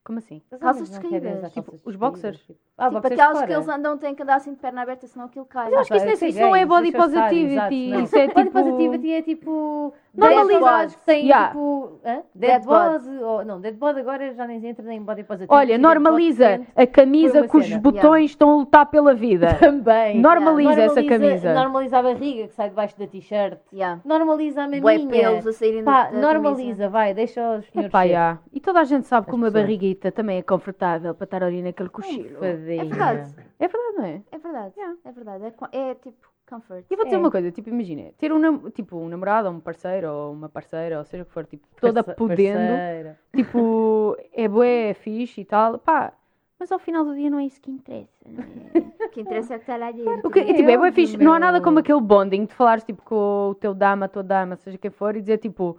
Como 0.04 0.18
assim? 0.18 0.42
Os 0.52 0.58
calças 0.58 0.90
não 0.90 1.00
descaídas, 1.00 1.52
tipo, 1.52 1.80
os 1.84 1.96
boxers. 1.96 2.38
tipo- 2.38 2.58
Ah, 2.76 2.90
tipo 2.90 3.06
aquelas 3.06 3.42
que 3.44 3.52
eles 3.52 3.68
andam 3.68 3.96
têm 3.96 4.14
que 4.16 4.22
andar 4.24 4.34
assim 4.34 4.52
de 4.52 4.58
perna 4.58 4.82
aberta, 4.82 5.06
senão 5.06 5.26
aquilo 5.26 5.44
cai. 5.44 5.64
Mas 5.66 5.72
eu 5.74 5.78
acho 5.80 5.88
que 5.90 5.96
isso, 5.96 6.04
Ok, 6.04 6.06
nem- 6.06 6.12
eu 6.14 6.18
sei 6.18 6.28
isso 6.30 6.40
não 6.40 6.56
é 6.56 6.66
body 6.66 6.90
positivity. 6.92 7.52
exato, 7.52 7.74
não. 7.74 8.00
Isso 8.02 8.16
é 8.16 8.26
Body 8.34 8.44
tipo... 8.48 8.50
positivity 8.62 9.12
é 9.12 9.22
tipo. 9.22 9.94
Normaliza- 10.16 10.60
bodies 10.60 10.96
que 10.96 11.02
têm 11.04 11.24
Yeah. 11.26 11.48
tipo. 11.48 11.92
Hã? 12.04 12.22
Dead 12.34 12.50
Dead 12.50 12.64
body. 12.64 13.18
Ou, 13.22 13.44
não, 13.44 13.60
dead 13.60 13.74
body 13.76 14.00
agora 14.00 14.32
já 14.34 14.46
nem 14.46 14.64
entra 14.66 14.84
nem 14.84 15.00
body 15.02 15.22
positivity. 15.24 15.52
Olha, 15.54 15.74
body 15.74 15.82
normaliza 15.82 16.60
a 16.76 16.86
camisa 16.86 17.46
cujos 17.48 17.68
cena. 17.68 17.80
botões 17.80 18.30
estão 18.30 18.50
a 18.50 18.54
lutar 18.56 18.86
pela 18.86 19.14
vida. 19.14 19.54
Também. 19.58 20.20
Normaliza 20.20 20.72
essa 20.82 21.00
Normaliza- 21.00 21.08
camisa. 21.08 21.54
Normaliza 21.54 21.98
a 21.98 22.02
barriga 22.02 22.46
que 22.48 22.54
sai 22.54 22.68
debaixo 22.70 22.98
da 22.98 23.06
t-shirt. 23.06 23.58
Yeah. 23.72 24.00
Normaliza 24.04 24.62
a 24.62 24.68
maminha. 25.04 25.28
pelos 25.30 25.46
a 25.46 25.52
saírem 25.52 25.84
Pá, 25.84 26.08
da, 26.10 26.18
normaliza, 26.20 26.88
vai, 26.88 27.14
deixa 27.14 27.40
os 27.58 27.66
senhores 27.66 27.88
Epá. 27.88 28.04
E 28.52 28.60
toda 28.60 28.80
a 28.80 28.84
gente 28.84 29.06
sabe 29.06 29.26
que 29.28 29.34
uma 29.34 29.50
barriguita 29.50 30.10
também 30.12 30.38
é 30.38 30.42
confortável 30.42 31.14
para 31.14 31.24
estar 31.24 31.42
ali 31.42 31.62
naquele 31.62 31.88
cochilo. 31.88 32.38
É 32.72 32.84
verdade. 32.84 33.34
É 33.58 33.68
verdade, 33.68 33.96
não 33.96 34.04
é? 34.04 34.22
É 34.32 34.38
verdade, 34.38 34.74
Yeah. 34.76 34.96
é 35.04 35.12
verdade. 35.12 35.44
É, 35.72 35.78
é 35.90 35.94
tipo 35.94 36.28
comfort. 36.48 36.84
E 36.90 36.96
vou 36.96 37.04
dizer 37.04 37.16
É. 37.16 37.18
uma 37.18 37.30
coisa, 37.30 37.50
tipo, 37.50 37.68
imagina, 37.70 38.10
ter 38.18 38.32
um, 38.32 38.38
nam- 38.38 38.70
tipo, 38.70 38.96
um 38.98 39.08
namorado, 39.08 39.48
ou 39.48 39.54
um 39.54 39.60
parceiro, 39.60 40.10
ou 40.10 40.32
uma 40.32 40.48
parceira, 40.48 40.98
ou 40.98 41.04
seja 41.04 41.22
o 41.22 41.26
que 41.26 41.32
for, 41.32 41.46
tipo, 41.46 41.66
toda 41.80 42.02
Parce- 42.04 42.18
podendo, 42.18 42.58
parceira. 42.58 43.18
tipo, 43.34 44.16
é 44.32 44.46
bué, 44.48 44.90
é 44.90 44.94
fixe 44.94 45.40
e 45.40 45.44
tal, 45.44 45.78
pá, 45.78 46.12
mas 46.58 46.70
ao 46.70 46.78
final 46.78 47.04
do 47.04 47.14
dia 47.14 47.30
não 47.30 47.38
é 47.38 47.46
isso 47.46 47.60
que 47.60 47.70
interessa, 47.70 48.24
não 48.28 48.42
é? 48.42 49.06
O 49.06 49.08
que 49.08 49.20
interessa 49.22 49.54
é 49.54 49.56
o 49.56 49.60
que 49.60 49.64
está 49.64 49.76
lá 49.76 49.90
dentro. 49.90 50.28
O 50.28 50.30
que, 50.30 50.38
É 50.40 50.52
tipo, 50.54 50.68
é 50.70 50.76
bué 50.76 50.92
fixe, 50.92 51.16
não 51.16 51.32
há 51.32 51.38
nada 51.38 51.60
como 51.62 51.78
aquele 51.78 52.00
bonding 52.00 52.44
de 52.44 52.54
falares, 52.54 52.84
tipo, 52.84 53.02
com 53.02 53.48
o 53.50 53.54
teu 53.54 53.74
dama, 53.74 54.04
a 54.06 54.08
tua 54.08 54.22
dama, 54.22 54.56
seja 54.56 54.76
quem 54.78 54.90
for, 54.90 55.16
e 55.16 55.20
dizer, 55.20 55.38
tipo, 55.38 55.78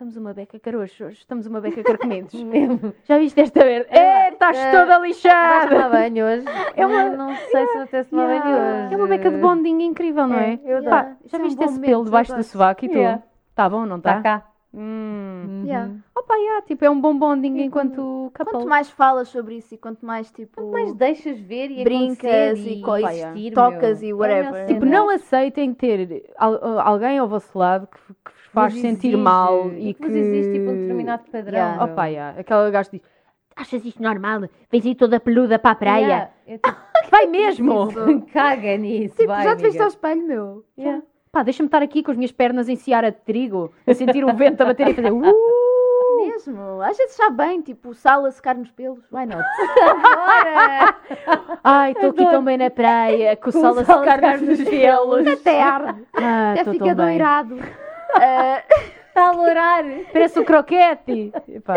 estamos 0.00 0.16
uma 0.16 0.32
beca 0.32 0.58
caroxos, 0.58 1.18
estamos 1.18 1.44
uma 1.46 1.60
beca 1.60 1.82
carcomidos. 1.82 2.32
Mesmo. 2.42 2.94
Já 3.04 3.18
viste 3.18 3.38
esta 3.38 3.62
verde? 3.62 3.86
É, 3.90 4.30
estás 4.30 4.56
é. 4.56 4.70
toda 4.70 4.98
Vais 4.98 5.02
lixada! 5.14 5.68
tomar 5.68 5.90
banho 5.90 6.24
hoje? 6.24 6.44
É 6.74 6.86
uma- 6.86 7.02
Eu 7.02 7.16
Não 7.18 7.36
sei 7.36 7.66
se 7.66 7.78
não 7.78 7.86
tens 7.86 8.06
tomar 8.08 8.26
banho 8.26 8.40
Yeah. 8.46 8.84
hoje. 8.86 8.94
É 8.94 8.96
uma 8.96 9.06
beca 9.06 9.30
de 9.30 9.36
bonding 9.36 9.82
incrível, 9.82 10.26
não 10.26 10.36
é? 10.36 10.54
É, 10.64 10.78
eu 10.78 10.84
Pá, 10.84 11.16
já 11.26 11.36
é 11.36 11.40
um 11.40 11.44
viste 11.44 11.56
bom 11.58 11.64
esse 11.64 11.74
momento, 11.74 11.90
pelo 11.90 12.04
debaixo 12.06 12.34
do 12.34 12.42
sovaco 12.42 12.84
e 12.86 12.88
tu? 12.88 12.96
Yeah. 12.96 13.22
Tá 13.54 13.68
bom, 13.68 13.84
não 13.84 13.98
Está 13.98 14.14
tá? 14.14 14.22
cá. 14.22 14.46
Hum. 14.72 15.44
Uhum. 15.46 15.64
Yeah. 15.66 15.90
Opa, 16.16 16.34
yeah, 16.36 16.62
tipo, 16.64 16.84
é 16.84 16.88
um 16.90 16.98
bom 17.00 17.18
bonding 17.18 17.60
enquanto 17.60 18.30
couple. 18.34 18.52
Quanto 18.54 18.68
mais 18.68 18.88
falas 18.88 19.28
sobre 19.28 19.56
isso 19.56 19.74
e 19.74 19.76
quanto 19.78 20.06
mais 20.06 20.30
tipo 20.30 20.70
Mas 20.72 20.94
deixas 20.94 21.38
ver 21.40 21.70
e 21.72 21.82
brincas 21.84 22.58
e, 22.60 22.80
co- 22.80 22.92
pá, 23.00 23.12
existir, 23.12 23.52
tocas 23.52 24.00
meu. 24.00 24.08
e 24.10 24.14
whatever. 24.14 24.54
É 24.62 24.66
Tipo, 24.66 24.80
cena. 24.80 24.92
não 24.98 25.10
aceitem 25.10 25.74
ter 25.74 26.24
al- 26.38 26.78
alguém 26.80 27.18
ao 27.18 27.28
vosso 27.28 27.58
lado 27.58 27.86
que, 27.88 27.98
que 28.14 28.39
faz 28.52 28.74
sentir 28.74 29.16
mal 29.16 29.70
e 29.72 29.94
que... 29.94 30.06
vos 30.06 30.14
existe 30.14 30.52
tipo 30.52 30.70
um 30.70 30.76
determinado 30.76 31.24
padrão. 31.30 31.58
Yeah. 31.58 31.84
Opa, 31.84 32.06
yeah, 32.06 32.40
aquela 32.40 32.70
gajo 32.70 32.90
diz, 32.92 33.00
achas 33.56 33.84
isto 33.84 34.02
normal? 34.02 34.42
Vens 34.70 34.86
aí 34.86 34.94
toda 34.94 35.20
peluda 35.20 35.58
para 35.58 35.70
a 35.70 35.74
praia? 35.74 36.06
Yeah, 36.06 36.30
tipo, 36.46 36.68
Vai 37.10 37.26
mesmo! 37.26 37.88
Isso. 37.88 38.26
Caga 38.32 38.76
nisso, 38.76 39.16
Tipo, 39.16 39.28
vai, 39.28 39.42
já 39.42 39.56
te 39.56 39.62
viste 39.62 39.82
ao 39.82 39.88
espelho, 39.88 40.26
meu? 40.26 40.64
Yeah. 40.78 41.02
Pá, 41.32 41.42
deixa-me 41.42 41.66
estar 41.66 41.82
aqui 41.82 42.02
com 42.02 42.10
as 42.10 42.16
minhas 42.16 42.32
pernas 42.32 42.68
em 42.68 42.76
seara 42.76 43.10
de 43.10 43.18
trigo, 43.18 43.72
a 43.86 43.94
sentir 43.94 44.24
o 44.24 44.34
vento 44.34 44.60
a 44.62 44.66
bater 44.66 44.88
e 44.88 44.94
fazer... 44.94 45.12
Uh! 45.12 45.24
Mesmo. 46.20 46.82
Às 46.82 46.98
vezes 46.98 47.16
já 47.16 47.30
bem, 47.30 47.62
tipo, 47.62 47.90
o 47.90 47.94
sal 47.94 48.26
a 48.26 48.30
secar 48.30 48.54
nos 48.54 48.70
pelos. 48.70 49.10
Why 49.10 49.24
not? 49.24 49.42
Bora! 49.74 50.96
Ai, 51.64 51.92
estou 51.92 52.10
aqui 52.10 52.26
tão 52.26 52.44
bem 52.44 52.58
na 52.58 52.68
praia, 52.68 53.36
com 53.36 53.48
o 53.48 53.52
sol 53.52 53.78
a 53.78 53.84
secar 53.84 54.38
nos 54.38 54.62
pelos. 54.62 55.26
Até 55.26 55.62
arde. 55.62 56.06
Ah, 56.12 56.52
Até 56.52 56.64
fica 56.70 56.94
tão 56.94 57.16
Está 59.08 59.28
a 59.28 59.32
lourar! 59.32 59.84
Parece 60.12 60.38
o 60.38 60.44
croquete. 60.44 61.32
Epá, 61.48 61.74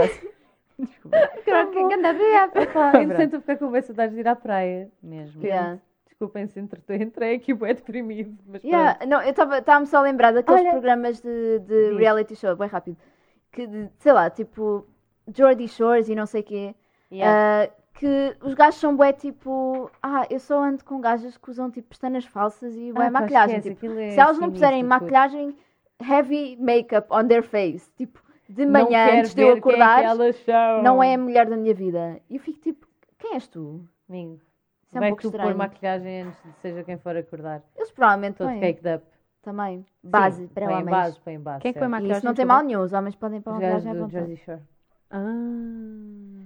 Croque, 1.46 1.88
que 1.88 1.93
anda 1.93 2.13
bem. 2.13 2.67
Pá, 2.74 3.02
entretanto, 3.02 3.39
ficar 3.41 3.58
com 3.58 3.82
saudades 3.82 4.15
de 4.15 4.22
ir 4.22 4.28
à 4.28 4.36
praia. 4.36 4.89
mesmo. 5.02 5.43
Yeah. 5.43 5.80
Desculpem 6.06 6.48
se 6.48 6.60
entretanto 6.60 7.02
entrei 7.02 7.36
aqui 7.36 7.54
bem 7.54 7.74
deprimido. 7.74 8.38
Mas 8.46 8.63
Yeah, 8.63 9.00
Não, 9.06 9.22
eu 9.22 9.32
estava-me 9.32 9.86
só 9.88 9.98
a 9.98 10.02
lembrar 10.02 10.32
daqueles 10.32 10.62
Olha. 10.62 10.72
programas 10.72 11.19
de, 11.22 11.60
de 11.60 11.89
Diz. 11.89 11.98
reality 11.98 12.36
show, 12.36 12.56
bem 12.56 12.67
rápido. 12.67 12.98
Que, 13.52 13.89
sei 14.00 14.13
lá, 14.13 14.30
tipo, 14.30 14.86
Jordy 15.36 15.67
Shores 15.67 16.10
e 16.10 16.15
não 16.15 16.26
sei 16.26 16.41
o 16.41 16.43
quê. 16.43 16.76
Yeah. 17.12 17.69
ah, 17.69 17.84
que 17.93 18.36
os 18.41 18.54
gajos 18.56 18.80
são 18.80 18.96
bué 18.96 19.13
tipo, 19.13 19.89
ah, 20.02 20.26
eu 20.30 20.39
só 20.39 20.63
ando 20.63 20.84
com 20.84 21.00
gajas 21.00 21.38
que 21.38 21.50
usam 21.52 21.69
tipo 21.69 21.89
pestanas 21.89 22.26
falsas 22.26 22.76
e 22.76 22.91
bué 22.91 23.08
Ah, 23.08 23.12
maquilhagem. 23.12 23.60
Tipo, 23.62 23.86
é 24.00 24.12
se 24.12 24.19
elas 24.19 24.39
não 24.39 24.50
puserem 24.52 24.84
maquilhagem, 24.84 25.56
heavy 26.01 26.56
makeup 26.60 27.08
on 27.12 27.27
their 27.27 27.43
face, 27.43 27.89
tipo, 27.95 28.19
de 28.49 28.65
manhã 28.65 29.19
antes 29.19 29.34
de 29.34 29.41
eu 29.41 29.49
é 29.56 29.58
acordar, 29.58 30.03
são. 30.45 30.84
não 30.84 31.01
é 31.01 31.15
a 31.15 31.17
mulher 31.17 31.47
da 31.49 31.58
minha 31.58 31.73
vida. 31.73 32.19
E 32.29 32.36
eu 32.36 32.41
fico 32.41 32.60
tipo, 32.60 32.88
quem 33.17 33.34
és 33.34 33.47
tu? 33.47 33.84
Amigo, 34.10 34.36
Isso 34.36 34.95
é 34.95 34.97
um 34.97 34.99
vai 34.99 35.10
pouco 35.10 35.21
tu 35.23 35.32
pôr 35.32 35.38
estranho. 35.38 35.58
maquilhagem 35.58 36.21
antes 36.23 36.43
de 36.43 36.51
seja 36.62 36.84
quem 36.84 36.97
for 36.97 37.15
acordar. 37.15 37.63
Eles 37.75 37.91
provavelmente 37.91 38.38
Todo 38.38 38.49
caked 38.60 38.88
up. 38.95 39.06
também. 39.41 39.86
Base 40.03 40.41
Sim, 40.43 40.47
para 40.47 40.65
põe 40.65 40.73
homens. 40.75 40.89
base, 40.89 41.19
põe 41.21 41.39
base. 41.39 41.62
Quem 41.62 41.69
é 41.69 41.73
que 41.73 41.79
põe. 41.79 41.88
E 41.88 41.91
maquilhagem? 41.91 42.17
isso 42.17 42.25
não 42.25 42.34
tem 42.34 42.45
mal 42.45 42.63
nenhum, 42.63 42.82
os 42.82 42.93
homens 42.93 43.15
podem 43.15 43.41
pôr 43.41 43.53
maquilhagem 43.53 43.91
à 43.91 43.95
vontade. 43.95 44.41
Ah. 45.10 45.19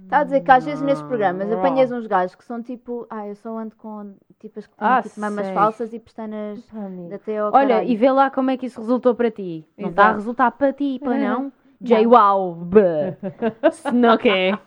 Estava 0.04 0.22
a 0.22 0.24
dizer 0.24 0.40
que 0.42 0.50
às 0.50 0.64
vezes 0.64 0.82
nesses 0.82 1.02
programas 1.04 1.50
apanhas 1.52 1.90
uns 1.90 2.06
gajos 2.06 2.34
que 2.34 2.44
são 2.44 2.62
tipo, 2.62 3.06
ah, 3.10 3.26
eu 3.26 3.34
só 3.34 3.56
ando 3.58 3.74
com 3.76 4.14
tipas 4.40 4.66
que 4.66 4.76
têm 4.76 4.88
Ah, 4.88 5.02
tipo 5.02 5.20
mamas 5.20 5.46
sei. 5.46 5.54
falsas 5.54 5.92
e 5.92 5.98
pestanas 5.98 6.58
amigo. 6.74 7.14
ao 7.40 7.52
Olha, 7.52 7.68
caralho. 7.68 7.88
e 7.88 7.96
vê 7.96 8.10
lá 8.10 8.30
como 8.30 8.50
é 8.50 8.56
que 8.56 8.66
isso 8.66 8.80
resultou 8.80 9.14
para 9.14 9.30
ti. 9.30 9.66
Não 9.76 9.90
está 9.90 10.02
a 10.02 10.04
Exato. 10.06 10.18
resultar 10.18 10.50
para 10.52 10.72
ti, 10.72 10.98
para 11.02 11.16
É. 11.16 11.28
não? 11.28 11.52
J-Wow, 11.80 12.58
Snooki 13.72 14.58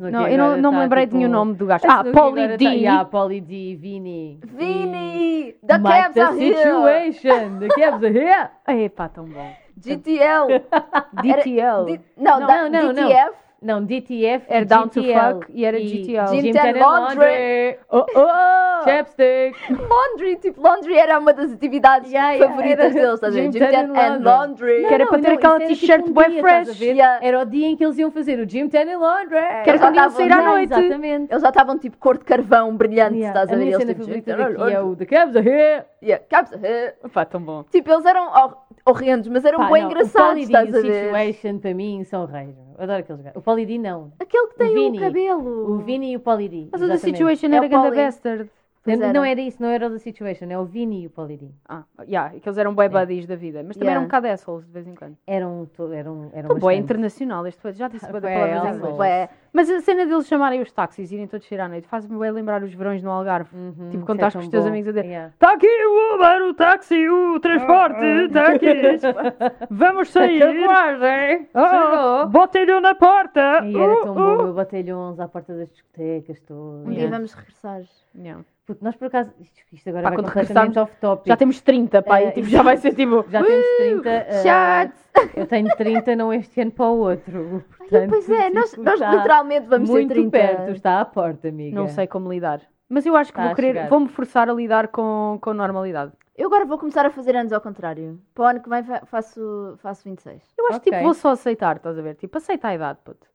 Não, 0.00 0.26
eu 0.28 0.38
não, 0.38 0.56
não 0.56 0.70
me 0.72 0.76
tá, 0.76 0.82
lembrei 0.82 1.02
tipo, 1.04 1.12
de 1.12 1.18
nenhum 1.18 1.30
nome 1.30 1.54
do 1.54 1.66
gajo. 1.66 1.84
Ah, 1.88 2.04
Polly 2.04 2.56
D. 2.56 2.64
Tá, 2.64 2.70
yeah, 2.72 3.04
Polly 3.04 3.40
D, 3.40 3.76
Vini. 3.76 4.40
Vini! 4.44 5.54
The 5.66 5.78
Mike 5.78 5.94
cabs 6.02 6.14
the 6.14 6.20
are 6.22 6.36
here! 6.38 6.56
situation. 6.56 7.58
The 7.58 7.68
cabs 7.68 8.04
are 8.04 8.12
here. 8.12 8.50
Epá, 8.84 9.08
tão 9.08 9.24
bom. 9.26 9.52
GTL! 9.78 10.46
DTL. 11.22 11.84
D- 11.86 12.00
não, 12.16 12.40
Não, 12.40 12.46
da- 12.46 12.68
não, 12.68 12.92
não. 12.92 12.94
DTF? 12.94 13.30
Não, 13.30 13.34
DTF. 13.62 14.44
Era 14.48 14.64
Down 14.64 14.88
to 14.88 15.02
Fuck 15.02 15.46
e 15.52 15.64
era 15.64 15.78
GTL. 15.78 16.30
Ten 16.30 16.52
Ten 16.52 16.72
Laundry. 16.80 16.80
Laundry. 16.80 17.78
Oh, 17.90 18.06
oh! 18.14 18.84
Chapstick. 18.84 19.54
Laundry, 19.70 20.36
tipo, 20.36 20.60
laundry 20.60 20.96
era 20.98 21.18
uma 21.18 21.32
das 21.32 21.52
atividades 21.52 22.10
Yeah, 22.10 22.32
yeah, 22.32 22.48
favoritas 22.52 22.92
deles, 22.92 23.14
estás 23.14 23.32
a 23.32 23.36
ver? 23.36 23.42
Jim 23.44 23.52
Jim 23.52 23.58
Ten 23.60 23.70
Ten 23.70 23.90
and 23.96 24.14
and 24.16 24.24
Laundry. 24.24 24.84
Que 24.86 24.94
era 24.94 25.04
Não, 25.04 25.10
para 25.10 25.20
ter 25.20 25.28
não, 25.28 25.34
aquela 25.36 25.58
t-shirt 25.60 26.04
tipo 26.04 26.20
um 26.20 26.22
estás 26.22 26.68
a 26.68 26.74
fresh. 26.74 26.80
Era 27.22 27.40
o 27.40 27.44
dia 27.44 27.66
em 27.68 27.76
que 27.76 27.84
eles 27.84 27.98
iam 27.98 28.10
fazer 28.10 28.38
o 28.40 28.48
Jim 28.48 28.68
Ten 28.68 28.96
Laundry. 28.96 29.62
Que 29.64 29.70
era 29.70 29.78
quando 29.78 29.96
iam 29.96 30.10
sair 30.10 30.32
à 30.32 30.42
noite. 30.42 30.72
Exatamente. 30.72 31.32
Eles 31.32 31.42
já 31.42 31.48
estavam 31.48 31.78
tipo 31.78 31.96
cor 31.98 32.18
de 32.18 32.24
carvão 32.24 32.76
brilhante, 32.76 33.16
Yeah. 33.18 33.28
estás 33.40 33.50
a 33.50 33.52
A 33.52 33.56
ver? 33.56 33.64
minha 33.64 33.76
Eles 33.76 33.82
cena 33.82 33.92
tipo, 33.94 34.04
favorita 34.04 34.32
and 34.34 34.58
daqui 34.58 34.74
é 34.74 34.80
o 34.80 34.96
The 34.96 35.06
Cabs 35.06 35.36
are 35.36 35.48
here. 35.48 35.84
Yeah, 36.02 36.24
cabs, 36.28 36.50
uh, 36.52 37.06
Epá, 37.06 37.24
tão 37.24 37.40
bom. 37.40 37.62
Tipo, 37.70 37.92
eles 37.92 38.04
eram 38.04 38.26
hor- 38.28 38.56
horrendos, 38.84 39.28
mas 39.28 39.44
eram 39.44 39.60
Pá, 39.60 39.70
bem 39.70 39.82
não, 39.82 39.90
engraçados, 39.90 40.34
O 40.34 40.38
estás 40.38 40.72
e 40.72 40.76
a 40.76 40.78
o 40.80 40.82
ver? 40.82 41.04
Situation 41.04 41.58
para 41.58 41.74
mim 41.74 42.02
são 42.04 42.24
reis. 42.26 42.56
Adoro 42.76 42.98
aqueles 42.98 43.22
gajos. 43.22 43.36
O 43.46 43.54
D 43.64 43.78
não. 43.78 44.12
Aquele 44.18 44.46
que 44.48 44.54
O 44.54 44.58
tem 44.58 44.70
o, 44.70 44.74
Vini. 44.74 44.98
cabelo. 44.98 45.72
O 45.74 45.78
Vini 45.78 46.12
e 46.12 46.16
o 46.16 46.20
Polly 46.20 46.48
D. 46.48 46.68
Mas 46.72 46.82
o 46.82 46.88
da. 46.88 46.96
Situation 46.98 47.46
É 47.46 47.54
era 47.56 47.66
o 47.66 47.68
ganda 47.68 47.88
Polly. 47.90 47.96
bastard. 48.02 48.50
Não, 48.84 48.94
era. 48.94 49.12
não 49.12 49.24
era 49.24 49.40
isso, 49.40 49.62
não 49.62 49.68
era 49.68 49.86
o 49.86 49.90
da 49.90 49.98
Situation, 49.98 50.46
é 50.50 50.58
o 50.58 50.64
Vini 50.64 51.04
e 51.04 51.06
o 51.06 51.26
D. 51.26 51.38
Ah, 51.68 51.84
yeah, 52.02 52.30
que 52.38 52.48
eles 52.48 52.58
eram 52.58 52.74
bué 52.74 52.88
buddies 52.88 53.26
da 53.26 53.36
vida. 53.36 53.62
Mas 53.62 53.76
também 53.76 53.90
Yeah. 53.90 53.92
eram 53.92 54.02
um 54.02 54.06
bocado 54.06 54.26
assholes 54.26 54.66
de 54.66 54.72
vez 54.72 54.86
em 54.88 54.94
quando. 54.94 55.16
Eram, 55.26 55.66
to- 55.76 55.92
eram, 55.92 56.30
eram 56.32 56.46
Então, 56.46 56.58
bastante. 56.58 56.78
internacional. 56.80 57.46
Este 57.46 57.60
foi- 57.62 57.72
já 57.74 57.86
disse 57.88 58.06
bué 58.10 58.20
da 58.20 58.28
Bué 58.28 58.34
em 58.50 58.52
assholes. 58.54 58.76
inglês. 58.76 58.96
Bué. 58.96 59.28
Mas 59.52 59.70
a 59.70 59.80
cena 59.82 60.06
deles 60.06 60.26
chamarem 60.26 60.60
os 60.62 60.72
táxis 60.72 61.12
e 61.12 61.14
irem 61.14 61.26
todos 61.28 61.46
sair 61.46 61.60
à 61.60 61.68
noite 61.68 61.86
faz-me 61.86 62.18
bem 62.18 62.30
lembrar 62.32 62.62
os 62.62 62.72
verões 62.74 63.02
no 63.02 63.10
Algarve. 63.10 63.54
Uhum, 63.56 63.72
Tipo, 63.72 63.96
isso 63.98 64.06
quando 64.06 64.18
é 64.20 64.26
estás 64.26 64.32
com 64.34 64.40
tão 64.40 64.46
os 64.46 64.50
teus 64.50 64.64
bom. 64.64 64.70
amigos 64.70 64.88
a 64.88 64.92
dizer, 64.92 65.04
Yeah. 65.06 65.28
Está 65.34 65.52
aqui 65.52 65.66
o 65.68 66.14
Uber, 66.16 66.42
o 66.48 66.54
táxi, 66.54 67.08
o 67.08 67.38
transporte, 67.38 68.04
está 68.26 68.46
aqui. 68.52 68.66
Vamos 69.70 70.08
sair. 70.10 70.40
Carruagem! 70.40 71.48
Ah, 71.54 71.68
Chegou! 71.68 72.28
Botem-lhe 72.30 72.80
na 72.80 72.94
porta. 72.94 73.60
E 73.64 73.76
era 73.76 73.96
tão 74.02 74.12
Uh, 74.12 74.14
bom, 74.14 74.36
uh. 74.44 74.46
eu 74.48 74.54
batalhões 74.54 75.20
à 75.20 75.28
porta 75.28 75.54
das 75.54 75.68
discotecas 75.70 76.40
todas. 76.40 76.86
Um 76.86 76.90
dia 76.90 76.98
Yeah. 77.00 77.16
vamos 77.16 77.32
regressar. 77.34 77.82
Não. 78.14 78.44
Puto, 78.64 78.84
nós 78.84 78.94
por 78.94 79.06
acaso, 79.06 79.32
isto, 79.40 79.60
isto 79.72 79.88
agora 79.88 80.04
Pá, 80.04 80.08
vai 80.10 80.18
quando 80.18 80.26
completamente 80.32 80.78
off 80.78 80.96
topic. 81.00 81.26
Já 81.26 81.36
temos 81.36 81.60
30, 81.60 82.00
pá, 82.02 82.22
e 82.22 82.26
Eh, 82.26 82.30
tipo, 82.30 82.46
já 82.48 82.62
vai 82.62 82.76
ser 82.76 82.94
tipo. 82.94 83.24
Já 83.28 83.42
temos 83.42 83.66
30. 83.76 84.08
eh, 84.08 84.42
Shots! 84.42 85.10
eu 85.36 85.46
tenho 85.48 85.76
30, 85.76 86.14
não 86.16 86.32
este 86.32 86.60
ano 86.60 86.70
para 86.70 86.86
o 86.86 86.98
outro. 86.98 87.64
Ai, 87.72 87.88
Portanto, 87.88 88.08
pois 88.10 88.30
é, 88.30 88.50
nós, 88.50 88.70
tipo, 88.70 88.82
nós 88.84 88.94
está 88.94 89.10
literalmente 89.14 89.66
vamos 89.66 89.90
muito 89.90 90.08
ter 90.08 90.14
30. 90.14 90.30
perto, 90.30 90.70
está 90.70 91.00
à 91.00 91.04
porta, 91.04 91.48
amiga. 91.48 91.74
Não 91.76 91.88
sei 91.88 92.06
como 92.06 92.32
lidar. 92.32 92.60
Mas 92.88 93.04
eu 93.04 93.16
acho 93.16 93.32
que 93.32 93.38
Está 93.38 93.46
vou 93.48 93.56
querer, 93.56 93.88
vou-me 93.88 94.08
forçar 94.08 94.48
a 94.48 94.52
lidar 94.52 94.88
com, 94.88 95.38
com 95.40 95.52
normalidade. 95.52 96.12
Eu 96.36 96.46
agora 96.46 96.64
vou 96.64 96.78
começar 96.78 97.04
a 97.04 97.10
fazer 97.10 97.34
anos 97.34 97.52
ao 97.52 97.60
contrário. 97.60 98.20
Para 98.34 98.44
o 98.44 98.46
ano 98.46 98.60
que 98.60 98.68
vem 98.68 98.82
fa- 98.84 99.02
faço, 99.06 99.74
faço 99.78 100.04
26. 100.04 100.40
Eu 100.56 100.66
acho 100.68 100.80
que 100.80 100.88
Ok. 100.88 100.92
tipo, 100.98 101.04
vou 101.04 101.14
só 101.14 101.30
aceitar, 101.30 101.76
estás 101.76 101.98
a 101.98 102.02
ver? 102.02 102.14
Tipo, 102.14 102.38
aceita 102.38 102.68
a 102.68 102.74
idade, 102.74 102.98
puto. 103.04 103.26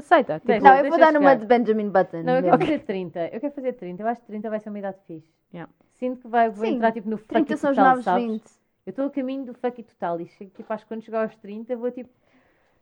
Aceita. 0.00 0.34
Tipo, 0.34 0.46
Deixa- 0.48 0.64
Não, 0.68 0.76
eu 0.84 0.90
vou 0.90 0.98
dar 0.98 1.12
numa 1.12 1.34
de 1.36 1.46
Benjamin 1.46 1.88
Button. 1.90 2.22
Não, 2.22 2.36
eu 2.36 2.42
mesmo. 2.42 2.58
quero 2.58 2.58
fazer 2.72 2.78
30. 2.80 3.20
Eu 3.32 3.40
quero 3.40 3.52
fazer 3.54 3.72
30. 3.74 4.02
Eu 4.02 4.08
acho 4.08 4.20
que 4.20 4.26
30 4.26 4.50
vai 4.50 4.58
ser 4.60 4.68
uma 4.70 4.78
idade 4.78 4.96
fixe. 5.06 5.28
Yeah. 5.54 5.70
Sinto 5.92 6.20
que 6.22 6.28
vai, 6.28 6.48
vou 6.50 6.64
Sim, 6.66 6.74
entrar 6.76 6.92
tipo 6.92 7.08
no 7.08 7.16
fuck 7.18 7.28
30 7.28 7.52
it 7.54 7.60
são 7.60 7.70
os 7.70 7.76
total, 7.76 7.90
novos 7.90 8.04
sabes? 8.04 8.24
20. 8.26 8.42
Eu 8.86 8.90
estou 8.90 9.06
a 9.06 9.10
caminho 9.10 9.44
do 9.44 9.54
fuck 9.54 9.82
total 9.82 10.20
e 10.20 10.26
chego, 10.26 10.50
tipo, 10.56 10.72
acho 10.72 10.84
que 10.84 10.88
quando 10.88 11.02
chegar 11.04 11.22
aos 11.22 11.36
30 11.36 11.76
vou 11.76 11.90
tipo. 11.90 12.08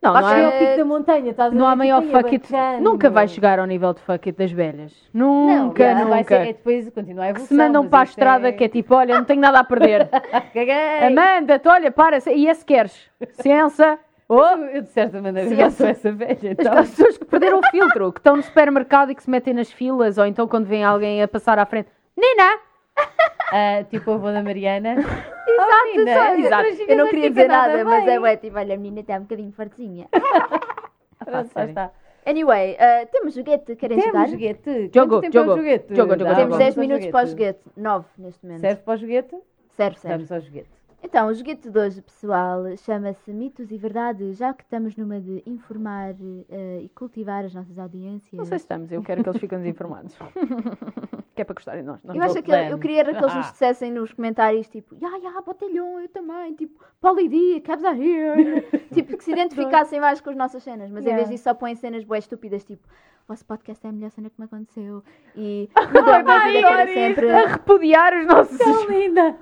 não, 0.00 0.12
Vai 0.12 0.22
não, 0.22 0.28
chegar 0.28 0.42
há, 0.42 0.52
ao 0.52 0.58
pico 0.60 0.76
da 0.76 0.84
montanha, 0.84 1.30
estás 1.32 1.52
a 1.52 1.56
não 1.56 1.66
há 1.66 1.74
maior 1.74 2.02
Tipo, 2.02 2.14
"Ai, 2.14 2.20
é 2.20 2.22
fuck 2.22 2.34
it. 2.36 2.52
bacana, 2.52 2.80
Nunca 2.80 3.10
vai 3.10 3.24
meu." 3.24 3.34
chegar 3.34 3.58
ao 3.58 3.66
nível 3.66 3.92
de 3.92 4.00
fuck 4.02 4.28
it 4.28 4.38
das 4.38 4.52
velhas. 4.52 4.94
Não, 5.12 5.64
Nunca, 5.66 5.92
vai 5.94 6.04
nunca. 6.04 6.24
ser, 6.24 6.34
é 6.48 6.52
depois 6.52 6.88
continuar 6.90 7.24
a 7.24 7.28
evolução. 7.30 7.48
se 7.48 7.54
mandam 7.62 7.88
para 7.88 7.98
a 7.98 8.02
isso 8.04 8.10
estrada 8.12 8.52
que 8.52 8.62
é 8.64 8.68
tipo, 8.68 8.94
olha, 8.94 9.16
não 9.16 9.24
tenho 9.24 9.40
nada 9.40 9.58
a 9.58 9.64
perder. 9.64 10.08
Caguei! 10.54 11.06
Amanda-te, 11.06 11.66
olha, 11.68 11.90
para, 11.90 12.18
e 12.30 12.46
é 12.46 12.54
se 12.54 12.64
queres. 12.64 13.10
Ciência. 13.42 13.98
Oh, 14.28 14.42
Eu, 14.74 14.82
de 14.82 14.88
certa 14.90 15.22
maneira 15.22 15.48
Sim, 15.48 15.56
já 15.56 15.70
sou 15.70 15.86
essa 15.86 16.12
velha. 16.12 16.34
As 16.52 16.58
Então. 16.58 16.74
pessoas 16.76 17.16
que 17.16 17.24
perderam 17.24 17.60
o 17.60 17.66
filtro, 17.70 18.12
que 18.12 18.20
estão 18.20 18.36
no 18.36 18.42
supermercado 18.42 19.10
e 19.10 19.14
que 19.14 19.22
se 19.22 19.30
metem 19.30 19.54
nas 19.54 19.72
filas, 19.72 20.18
ou 20.18 20.26
então 20.26 20.46
quando 20.46 20.66
vem 20.66 20.84
alguém 20.84 21.22
a 21.22 21.28
passar 21.28 21.58
à 21.58 21.64
frente. 21.66 21.88
Nina! 22.16 22.58
Ah, 23.50 23.82
tipo 23.88 24.10
a 24.10 24.14
avó 24.16 24.30
da 24.30 24.42
Mariana. 24.42 24.90
Exato, 25.48 25.96
Nina, 25.96 26.14
só- 26.14 26.34
exato. 26.34 26.68
Eu 26.86 26.98
não 26.98 27.08
queria 27.08 27.30
dizer 27.30 27.48
nada, 27.48 27.76
bem. 27.76 27.84
mas 27.84 28.06
é 28.06 28.20
ué, 28.20 28.36
tipo, 28.36 28.58
olha, 28.58 28.74
a 28.74 28.76
menina 28.76 29.00
está 29.00 29.16
um 29.16 29.22
bocadinho 29.22 29.52
fartinha. 29.52 30.06
Pronto, 31.24 31.50
já 31.54 31.64
está. 31.64 31.90
Anyway, 32.26 32.74
uh, 32.74 33.06
temos 33.10 33.32
joguete, 33.34 33.74
querem 33.76 33.98
jogar? 34.00 34.12
Temos 34.12 34.30
joguete. 34.32 34.90
Jogo, 34.94 35.20
tempo 35.22 35.38
é 35.38 35.40
o 35.40 35.44
jogo, 35.44 35.56
joguete? 35.56 35.96
jogo, 35.96 36.10
jogo, 36.10 36.18
jogo. 36.24 36.34
Temos 36.34 36.40
vamos 36.42 36.58
10 36.58 36.76
ao 36.76 36.80
minutos 36.82 37.06
para 37.06 37.24
o 37.24 37.26
joguete. 37.26 37.60
9 37.74 38.04
neste 38.18 38.44
momento. 38.46 38.60
Serve 38.60 38.82
para 38.82 38.92
o 38.92 38.96
joguete? 38.98 39.36
Serve, 39.70 39.98
serve. 39.98 40.16
Vamos 40.16 40.32
ao 40.32 40.40
joguete. 40.42 40.70
Então, 41.00 41.28
o 41.28 41.34
joguete 41.34 41.70
de 41.70 41.78
hoje, 41.78 42.02
pessoal, 42.02 42.64
chama-se 42.78 43.32
Mitos 43.32 43.70
e 43.70 43.78
Verdades, 43.78 44.36
já 44.36 44.52
que 44.52 44.64
estamos 44.64 44.96
numa 44.96 45.20
de 45.20 45.42
informar 45.46 46.14
eh, 46.50 46.80
e 46.82 46.88
cultivar 46.88 47.44
as 47.44 47.54
nossas 47.54 47.78
audiências. 47.78 48.32
Não 48.32 48.44
sei 48.44 48.58
se 48.58 48.64
estamos, 48.64 48.90
eu 48.90 49.00
quero 49.02 49.22
que 49.22 49.28
eles 49.28 49.40
fiquem 49.40 49.58
desinformados. 49.58 50.16
que 51.36 51.42
é 51.42 51.44
para 51.44 51.54
gostarem 51.54 51.82
de 51.82 51.86
nós. 51.86 52.02
Não 52.02 52.16
Eu 52.16 52.22
acho 52.22 52.42
que 52.42 52.50
eu 52.50 52.78
queria 52.80 53.04
que 53.04 53.10
eles 53.10 53.34
nos 53.34 53.50
dissessem 53.52 53.92
nos 53.92 54.12
comentários, 54.12 54.68
tipo, 54.68 54.96
ya, 55.00 55.08
ya, 55.18 55.40
botelhão, 55.40 56.00
eu 56.00 56.08
também, 56.08 56.52
tipo, 56.54 56.84
Polidi, 57.00 57.60
cabs 57.60 57.84
are 57.84 57.96
here. 58.02 58.62
tipo, 58.92 59.16
que 59.16 59.22
se 59.22 59.30
identificassem 59.30 60.00
mais 60.00 60.20
com 60.20 60.30
as 60.30 60.36
nossas 60.36 60.64
cenas, 60.64 60.90
mas 60.90 61.04
em 61.04 61.08
Yeah. 61.10 61.16
vez 61.18 61.30
disso 61.30 61.44
só 61.44 61.54
põem 61.54 61.76
cenas 61.76 62.02
bué 62.04 62.18
estúpidas, 62.18 62.64
tipo, 62.64 62.82
o 62.86 63.28
vosso 63.28 63.44
podcast 63.46 63.86
é 63.86 63.90
a 63.90 63.92
melhor 63.92 64.10
cena 64.10 64.30
que 64.30 64.38
me 64.38 64.46
aconteceu. 64.46 65.04
E 65.36 65.70
que 65.92 66.64
era 66.64 66.86
sempre. 66.92 67.30
a 67.30 67.46
repudiar 67.46 68.14
os 68.18 68.26
nossos. 68.26 68.58
Tão 68.58 68.84
linda! 68.90 69.36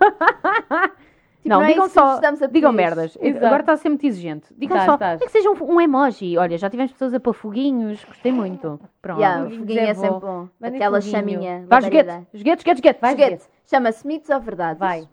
Tipo, 1.46 1.54
não, 1.61 1.62
é 1.62 1.68
digam 1.68 1.88
só, 1.88 2.14
estamos 2.16 2.42
a 2.42 2.46
digam 2.46 2.72
merdas. 2.72 3.16
Exato. 3.20 3.46
Agora 3.46 3.62
está 3.62 3.72
a 3.72 3.76
ser 3.76 3.88
muito 3.88 4.04
exigente. 4.06 4.46
Digam 4.56 4.76
Estás, 4.76 4.87
só, 4.87 4.94
estás. 4.94 5.20
nem 5.20 5.26
que 5.28 5.32
seja 5.32 5.50
um, 5.50 5.74
um 5.74 5.80
emoji. 5.80 6.37
Olha, 6.37 6.59
já 6.59 6.68
tivemos 6.68 6.92
pessoas 6.92 7.14
a 7.14 7.20
pôr 7.20 7.32
foguinhos, 7.35 8.04
gostei 8.04 8.32
muito. 8.32 8.80
Pronto. 9.00 9.20
Yeah, 9.20 9.46
o 9.46 9.50
foguinho 9.50 9.80
é 9.80 9.88
é 9.90 9.94
sempre 9.94 10.20
bom. 10.20 10.48
Mandem 10.61 10.76
Aquela 10.80 11.00
foguinho. 11.00 11.16
chaminha. 11.16 11.59
Labareda. 11.70 11.88
joguete, 11.88 12.38
joguete, 12.38 12.61
joguete, 12.62 12.76
joguete. 12.78 13.00
Vai, 13.00 13.11
Joguete. 13.12 13.44
Chama-se 13.66 14.06
Mitos 14.06 14.30
ou 14.30 14.40
Verdades. 14.40 14.78
Vai. 14.80 15.09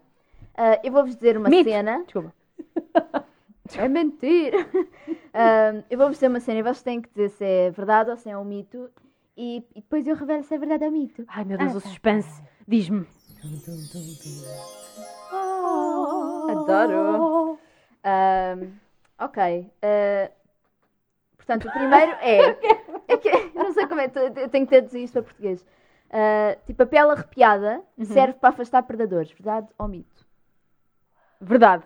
Ah, 0.56 0.80
eu 0.84 0.92
vou-vos 0.92 1.14
dizer 1.14 1.36
uma 1.36 1.48
Mito. 1.48 1.70
cena. 1.70 2.02
Desculpa. 2.04 2.32
É 3.78 3.88
mentira. 3.88 4.66
Ah, 5.36 5.82
eu 5.90 5.98
vou-vos 5.98 6.16
dizer 6.16 6.28
uma 6.28 6.38
cena 6.38 6.58
e 6.60 6.62
vocês 6.62 6.82
têm 6.82 7.00
que 7.00 7.08
dizer 7.08 7.28
se 7.30 7.44
é 7.44 7.70
verdade 7.70 8.08
ou 8.10 8.16
se 8.16 8.28
é 8.30 8.36
um 8.38 8.44
mito. 8.44 8.88
E, 9.36 9.64
e 9.74 9.80
depois 9.80 10.06
eu 10.06 10.14
revelo 10.14 10.44
se 10.44 10.54
é 10.54 10.58
verdade 10.58 10.84
ou 10.84 10.92
mito. 10.92 11.24
Ai 11.26 11.44
meu 11.44 11.58
Deus, 11.58 11.72
Ah, 11.74 11.78
o 11.78 11.80
tá, 11.80 11.88
suspense. 11.88 12.42
Diz-me. 12.68 13.04
Adoro. 16.64 17.58
Ah, 18.02 18.56
ok. 19.18 19.70
Ah, 19.82 20.30
portanto, 21.36 21.68
o 21.68 21.72
primeiro 21.72 22.12
é. 22.20 22.58
é 23.08 23.16
que, 23.16 23.28
eu 23.28 23.64
não 23.64 23.72
sei 23.72 23.86
como 23.86 24.00
é, 24.00 24.10
eu 24.36 24.48
tenho 24.48 24.66
que 24.66 24.70
traduzir 24.72 25.04
isto 25.04 25.14
para 25.14 25.22
português. 25.22 25.64
Ah, 26.10 26.56
tipo, 26.66 26.82
a 26.82 26.86
pele 26.86 27.10
arrepiada 27.10 27.82
serve 28.04 28.34
para 28.34 28.50
afastar 28.50 28.82
predadores. 28.82 29.30
Verdade 29.32 29.68
ou 29.78 29.88
mito? 29.88 30.26
Verdade. 31.40 31.84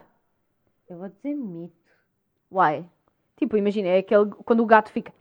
Eu 0.89 0.99
vou 0.99 1.09
dizer 1.09 1.35
mito. 1.35 1.77
Why? 2.51 2.85
Tipo, 3.37 3.57
imagina, 3.57 3.89
é 3.89 3.99
aquele 3.99 4.31
quando 4.45 4.61
o 4.61 4.67
gato 4.67 4.91
fica. 4.91 5.13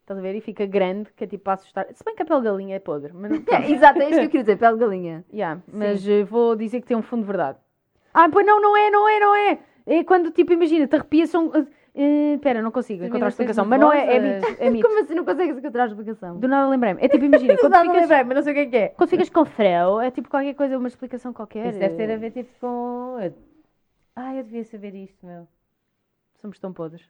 Estás 0.00 0.18
a 0.18 0.22
ver? 0.22 0.34
E 0.34 0.40
fica 0.40 0.66
grande, 0.66 1.12
que 1.12 1.22
é 1.22 1.26
tipo 1.26 1.44
para 1.44 1.52
assustar. 1.54 1.86
Se 1.94 2.04
bem 2.04 2.16
que 2.16 2.22
a 2.22 2.26
pele 2.26 2.40
de 2.40 2.46
galinha 2.46 2.76
é 2.76 2.78
podre. 2.80 3.12
Mas, 3.12 3.30
É, 3.48 3.70
exato, 3.70 4.00
é 4.00 4.10
isto 4.10 4.18
que 4.18 4.26
eu 4.26 4.30
queria 4.30 4.42
dizer, 4.42 4.58
pele 4.58 4.74
de 4.74 4.80
galinha. 4.80 5.24
Yeah, 5.32 5.62
mas 5.72 6.06
eh, 6.06 6.24
vou 6.24 6.56
dizer 6.56 6.80
que 6.80 6.86
tem 6.88 6.96
um 6.96 7.02
fundo 7.02 7.20
de 7.20 7.28
verdade. 7.28 7.58
Ah, 8.12 8.28
pois 8.30 8.44
não, 8.46 8.60
não 8.60 8.76
é, 8.76 8.90
não 8.90 9.08
é, 9.08 9.20
não 9.20 9.34
é. 9.34 9.58
É 9.86 10.04
quando, 10.04 10.30
tipo, 10.30 10.52
imagina, 10.52 10.86
te 10.86 10.96
arrepias, 10.96 11.30
são... 11.30 11.50
eh, 11.54 12.34
Espera, 12.34 12.62
não 12.62 12.70
consigo 12.70 13.04
encontrar 13.04 13.26
a 13.26 13.28
explicação. 13.30 13.64
Mas 13.64 13.80
não 13.80 13.92
é, 13.92 14.16
é 14.16 14.20
mito, 14.20 14.56
é 14.58 14.70
mito. 14.70 14.86
Como 14.86 15.00
assim 15.02 15.14
não 15.14 15.24
consegues 15.24 15.58
encontrar 15.58 15.84
a 15.84 15.86
explicação? 15.86 16.38
Do 16.38 16.46
nada 16.48 16.68
lembrei-me. 16.68 17.02
É 17.02 17.08
tipo, 17.08 17.24
imagina, 17.24 17.54
Não, 17.62 17.68
não 17.68 17.82
ficas, 17.82 18.02
lembrei, 18.02 18.24
mas 18.24 18.36
não 18.36 18.42
sei 18.42 18.52
o 18.52 18.54
que 18.54 18.60
é 18.60 18.66
que 18.66 18.76
é. 18.76 18.88
quando 18.90 19.10
ficas 19.10 19.28
com 19.30 19.44
freo, 19.44 20.00
é 20.00 20.10
tipo 20.10 20.28
qualquer 20.28 20.54
coisa, 20.54 20.78
uma 20.78 20.88
explicação 20.88 21.32
qualquer. 21.32 21.66
Isso 21.66 21.78
deve 21.78 21.96
ter 21.96 22.10
a 22.10 22.14
eh, 22.14 22.16
ver 22.16 22.30
tipo 22.30 22.50
com. 22.60 23.16
Ah, 24.14 24.34
eu 24.34 24.44
devia 24.44 24.64
saber 24.64 24.94
isto, 24.94 25.24
meu. 25.26 25.48
Somos 26.40 26.58
tão 26.58 26.72
podres. 26.72 27.02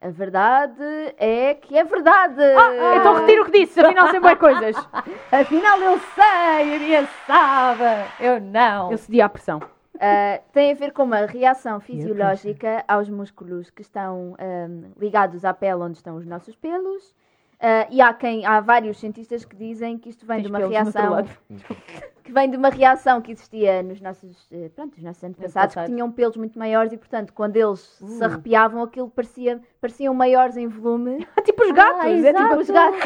A 0.00 0.10
verdade 0.10 0.82
é 1.16 1.54
que 1.54 1.78
é 1.78 1.84
verdade. 1.84 2.42
Ah, 2.42 2.96
então 2.96 3.14
retiro 3.14 3.42
o 3.42 3.44
que 3.46 3.52
disse, 3.52 3.80
afinal 3.80 4.08
sempre 4.08 4.30
é 4.30 4.36
coisas. 4.36 4.76
Afinal 5.30 5.78
eu 5.78 5.98
sei, 6.14 6.74
a 6.74 6.78
minha 6.78 7.08
sabe. 7.26 8.10
Eu 8.20 8.40
não. 8.40 8.90
Eu 8.90 8.98
cedi 8.98 9.20
à 9.20 9.28
pressão. 9.28 9.60
Ah, 10.00 10.40
tem 10.52 10.72
a 10.72 10.74
ver 10.74 10.92
com 10.92 11.04
uma 11.04 11.26
reação 11.26 11.78
fisiológica 11.80 12.84
aos 12.88 13.08
músculos 13.08 13.70
que 13.70 13.82
estão 13.82 14.34
ahm, 14.38 14.90
ligados 14.98 15.44
à 15.44 15.52
pele 15.52 15.82
onde 15.82 15.96
estão 15.96 16.16
os 16.16 16.26
nossos 16.26 16.56
pelos. 16.56 17.14
Ah, 17.60 17.86
e 17.90 18.00
há, 18.00 18.12
quem, 18.12 18.44
há 18.44 18.60
vários 18.60 18.98
cientistas 18.98 19.44
que 19.44 19.54
dizem 19.54 19.96
que 19.96 20.08
isto 20.08 20.26
vem 20.26 20.38
Tens 20.38 20.46
de 20.46 20.50
uma 20.50 20.68
reação 20.68 21.24
que 22.24 22.32
vem 22.32 22.50
de 22.50 22.56
uma 22.56 22.70
reação 22.70 23.20
que 23.20 23.32
existia 23.32 23.82
nos 23.82 24.00
nossos, 24.00 24.48
eh, 24.50 24.70
pronto, 24.74 24.96
os 24.96 25.02
nossos 25.02 25.22
antepassados 25.22 25.74
que 25.74 25.84
tinham 25.86 26.10
pelos 26.10 26.36
muito 26.36 26.58
maiores 26.58 26.92
e 26.92 26.96
portanto 26.96 27.32
quando 27.32 27.56
eles 27.56 27.80
se 27.80 28.20
Uh. 28.20 28.24
arrepiavam 28.24 28.82
aquilo 28.82 29.10
parecia 29.10 29.60
pareciam 29.80 30.14
maiores 30.14 30.56
em 30.56 30.66
volume. 30.66 31.26
tipo 31.44 31.62
os 31.62 31.70
gatos. 31.70 32.00
Ah, 32.00 32.10
é 32.10 32.32
tipo 32.32 32.56
Os 32.56 32.70
gatos. 32.70 33.00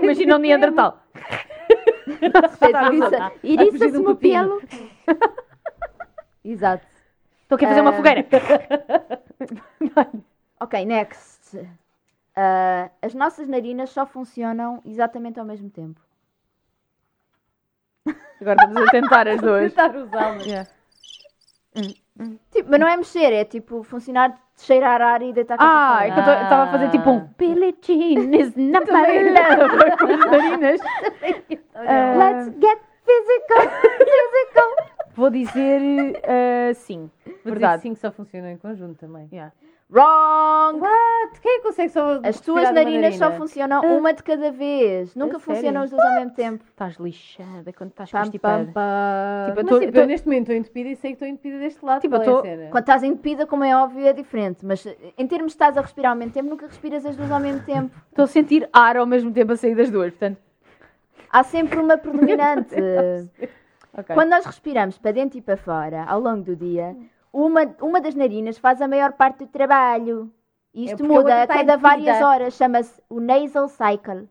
Imagina 0.00 0.36
um 0.36 0.38
Neandertal. 0.38 1.02
Um 2.06 4.10
o 4.10 4.14
pepino. 4.14 4.60
pelo. 4.60 4.95
Exato. 6.44 6.86
Estou 7.42 7.56
aqui 7.56 7.64
a 7.64 7.68
fazer 7.68 7.80
uma 7.80 7.90
Ah. 7.90 7.94
fogueira. 7.94 8.26
Ok, 10.58 10.84
next. 10.86 11.68
Ah, 12.34 12.88
as 13.02 13.12
nossas 13.14 13.46
narinas 13.46 13.90
só 13.90 14.06
funcionam 14.06 14.80
exatamente 14.86 15.38
ao 15.38 15.44
mesmo 15.44 15.68
tempo. 15.70 16.00
Agora 18.40 18.56
estamos 18.62 18.88
a 18.88 18.90
tentar 18.90 19.28
as 19.28 19.38
duas. 19.42 19.72
tentar 19.74 19.94
usá-lo. 19.96 20.40
Yeah. 20.42 20.66
Tipo, 22.50 22.70
mas 22.70 22.80
não 22.80 22.88
é 22.88 22.96
mexer, 22.96 23.30
é 23.34 23.44
tipo 23.44 23.82
funcionar 23.82 24.34
cheirar 24.56 25.02
ar 25.02 25.20
e 25.20 25.30
deitar 25.34 25.58
cá 25.58 25.98
Ah, 25.98 26.06
é 26.06 26.10
que 26.10 26.18
eu 26.18 26.22
estava 26.22 26.62
a 26.62 26.70
fazer 26.70 26.88
tipo 26.90 27.10
um 27.10 27.28
Billie 27.36 27.76
Jean 27.82 28.34
is 28.34 28.56
not 28.56 28.90
my 28.90 29.30
love 29.30 29.96
com 29.98 30.06
as 30.06 30.20
narinas. 30.30 30.80
Ah, 31.74 32.14
Let's 32.16 32.46
get 32.58 32.80
physical, 33.04 33.68
physical. 33.98 34.70
Vou 35.16 35.30
dizer 35.30 35.80
ah, 36.24 36.74
sim. 36.74 37.10
Vou 37.24 37.34
Verdade. 37.52 37.76
dizer 37.78 37.88
sim 37.88 37.94
que 37.94 38.00
só 38.00 38.10
funciona 38.12 38.52
em 38.52 38.56
conjunto 38.58 38.98
também. 38.98 39.28
Yeah. 39.32 39.52
Wrong! 39.88 40.80
What? 40.80 41.40
Quem 41.40 41.52
é 41.54 41.58
que 41.58 41.62
consegue 41.64 41.90
só. 41.90 42.20
As 42.24 42.40
tuas 42.40 42.72
narinas 42.72 43.14
só 43.16 43.30
funcionam 43.30 43.82
Ah. 43.84 43.86
uma 43.86 44.12
de 44.12 44.20
cada 44.22 44.50
vez. 44.50 45.14
Nunca 45.14 45.38
funcionam 45.38 45.82
as 45.82 45.90
duas 45.90 46.04
ao 46.04 46.14
mesmo 46.16 46.30
tempo. 46.34 46.64
Estás 46.68 46.96
lixada 46.98 47.72
quando 47.72 47.90
estás 47.90 48.10
Pam, 48.10 48.18
constipada. 48.22 48.64
pam, 48.64 48.72
pam. 48.74 49.46
Tipo, 49.46 49.60
eu 49.60 49.64
tô- 49.64 49.92
tô- 49.92 49.98
eu 50.00 50.06
neste 50.08 50.26
momento 50.26 50.42
estou 50.42 50.56
entupida 50.56 50.88
e 50.88 50.96
sei 50.96 51.10
que 51.12 51.14
estou 51.14 51.28
entupida 51.28 51.58
deste 51.60 51.84
lado. 51.84 52.00
Tipo, 52.00 52.16
é 52.16 52.18
tô-? 52.18 52.42
Quando 52.42 52.80
estás 52.80 53.02
entupida, 53.04 53.46
como 53.46 53.62
é 53.62 53.76
óbvio, 53.76 54.04
é 54.06 54.12
diferente. 54.12 54.66
Mas 54.66 54.84
eh, 54.84 54.96
em 55.16 55.26
termos 55.28 55.52
de 55.52 55.54
estás 55.54 55.78
a 55.78 55.80
respirar 55.80 56.10
ao 56.12 56.18
mesmo 56.18 56.32
tempo, 56.32 56.50
nunca 56.50 56.66
respiras 56.66 57.06
as 57.06 57.16
duas 57.16 57.30
ao 57.30 57.38
mesmo 57.40 57.62
tempo. 57.62 57.94
Estou 58.08 58.24
a 58.24 58.28
sentir 58.28 58.68
ar 58.72 58.96
ao 58.96 59.06
mesmo 59.06 59.30
tempo 59.32 59.52
a 59.52 59.56
sair 59.56 59.76
das 59.76 59.88
duas, 59.88 60.10
portanto. 60.10 60.38
Há 61.30 61.44
sempre 61.44 61.78
uma 61.78 61.96
predominante. 61.96 62.74
ok. 63.96 64.14
Quando 64.14 64.30
nós 64.30 64.44
respiramos 64.44 64.98
para 64.98 65.12
dentro 65.12 65.38
e 65.38 65.42
para 65.42 65.56
fora, 65.56 66.04
ao 66.04 66.20
longo 66.20 66.42
do 66.42 66.56
dia, 66.56 66.96
uma, 67.32 67.62
uma 67.80 68.00
das 68.00 68.14
narinas 68.14 68.58
faz 68.58 68.80
a 68.80 68.88
maior 68.88 69.12
parte 69.12 69.40
do 69.40 69.46
trabalho. 69.46 70.32
E 70.72 70.82
É 70.82 70.84
Isto 70.92 71.02
outra 71.02 71.18
muda 71.18 71.42
a 71.42 71.46
cada 71.46 71.76
várias 71.76 72.20
horas. 72.22 72.54
Chama-se 72.54 73.02
o 73.08 73.20
nasal 73.20 73.68
cycle. 73.68 74.28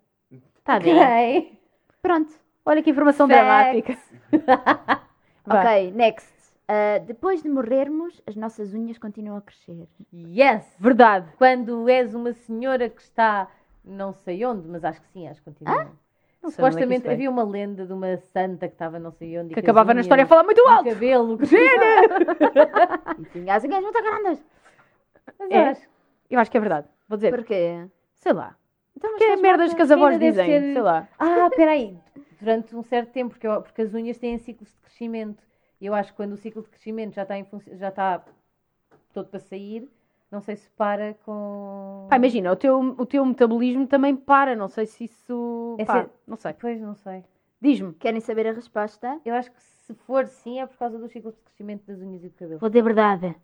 Está 0.58 0.80
bem. 0.80 0.96
Ok. 0.96 1.60
Pronto. 2.02 2.34
Olha 2.66 2.82
que 2.82 2.90
informação 2.90 3.28
Facts. 3.28 3.44
dramática. 3.44 3.98
Ok, 5.48 5.92
next. 5.92 6.34
Uh, 6.68 7.06
depois 7.06 7.44
de 7.44 7.50
morrermos, 7.50 8.20
as 8.26 8.36
nossas 8.36 8.74
unhas 8.74 8.98
continuam 8.98 9.38
a 9.38 9.42
crescer. 9.42 9.88
Yes! 10.12 10.66
Verdade. 10.80 11.28
Quando 11.38 11.88
és 11.88 12.16
uma 12.16 12.34
senhora 12.34 12.90
que 12.90 13.00
está 13.00 13.48
não 13.84 14.12
sei 14.12 14.44
onde, 14.44 14.68
mas 14.68 14.84
acho 14.84 15.00
que 15.00 15.08
sim, 15.10 15.28
acho 15.28 15.40
que 15.42 15.46
continua. 15.46 15.84
Não 15.84 16.05
é 16.48 16.52
que 16.52 16.56
Supostamente 16.56 17.08
havia 17.10 17.30
uma 17.30 17.44
lenda 17.44 17.86
de 17.86 17.94
uma 17.94 18.18
santa 18.18 18.68
que 18.68 18.74
estava 18.76 19.00
não 19.00 19.12
sei 19.12 19.38
onde. 19.40 19.54
Que 19.54 19.60
acabava 19.60 19.94
na 19.94 20.02
história 20.02 20.24
a 20.24 20.28
falar 20.28 20.44
muito 20.44 20.62
alto. 20.68 20.90
cabelo. 20.90 21.38
E 23.20 23.26
tinha 23.32 23.56
as 23.56 23.64
unhas 23.64 23.82
muito 23.84 24.02
grandes. 24.04 24.46
Mas 25.40 25.52
É? 25.52 25.70
acho 25.70 25.88
Eu 26.30 26.40
acho 26.40 26.52
que 26.52 26.58
é 26.58 26.60
verdade. 26.60 26.88
Vou 27.08 27.18
dizer, 27.18 27.34
Porquê? 27.34 27.86
sei 28.16 28.34
lá. 28.34 28.56
Então, 28.98 29.12
mas 29.12 29.20
Que 29.20 29.26
é 29.26 29.36
merdas 29.36 29.74
que 29.74 29.82
as 29.82 29.92
avós 29.92 30.18
dizem, 30.18 30.46
ser- 30.46 30.74
sei 30.74 30.82
lá. 30.82 31.08
Ah, 31.20 31.50
peraí. 31.56 31.98
Durante 32.40 32.76
um 32.76 32.82
certo 32.84 33.12
tempo, 33.12 33.32
porque, 33.32 33.46
eu- 33.48 33.62
porque 33.62 33.82
as 33.82 33.94
unhas 33.94 34.18
têm 34.18 34.38
ciclos 34.38 34.70
de 34.74 34.80
crescimento. 34.82 35.44
E 35.82 35.86
eu 35.86 35.94
acho 35.94 36.12
que 36.12 36.16
quando 36.18 36.34
o 36.34 36.38
ciclo 36.38 36.62
de 36.64 36.70
crescimento 36.70 37.14
já 37.14 37.24
está, 37.24 37.38
em 37.38 37.44
funci- 37.44 37.76
já 37.76 37.90
está 37.90 38.24
todo 39.14 39.28
para 39.30 39.40
sair, 39.40 39.90
não 40.32 40.42
sei 40.42 40.56
se 40.56 40.70
para 40.72 41.14
com. 41.26 42.08
Pá, 42.10 42.18
imagina, 42.18 42.52
o 42.52 42.56
teu, 42.56 42.80
o 42.80 43.06
teu 43.06 43.26
metabolismo 43.26 43.88
também 43.88 44.16
para, 44.16 44.56
não 44.56 44.68
sei 44.68 44.86
se 44.86 45.06
isso... 45.06 45.76
É 45.80 45.86
Pá, 45.86 46.02
ser- 46.04 46.10
não 46.28 46.36
sei. 46.38 46.54
Pois, 46.54 46.80
não 46.82 46.96
sei. 46.96 47.24
Diz-me. 47.62 47.94
Querem 47.94 48.20
saber 48.20 48.48
a 48.48 48.52
resposta? 48.54 49.20
Eu 49.26 49.34
acho 49.34 49.52
que 49.52 49.62
se 49.62 49.94
for 49.94 50.26
sim, 50.28 50.60
é 50.60 50.66
por 50.66 50.78
causa 50.78 50.98
dos 50.98 51.12
ciclos 51.12 51.36
de 51.36 51.42
crescimento 51.42 51.84
das 51.88 52.00
unhas 52.02 52.24
e 52.24 52.30
do 52.30 52.36
cabelo. 52.36 52.60
Vou 52.60 52.70
dizer 52.70 52.84
verdade. 52.84 53.36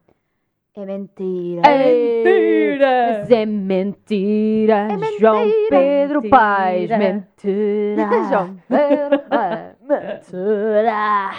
É 0.74 0.86
mentira. 0.86 1.62
Mentira! 1.68 3.20
Mas 3.20 3.32
é 3.32 3.46
mentira. 3.46 4.74
É 4.74 4.98
mentira. 4.98 5.12
João 5.20 5.52
Pedro 5.70 6.22
Mentira. 6.22 6.38
Paes, 6.38 6.90
mentira. 6.90 8.10
João 8.30 8.58
Pedro 8.70 9.20
Paes. 9.30 9.76
Mentira. 9.82 11.32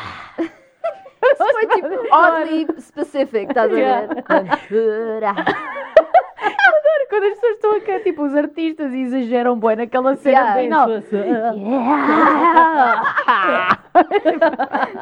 Isso 1.24 1.44
foi 1.52 1.66
tipo 1.66 1.88
oddly 2.14 2.66
specific, 2.80 3.48
estás 3.48 3.72
a 3.72 3.76
Yeah. 3.76 4.06
ver? 4.06 4.24
Mentira. 4.28 5.34
Quando 7.08 7.24
as 7.24 7.34
pessoas 7.34 7.54
estão 7.56 7.76
a 7.76 7.80
cá, 7.80 8.00
tipo, 8.00 8.22
os 8.24 8.34
artistas 8.34 8.92
exageram 8.94 9.58
bem 9.60 9.76
naquela 9.76 10.16
cena 10.16 10.38
Yeah. 10.38 10.60
final. 10.62 10.88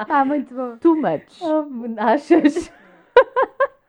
Ah, 0.08 0.24
muito 0.26 0.52
bom. 0.54 0.76
Too 0.78 0.96
much. 0.96 1.40
Oh, 1.40 1.64
achas? 1.98 2.72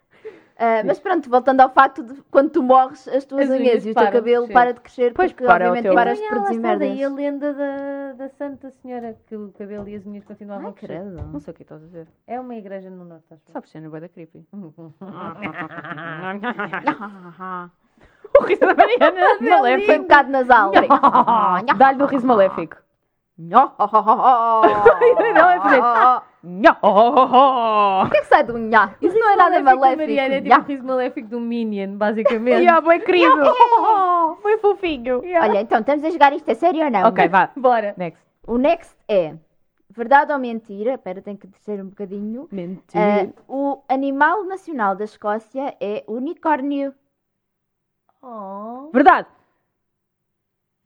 Ah, 0.64 0.84
mas 0.86 1.00
pronto, 1.00 1.28
voltando 1.28 1.60
ao 1.62 1.72
facto 1.72 2.04
de 2.04 2.22
quando 2.30 2.52
tu 2.52 2.62
morres, 2.62 3.08
as 3.08 3.26
tuas 3.26 3.42
As 3.44 3.50
unhas, 3.50 3.62
unhas 3.62 3.86
e 3.88 3.92
o 3.92 3.96
teu 3.96 4.06
de 4.06 4.12
cabelo 4.12 4.46
crescer. 4.46 4.54
para 4.54 4.74
de 4.74 4.80
crescer, 4.82 5.14
Pois, 5.16 5.32
porque 5.32 5.46
para 5.46 5.66
o 5.66 5.70
obviamente 5.70 5.96
paras 5.96 6.20
de 6.20 6.28
produzir 6.28 6.60
merdas. 6.60 6.80
daí 6.88 7.04
a 7.04 7.10
lenda 7.10 7.54
da, 7.54 8.12
da 8.14 8.30
Santa 8.30 8.70
Senhora, 8.70 9.18
que 9.26 9.36
o 9.36 9.52
cabelo 9.58 9.90
e 9.90 9.96
as 9.96 10.06
unhas 10.06 10.24
continuavam 10.24 10.68
Ai, 10.68 10.72
a 10.72 10.76
crescer. 10.76 11.00
credo. 11.02 11.24
Não 11.32 11.40
sei 11.40 11.52
o 11.52 11.56
que 11.56 11.64
estás 11.64 11.82
a 11.82 11.86
dizer. 11.88 12.08
É 12.28 12.40
uma 12.40 12.54
igreja 12.56 12.92
no 12.92 13.04
norte, 13.06 13.26
acho. 13.34 13.42
eu. 13.48 13.54
Sabes 13.54 13.72
cena 13.72 13.90
da 13.90 14.08
creepy. 14.08 14.46
o 14.54 14.94
O 18.40 18.44
riso 18.46 18.62
da 18.62 18.74
Mariana 18.76 19.82
Foi 19.86 20.00
um 20.00 20.02
bocado 20.04 20.30
nasal. 20.32 20.72
Dá-lhe 21.78 21.98
do 21.98 22.06
riso 22.06 22.26
maléfico. 22.28 22.78
Não, 23.50 23.74
é 25.50 25.60
perfeito. 25.60 25.86
O 26.44 28.10
que 28.10 28.18
é 28.18 28.22
que 28.22 28.28
sai 28.28 28.44
do 28.44 28.58
nha? 28.58 28.96
Isso 29.02 29.18
não 29.18 29.30
é 29.30 29.36
nada 29.36 29.62
Maléfico. 29.62 29.98
Mariana, 29.98 30.36
é 30.36 30.42
tipo 30.42 30.56
o 30.56 30.64
riso 30.64 30.84
maléfico 30.84 31.28
do 31.28 31.40
Minion, 31.40 31.98
basicamente. 31.98 32.62
Yeah, 32.62 32.82
bem 32.82 33.00
querido. 33.00 33.36
Foi 34.42 34.58
fofinho. 34.60 35.22
Olha, 35.42 35.62
então, 35.62 35.80
estamos 35.80 36.04
a 36.04 36.10
jogar 36.10 36.34
isto 36.34 36.52
a 36.52 36.56
sério 36.56 36.84
ou 36.86 36.92
não? 36.92 37.08
Ok, 37.08 37.28
vá. 37.28 37.50
Bora. 37.56 37.96
Next. 37.98 38.22
O 38.46 38.58
next 38.58 38.96
é 39.08 39.36
verdade 39.90 40.32
ou 40.32 40.40
mentira? 40.40 40.94
Espera, 40.94 41.22
tenho 41.22 41.38
que 41.38 41.48
descer 41.48 41.82
um 41.82 41.90
bocadinho. 41.90 42.48
Mentira. 42.52 43.30
Ah, 43.30 43.44
o 43.48 43.82
animal 43.90 44.44
nacional 44.46 44.96
da 44.96 45.04
Escócia 45.04 45.76
é 45.80 46.04
unicórnio. 46.08 46.94
Oh. 48.22 48.90
Verdade. 48.94 49.28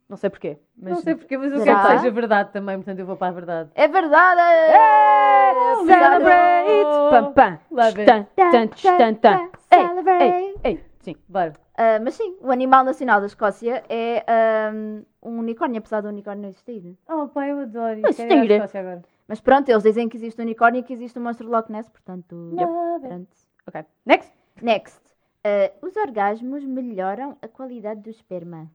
Não 0.07 0.17
sei 0.17 0.29
porquê. 0.29 0.59
Mas 0.77 0.93
Não 0.93 1.01
sei 1.01 1.15
porquê, 1.15 1.37
mas 1.37 1.51
eu 1.51 1.63
quero 1.63 1.81
que 1.81 1.87
seja 1.87 2.11
verdade 2.11 2.51
também, 2.51 2.75
portanto 2.75 2.99
eu 2.99 3.05
vou 3.05 3.17
para 3.17 3.27
a 3.27 3.31
verdade. 3.31 3.71
É 3.73 3.87
verdade! 3.87 4.41
Celebrate! 5.85 7.09
Pam, 7.09 7.33
pam. 7.33 7.59
Love 7.71 8.01
it. 8.01 8.27
Ei, 8.37 9.79
ei, 9.79 9.87
Celebrate! 9.87 10.59
ei. 10.63 10.85
Sim. 11.01 11.15
Bora. 11.27 11.53
Ah, 11.77 11.99
mas 12.03 12.15
sim, 12.15 12.35
o 12.41 12.51
animal 12.51 12.83
nacional 12.83 13.19
da 13.19 13.27
Escócia 13.27 13.83
é 13.89 14.23
ahm, 14.27 15.03
um 15.21 15.39
unicórnio, 15.39 15.79
apesar 15.79 16.01
do 16.01 16.07
unicórnio 16.07 16.43
não 16.43 16.49
existir. 16.49 16.97
Oh, 17.07 17.27
pai, 17.27 17.51
eu 17.51 17.59
adoro. 17.59 18.01
Mas 18.01 18.19
agora. 18.75 19.03
Mas 19.27 19.41
pronto, 19.41 19.69
eles 19.69 19.83
dizem 19.83 20.07
que 20.07 20.17
existe 20.17 20.39
um 20.39 20.43
unicórnio 20.43 20.79
e 20.79 20.83
que 20.83 20.93
existe 20.93 21.17
um 21.19 21.23
monstro 21.23 21.49
Loch 21.49 21.71
Ness, 21.71 21.89
portanto. 21.89 22.35
Love. 22.35 23.07
Pronto. 23.07 23.37
Ok. 23.67 23.85
Next. 24.05 24.31
Next. 24.61 25.01
Ah, 25.43 25.71
os 25.81 25.95
orgasmos 25.95 26.63
melhoram 26.63 27.37
a 27.41 27.47
qualidade 27.47 28.01
do 28.01 28.09
esperma. 28.09 28.69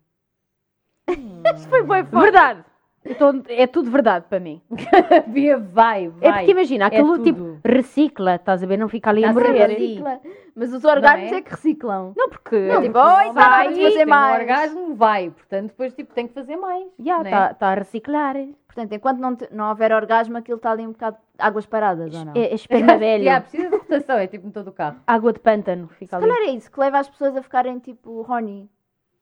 Foi 1.69 1.83
bem 1.83 2.03
Verdade. 2.05 2.65
Eu 3.03 3.15
tô- 3.15 3.33
é 3.49 3.67
tudo 3.67 3.91
verdade 3.91 4.27
para 4.29 4.39
mim. 4.39 4.61
Bia, 5.29 5.57
vai, 5.57 6.09
vai. 6.09 6.29
É 6.29 6.33
porque 6.35 6.51
imagina, 6.51 6.85
É 6.85 6.89
aquilo 6.89 7.17
tudo. 7.17 7.25
tipo 7.25 7.59
recicla, 7.65 8.35
estás 8.35 8.63
a 8.63 8.67
ver? 8.67 8.77
Não 8.77 8.91
fica 8.91 9.09
ali 9.09 9.25
a 9.25 9.29
Tá 9.29 9.33
morrer. 9.33 9.67
Recicla. 9.69 10.21
Mas 10.55 10.73
os 10.75 10.85
orgasmos 10.85 11.31
Não 11.31 11.37
é? 11.37 11.39
é? 11.39 11.43
que 11.43 11.51
reciclam. 11.51 12.13
Não, 12.15 12.29
porque. 12.29 12.59
Não, 12.61 12.83
tipo, 12.83 12.99
Oi, 12.99 13.05
oi, 13.05 13.33
vai, 13.33 13.69
vai, 13.73 13.83
fazer 13.83 14.05
mais. 14.05 14.37
Um 14.37 14.41
orgasmo, 14.41 14.95
vai. 14.97 15.31
Portanto, 15.31 15.69
depois 15.69 15.95
tipo, 15.95 16.13
tem 16.13 16.29
que 16.29 16.35
fazer 16.35 16.57
mais. 16.57 16.87
Já, 16.99 17.23
né? 17.23 17.31
está 17.31 17.55
tá 17.55 17.69
a 17.69 17.75
reciclar. 17.75 18.37
Portanto, 18.67 18.93
enquanto 18.93 19.19
não, 19.19 19.35
te- 19.35 19.49
não 19.51 19.71
houver 19.71 19.93
orgasmo, 19.93 20.37
aquilo 20.37 20.59
está 20.59 20.71
ali 20.71 20.87
um 20.87 20.93
bocado 20.93 21.17
águas 21.39 21.65
paradas, 21.65 22.15
ou 22.15 22.25
não? 22.27 22.33
É, 22.37 22.41
é 22.53 22.55
esperma 22.55 22.97
velho. 22.99 23.23
Yeah, 23.25 23.41
precisa 23.41 23.71
de 23.71 23.77
rotação, 23.77 24.19
é 24.19 24.27
tipo 24.27 24.47
no 24.47 24.53
todo 24.53 24.69
o 24.69 24.73
carro. 24.73 24.97
Água 25.07 25.33
de 25.33 25.39
pântano. 25.41 25.89
Fica 25.89 26.19
Se 26.19 26.23
ali. 26.23 26.31
calhar 26.35 26.49
é 26.51 26.53
isso 26.53 26.71
que 26.71 26.79
leva 26.79 26.99
as 26.99 27.09
pessoas 27.09 27.35
a 27.35 27.43
ficarem 27.43 27.79
tipo 27.79 28.27
horny. 28.31 28.69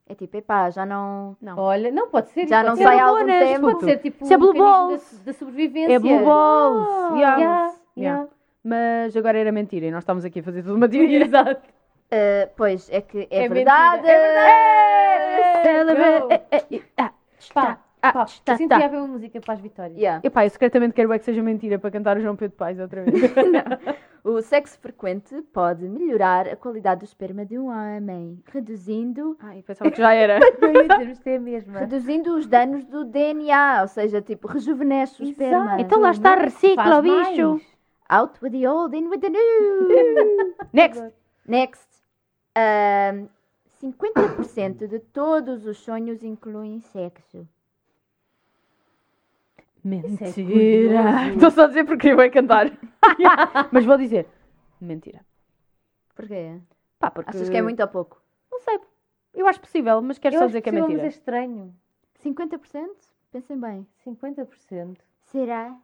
É 0.09 0.15
tipo, 0.15 0.37
epá, 0.39 0.71
já 0.71 0.87
não. 0.87 1.37
Não. 1.41 1.59
Olha, 1.59 1.91
não 1.91 2.09
pode 2.09 2.31
ser. 2.31 2.49
Já 2.49 2.59
pode 2.59 2.69
não 2.71 2.77
ser 2.77 2.83
sai 2.85 2.99
há 2.99 3.05
algum 3.05 3.27
tempo. 3.27 3.61
Pode 3.73 3.85
ser 3.85 3.97
tipo 3.99 4.25
Isso 4.25 4.33
é 4.33 4.37
um 4.37 4.41
blue 4.41 4.55
balls. 4.55 5.19
Da, 5.19 5.33
da 5.33 5.39
sobrevivência. 5.39 5.95
É 5.95 5.99
blue 5.99 6.25
balls. 6.25 6.89
Oh, 6.89 7.17
Yeah. 7.17 7.37
yeah, 7.39 7.39
Yeah. 7.39 7.73
yeah. 7.97 8.29
Mas 8.65 9.17
agora 9.17 9.39
era 9.39 9.53
mentira 9.53 9.87
e 9.87 9.91
nós 9.91 10.03
estamos 10.03 10.25
aqui 10.25 10.41
a 10.41 10.43
fazer 10.43 10.63
tudo 10.63 10.77
uma 10.77 10.89
teoria. 10.89 11.25
Exato. 11.25 11.61
Ah, 12.11 12.49
pois, 12.57 12.89
é 12.91 13.01
que 13.03 13.29
é, 13.31 13.45
É 13.45 13.49
verdade. 13.49 14.03
mentira. 14.03 14.19
É 14.19 15.63
Celebrate. 15.63 16.21
Go. 16.23 16.33
Eh, 16.33 16.43
eh, 16.51 16.65
eh, 16.73 16.81
ah, 16.97 17.13
Pá, 17.53 17.79
ah, 18.03 18.13
pá, 18.13 18.25
está, 18.25 18.53
eu 18.53 18.57
sinto 18.59 18.67
está. 18.67 18.77
que 18.77 18.83
ia 18.83 18.87
haver 18.87 18.99
uma 18.99 19.09
música 19.09 19.41
para 19.41 19.55
as 19.55 19.61
vitórias. 19.61 19.99
Yeah. 19.99 20.21
Epá, 20.25 20.45
eu 20.45 20.51
secretamente 20.51 20.95
quero 20.95 21.13
é 21.13 21.19
que 21.19 21.25
seja 21.25 21.43
mentira 21.43 21.79
para 21.79 21.91
cantar 21.91 22.17
o 22.17 22.21
João 22.21 22.37
Pedro 22.37 22.57
Paes 22.57 22.79
outra 22.79 23.03
vez. 23.05 23.15
O 24.25 24.43
sexo 24.43 24.79
frequente 24.79 25.41
pode 25.55 25.89
melhorar 25.89 26.49
a 26.49 26.57
qualidade 26.57 27.01
do 27.01 27.05
esperma 27.05 27.47
de 27.47 27.59
um 27.59 27.69
homem, 27.69 28.43
reduzindo, 28.53 29.37
Ai, 29.41 29.63
pensava 29.63 29.91
que 29.91 29.97
já 29.97 30.13
era. 30.13 30.39
É 31.79 31.79
reduzindo 31.81 32.37
os 32.37 32.47
danos 32.47 32.85
do 32.85 33.05
DNA, 33.05 33.83
ou 33.83 33.89
seja, 33.89 34.21
tipo, 34.21 34.49
rejuvenesce 34.49 35.23
o 35.23 35.25
esperma. 35.25 35.65
Exato. 35.65 35.81
Então 35.83 36.01
lá 36.01 36.11
está, 36.11 36.35
recicla 36.35 36.99
o 36.99 37.03
bicho. 37.03 37.51
mais. 37.53 37.63
Out 38.11 38.39
with 38.43 38.51
the 38.51 38.71
old, 38.71 38.97
in 38.97 39.09
with 39.09 39.21
the 39.21 39.29
new. 39.29 40.55
Next. 40.73 41.03
Next. 41.47 41.89
Ahm, 42.55 43.29
50% 43.83 44.89
de 44.89 44.99
todos 44.99 45.67
os 45.67 45.79
sonhos 45.79 46.23
incluem 46.23 46.81
sexo. 46.81 47.47
Mentira. 49.89 50.33
curioso. 50.33 51.35
Estou 51.35 51.51
só 51.51 51.65
a 51.65 51.67
dizer 51.69 51.85
porque 51.85 52.09
eu 52.09 52.17
vou 52.17 52.31
cantar. 52.31 52.71
Mas 53.73 53.85
vou 53.85 53.97
dizer. 53.97 54.27
Mentira. 54.81 55.25
Porquê? 56.15 56.59
Pá, 56.99 57.11
porque... 57.11 57.31
Achas 57.31 57.49
que 57.49 57.57
é 57.57 57.63
muito 57.63 57.81
ou 57.81 57.89
pouco? 57.89 58.21
Não 58.51 58.61
sei. 58.61 58.79
Eu 59.35 59.47
acho 59.47 59.61
possível, 59.61 60.01
mas 60.03 60.19
quero 60.19 60.35
Eu 60.35 60.41
só 60.41 60.47
dizer 60.47 60.61
que 60.63 60.69
é 60.69 60.73
mentira. 60.73 61.03
Mas 61.03 61.05
é 61.05 61.09
estranho. 61.09 61.75
50%? 62.25 62.89
Pensem 63.31 63.61
bem. 63.61 63.87
50%. 64.05 64.97
Será? 65.21 65.77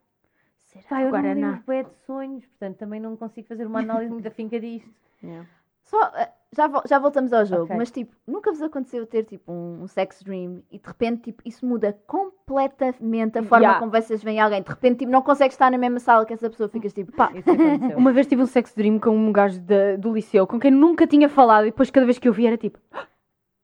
Será 0.64 0.84
Pá, 0.88 1.02
eu 1.02 1.08
agora 1.08 1.34
não 1.34 1.40
não? 1.40 1.48
lembro 1.50 1.64
bué 1.66 1.82
de 1.84 1.94
sonhos, 2.04 2.44
portanto 2.46 2.78
também 2.78 2.98
não 2.98 3.16
consigo 3.16 3.46
fazer 3.46 3.66
uma 3.66 3.80
análise 3.80 4.10
muito 4.10 4.26
afinca 4.28 4.58
disto. 4.58 4.90
Yeah. 5.22 5.48
Só, 5.84 6.00
ah, 6.02 6.30
já, 6.56 6.66
vol- 6.66 6.82
já 6.88 6.98
voltamos 6.98 7.32
ao 7.32 7.44
jogo, 7.44 7.64
Ok. 7.64 7.76
mas 7.76 7.90
tipo, 7.90 8.14
nunca 8.26 8.50
vos 8.52 8.62
aconteceu 8.62 9.06
ter 9.06 9.24
tipo 9.24 9.50
um, 9.52 9.82
um 9.82 9.86
sex 9.86 10.22
dream 10.22 10.62
e 10.70 10.78
de 10.78 10.86
repente 10.86 11.22
tipo, 11.22 11.42
isso 11.44 11.66
muda 11.66 11.96
completamente 12.06 13.38
a 13.38 13.42
forma 13.42 13.64
Yeah. 13.64 13.78
como 13.80 13.90
vocês 13.90 14.22
veem 14.22 14.40
alguém. 14.40 14.62
De 14.62 14.68
repente 14.68 14.98
tipo, 14.98 15.10
não 15.12 15.22
consegues 15.22 15.54
estar 15.54 15.70
na 15.70 15.78
mesma 15.78 15.98
sala 16.00 16.24
que 16.24 16.32
essa 16.32 16.48
pessoa, 16.48 16.68
ficas 16.68 16.92
tipo, 16.92 17.12
pá, 17.12 17.30
Isso 17.34 17.50
aconteceu. 17.50 17.98
Uma 17.98 18.12
vez 18.12 18.26
tive 18.26 18.42
um 18.42 18.46
sex 18.46 18.74
dream 18.74 18.98
com 18.98 19.10
um 19.10 19.32
gajo 19.32 19.60
da- 19.60 19.96
do 19.98 20.12
liceu 20.12 20.46
com 20.46 20.58
quem 20.58 20.70
nunca 20.70 21.06
tinha 21.06 21.28
falado 21.28 21.64
e 21.66 21.70
depois 21.70 21.90
cada 21.90 22.06
vez 22.06 22.18
que 22.18 22.28
eu 22.28 22.32
vi 22.32 22.46
era 22.46 22.56
tipo. 22.56 22.78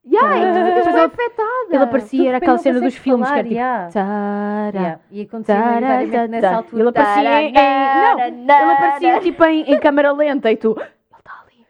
yeah, 0.05 0.37
e 0.39 0.53
tu 0.75 0.79
ficas 0.81 0.95
afetada. 0.97 1.51
Ele 1.71 1.83
aparecia, 1.85 2.29
era 2.29 2.39
aquela 2.39 2.59
cena 2.59 2.81
dos 2.81 2.97
filmes 2.97 3.29
que 3.29 3.35
era 3.35 3.43
tipo. 3.43 3.55
yeah. 3.55 3.91
Tará, 3.91 4.71
Yeah. 4.73 5.01
E 5.11 5.23
acontecia 5.23 5.55
tará, 5.57 5.81
maioritariamente 5.81 6.43
nessa 6.43 6.57
altura. 6.57 6.83
Ele 6.83 6.89
aparecia 6.89 7.43
em. 7.43 7.49
em- 7.51 8.47
Não, 8.47 8.61
ele 8.63 8.73
aparecia 8.73 9.21
tipo 9.21 9.45
em, 9.45 9.63
em 9.73 9.81
câmera 9.81 10.13
lenta 10.13 10.51
e 10.51 10.57
tu. 10.57 10.77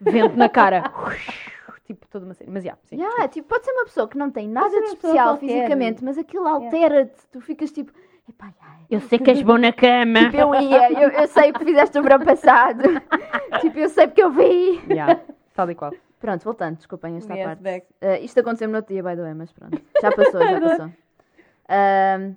Vento 0.01 0.37
na 0.37 0.49
cara. 0.49 0.91
tipo, 1.87 2.07
toda 2.09 2.25
uma 2.25 2.35
cena. 2.35 2.51
Mas 2.53 2.65
já, 2.65 2.77
sim. 2.85 2.97
Yeah, 2.97 3.29
tipo, 3.29 3.49
pode 3.49 3.65
ser 3.65 3.73
uma 3.73 3.85
pessoa 3.85 4.09
que 4.09 4.17
não 4.17 4.31
tem 4.31 4.49
nada 4.49 4.71
de 4.71 4.87
especial 4.89 5.37
fisicamente, 5.39 6.05
mas 6.05 6.17
aquilo 6.17 6.47
altera-te. 6.47 7.27
Tu 7.31 7.41
ficas 7.41 7.71
tipo, 7.71 7.93
epá, 8.29 8.47
yeah, 8.47 8.79
Eu 8.91 9.01
sei 9.01 9.19
que 9.19 9.31
és 9.31 9.43
bom 9.43 9.59
na 9.59 9.73
cama. 9.73 10.21
Tipo, 10.21 10.37
eu 10.37 10.55
ia, 10.55 10.93
eu, 10.93 11.11
eu 11.11 11.27
sei 11.29 11.51
o 11.51 11.55
que 11.55 11.65
fizeste 11.65 11.97
no 11.97 12.03
verão 12.03 12.21
passado. 12.21 12.83
tipo, 13.61 13.79
eu 13.79 13.89
sei 13.89 14.07
porque 14.07 14.23
eu 14.23 14.31
vi. 14.31 14.81
Já, 14.95 15.21
tal 15.55 15.71
e 15.71 15.75
qual. 15.75 15.93
Pronto, 16.21 16.45
voltando, 16.45 16.77
desculpem 16.77 17.17
esta 17.17 17.35
Yes, 17.35 17.47
parte. 17.47 17.85
Eh, 18.03 18.21
isto 18.21 18.39
aconteceu-me 18.41 18.73
no 18.73 18.79
outro 18.79 18.93
dia, 18.93 19.03
by 19.03 19.17
the 19.17 19.23
way, 19.23 19.35
mas 19.35 19.51
pronto. 19.53 19.81
Já 20.03 20.13
passou, 20.13 20.41
já 20.43 20.61
passou. 20.61 20.91
Ahm, 21.67 22.37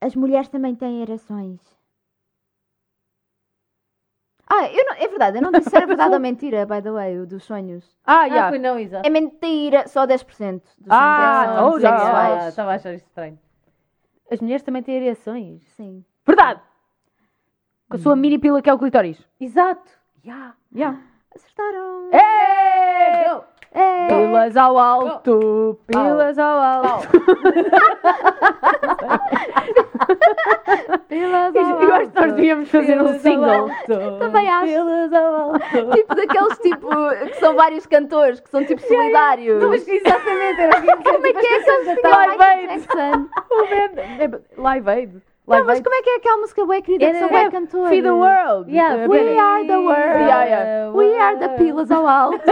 as 0.00 0.14
mulheres 0.14 0.48
também 0.48 0.76
têm 0.76 1.02
ereções. 1.02 1.60
Ah, 4.56 4.68
eu 4.70 4.84
não, 4.84 4.94
é 4.94 5.08
verdade, 5.08 5.38
eu 5.38 5.42
não 5.42 5.50
disse 5.50 5.68
se 5.70 5.76
era 5.76 5.86
verdade 5.86 6.14
ou 6.14 6.20
mentira, 6.20 6.64
by 6.64 6.80
the 6.80 6.90
way, 6.92 7.18
o 7.18 7.26
dos 7.26 7.42
sonhos. 7.44 7.84
Ah, 8.06 8.20
Ah, 8.22 8.28
já. 8.28 8.48
foi 8.50 8.58
não, 8.58 8.78
exato. 8.78 9.06
É 9.06 9.10
mentira, 9.10 9.88
só 9.88 10.06
10% 10.06 10.06
dos 10.06 10.62
sonhos 10.62 10.88
Ah, 10.90 11.54
são 11.56 11.70
oh, 11.72 11.80
já. 11.80 11.96
sexuais. 11.98 12.42
Ah, 12.44 12.48
Estava 12.48 12.70
a 12.72 12.74
achar 12.74 12.94
isto 12.94 13.06
estranho. 13.06 13.38
As 14.30 14.40
mulheres 14.40 14.62
também 14.62 14.82
têm 14.82 14.96
ereções. 14.96 15.62
Sim. 15.76 16.04
Verdade! 16.26 16.60
Com 17.88 17.96
a 17.96 17.98
sua 17.98 18.14
mini 18.16 18.38
pila 18.38 18.62
que 18.62 18.70
é 18.70 18.74
o 18.74 18.78
clitóris. 18.78 19.18
Exato. 19.40 19.90
Yeah. 20.24 20.54
Já. 20.74 20.96
Acertaram. 21.34 22.10
É! 22.12 23.28
Go. 23.28 23.44
É. 23.74 24.06
Pilas 24.06 24.56
ao 24.56 24.78
alto, 24.78 25.76
pilas 25.88 26.38
ao 26.38 26.58
alto. 26.58 27.08
Pilas 31.08 31.54
Eu 31.54 31.62
ao 31.64 31.92
acho 31.92 32.10
que 32.10 32.20
nós 32.20 32.32
devíamos 32.34 32.70
fazer 32.70 33.02
um 33.02 33.18
single. 33.18 33.68
Também 34.20 34.48
acho. 34.48 34.72
Pelas 34.72 35.12
ao 35.12 35.34
alto. 35.34 35.58
Tipo 35.92 36.14
daqueles 36.14 36.58
tipo 36.58 36.88
que 37.26 37.34
são 37.40 37.56
vários 37.56 37.86
cantores, 37.86 38.38
que 38.38 38.48
são 38.48 38.64
tipo 38.64 38.80
solidários. 38.80 39.60
Não, 39.60 39.74
exatamente, 39.74 40.60
eu. 40.60 40.96
Como 41.12 41.26
é 41.26 41.32
que 41.32 41.46
é 41.46 41.54
eles 41.54 41.64
tinham 41.64 42.04
Live 42.14 42.42
Aid. 44.20 44.40
Live 44.56 44.90
Aid. 44.90 45.22
Não, 45.46 45.56
Live 45.56 45.66
mas 45.66 45.80
como 45.82 45.94
é 45.94 46.02
que 46.02 46.08
é 46.08 46.16
aquela 46.16 46.38
música 46.38 46.64
bué 46.64 46.80
querida 46.80 47.04
que 47.12 47.18
são 47.18 47.28
bué 47.28 47.42
é, 47.42 47.50
cantores? 47.50 47.88
Feed 47.90 48.02
the 48.02 48.12
world. 48.12 48.70
Yeah, 48.70 49.04
Uh, 49.04 49.10
We 49.10 49.38
are 49.38 49.66
the 49.66 49.76
world. 49.76 50.18
Yeah, 50.18 50.44
yeah. 50.44 50.90
We 50.90 51.18
are 51.18 51.38
the 51.38 51.48
pilas 51.50 51.90
ao 51.90 52.06
alto. 52.06 52.38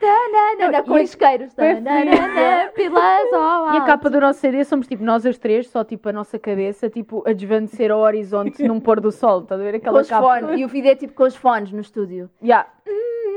Tananana, 0.00 0.82
com 0.82 0.98
isqueiros. 0.98 1.54
Tananana, 1.54 2.70
Pilas 2.74 3.32
ao 3.32 3.40
alto. 3.40 3.74
E 3.74 3.78
a 3.78 3.84
capa 3.84 4.10
do 4.10 4.20
nosso 4.20 4.40
CD 4.40 4.64
somos 4.64 4.88
tipo 4.88 5.04
nós 5.04 5.24
as 5.24 5.38
três, 5.38 5.68
só 5.68 5.84
tipo 5.84 6.08
a 6.08 6.12
nossa 6.12 6.36
cabeça, 6.38 6.90
tipo 6.90 7.22
a 7.26 7.32
desvanecer 7.32 7.92
ao 7.92 8.00
horizonte 8.00 8.62
num 8.66 8.80
pôr 8.80 8.98
do 9.00 9.12
sol. 9.12 9.42
Estás 9.42 9.60
a 9.60 9.64
ver 9.64 9.72
Com 9.72 9.76
aquela 9.78 10.00
os 10.00 10.08
capa? 10.08 10.22
fones. 10.40 10.58
E 10.60 10.64
o 10.64 10.68
vídeo 10.68 10.90
é 10.90 10.96
tipo 10.96 11.14
com 11.14 11.22
os 11.24 11.36
fones 11.36 11.70
no 11.70 11.80
estúdio. 11.80 12.28
Yeah. 12.42 12.68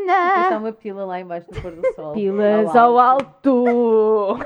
Está 0.07 0.57
uma 0.59 0.71
pila 0.71 1.05
lá 1.05 1.19
embaixo 1.19 1.49
do 1.51 1.61
pôr 1.61 1.71
do 1.73 1.93
sol. 1.93 2.13
Pilas 2.13 2.75
ao 2.75 2.97
alto. 2.99 3.65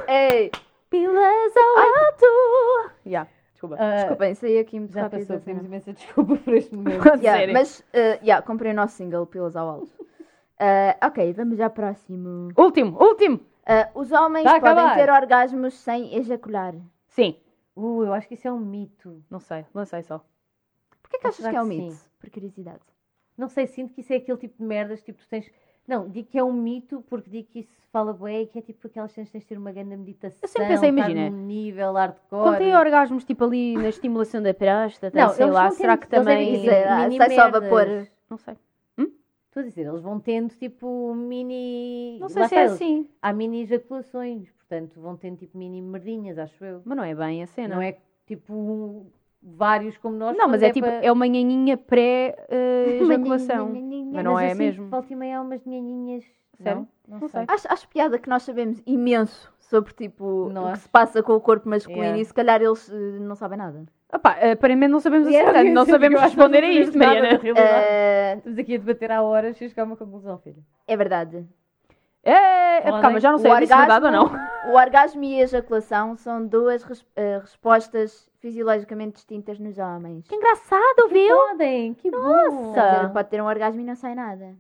Ei, 0.08 0.52
Pilas 0.90 1.54
ao 1.58 1.80
alto. 1.80 2.92
Yeah. 3.06 3.30
Desculpa. 3.60 3.76
Ah, 3.78 3.96
desculpem, 3.98 4.36
saí 4.36 4.58
aqui 4.58 4.80
muito 4.80 4.94
já 4.94 5.02
rápido. 5.02 5.20
passou, 5.20 5.40
pedimos 5.42 5.66
imensa 5.66 5.92
desculpa 5.92 6.38
por 6.38 6.54
este 6.54 6.74
momento. 6.76 7.06
Yeah, 7.06 7.40
Sério. 7.40 7.54
mas, 7.54 7.80
uh, 7.80 8.24
yeah, 8.24 8.42
comprei 8.46 8.72
o 8.72 8.76
nosso 8.76 8.96
single, 8.96 9.26
Pilas 9.26 9.58
ao 9.58 9.68
Alto. 9.68 9.92
Uh, 10.02 10.96
ok, 11.06 11.34
vamos 11.34 11.58
já 11.58 11.70
próximo. 11.70 12.48
Último, 12.58 12.98
último. 12.98 13.36
Uh, 13.38 14.00
os 14.00 14.12
homens 14.14 14.46
Tá 14.46 14.62
podem 14.62 14.96
ter 14.96 15.10
orgasmos 15.12 15.74
sem 15.74 16.16
ejacular. 16.16 16.74
Sim. 17.10 17.36
Uh, 17.76 18.04
eu 18.06 18.14
acho 18.14 18.30
que 18.30 18.36
isso 18.36 18.48
é 18.48 18.52
um 18.52 18.60
mito. 18.60 19.22
Não 19.30 19.42
sei, 19.42 19.66
lancei 19.76 20.04
só. 20.04 20.24
Porquê 21.02 21.18
que 21.20 21.28
achas 21.28 21.46
que 21.46 21.56
é 21.56 21.62
um 21.62 21.68
que 21.70 21.76
mito? 21.76 21.92
sim? 21.96 22.00
Por 22.18 22.30
curiosidade. 22.30 22.80
Não 23.38 23.50
sei, 23.50 23.68
sinto 23.68 23.94
que 23.94 24.00
isso 24.00 24.14
é 24.14 24.18
aquele 24.18 24.38
tipo 24.38 24.58
de 24.58 24.64
merdas, 24.64 25.02
tipo, 25.02 25.20
tu 25.20 25.28
tens... 25.28 25.50
Não, 25.90 26.08
digo 26.08 26.28
que 26.30 26.38
é 26.38 26.44
um 26.44 26.54
mito 26.54 27.04
porque 27.10 27.32
digo 27.32 27.48
que 27.52 27.60
isso 27.62 27.72
se 27.72 27.88
fala 27.92 28.14
bué, 28.14 28.46
que 28.46 28.60
é 28.60 28.62
tipo 28.62 28.86
aquelas 28.86 29.12
cenas 29.12 29.32
tens 29.32 29.42
de 29.42 29.48
ter 29.48 29.58
uma 29.58 29.72
grande 29.72 29.98
meditação. 29.98 30.38
Eu 30.44 30.48
sempre 30.48 30.68
pensei, 30.68 30.90
imagina, 30.90 31.32
num 31.32 31.46
nível 31.48 31.94
hardcore. 31.94 32.44
Quando 32.44 32.58
tem 32.60 32.76
orgasmos 32.76 33.24
tipo 33.24 33.44
ali 33.44 33.76
na 33.76 33.90
estimulação 33.90 34.40
da 34.40 34.54
próstata, 34.54 35.20
Não, 35.20 35.30
sei 35.30 35.48
lá, 35.48 35.72
será 35.72 35.98
que 35.98 36.08
também. 36.08 36.62
dizer, 36.62 36.86
sai 37.18 37.32
só 37.32 37.50
vapor. 37.50 38.08
Não 38.30 38.38
sei. 38.38 38.56
Estou 39.48 39.62
a 39.62 39.66
dizer, 39.66 39.88
eles 39.88 40.02
vão 40.04 40.20
tendo 40.20 40.54
tipo 40.54 41.12
mini. 41.16 42.20
Não 42.20 42.30
sei 42.30 42.48
se 42.48 42.54
é 42.54 42.64
assim. 42.66 43.10
Há 43.20 43.34
mini 43.34 43.64
ejaculações, 43.64 44.52
portanto 44.52 45.02
vão 45.02 45.18
tendo 45.18 45.38
tipo 45.38 45.58
mini 45.58 45.82
merdinhas, 45.82 46.38
acho 46.38 46.64
eu. 46.64 46.84
Mas 46.86 46.96
não 46.96 47.04
é 47.04 47.16
bem 47.16 47.42
a 47.42 47.48
cena. 47.48 47.74
Não 47.74 47.82
é 47.82 47.98
tipo 48.28 49.08
vários 49.42 49.98
como 49.98 50.16
nós. 50.16 50.36
Não, 50.38 50.48
mas 50.48 50.62
quando 50.62 50.70
é 50.70 50.74
tipo, 50.74 50.88
para- 50.88 51.06
é 51.06 51.12
uma 51.12 51.26
nhanhinha 51.28 51.78
pré-ejaculação. 51.78 53.70
mas 54.14 54.24
não 54.24 54.34
Mas 54.34 54.44
é 54.44 54.50
sinto 54.50 54.58
mesmo. 54.60 54.88
Volta 54.90 55.14
e 55.14 55.16
meia 55.16 55.38
há 55.40 55.42
umas 55.42 55.64
nhanhinhas. 55.66 56.24
Sério? 56.62 56.88
Não, 57.08 57.20
Não 57.20 57.28
sei. 57.30 57.46
Acho, 57.48 57.68
acho 57.72 57.88
piada 57.88 58.20
que 58.20 58.28
nós 58.30 58.44
sabemos 58.44 58.82
imenso 58.86 59.52
sobre 59.60 59.94
tipo 59.94 60.26
o 60.50 60.72
que 60.74 60.80
se 60.80 60.90
passa 60.90 61.24
com 61.24 61.34
o 61.34 61.40
corpo 61.40 61.70
masculino 61.70 62.04
Yeah. 62.04 62.22
e 62.22 62.26
se 62.26 62.34
calhar 62.34 62.62
eles 62.62 62.92
eh, 62.92 62.96
não 63.20 63.36
sabem 63.36 63.58
nada. 63.58 63.86
Opá, 64.14 64.32
aparentemente 64.32 64.92
não 64.92 65.00
sabemos 65.00 65.28
assim 65.28 65.38
Yeah, 65.38 65.58
tanto, 65.58 65.72
não 65.72 65.84
eu 65.84 65.86
sabemos 65.86 66.20
acho 66.22 66.32
que 66.32 66.38
nós 66.38 66.52
responder 66.52 66.58
a 66.58 66.68
não 66.68 66.82
isto, 66.82 66.94
sabemos 67.00 67.22
Mariana. 67.22 67.40
Eh, 67.60 68.34
Estamos 68.38 68.60
aqui 68.60 68.76
a 68.76 68.78
debater 68.78 69.12
há 69.12 69.22
horas 69.22 69.62
e 69.62 69.70
chegar 69.70 69.84
a 69.84 69.86
uma 69.86 69.96
conclusão, 69.96 70.38
filha. 70.40 70.58
é 70.88 70.98
verdade. 70.98 71.46
É, 72.24 72.82
Podem- 72.82 73.02
calma, 73.02 73.20
já 73.22 73.32
não 73.32 73.38
sei 73.38 73.50
o 73.52 73.56
se 73.56 73.64
é 73.64 73.78
verdade 73.78 74.06
ou 74.06 74.12
não. 74.12 74.30
O 74.70 74.76
orgasmo 74.76 75.24
e 75.24 75.40
a 75.40 75.44
ejaculação 75.44 76.16
são 76.18 76.46
duas 76.46 76.84
res- 76.84 77.06
eh, 77.16 77.38
respostas 77.40 78.29
fisiologicamente 78.40 79.16
distintas 79.16 79.60
nos 79.60 79.78
homens. 79.78 80.26
Que 80.28 80.36
engraçado, 80.36 81.10
viu? 81.12 81.36
Podem, 81.36 81.94
que 81.94 82.10
bom. 82.10 82.18
Nossa. 82.18 82.82
Dizer, 82.82 83.10
Pode 83.14 83.30
ter 83.30 83.42
um 83.42 83.46
orgasmo 83.46 83.82
e 83.82 83.84
não 83.84 83.96
sai 83.96 84.16
nada. 84.16 84.56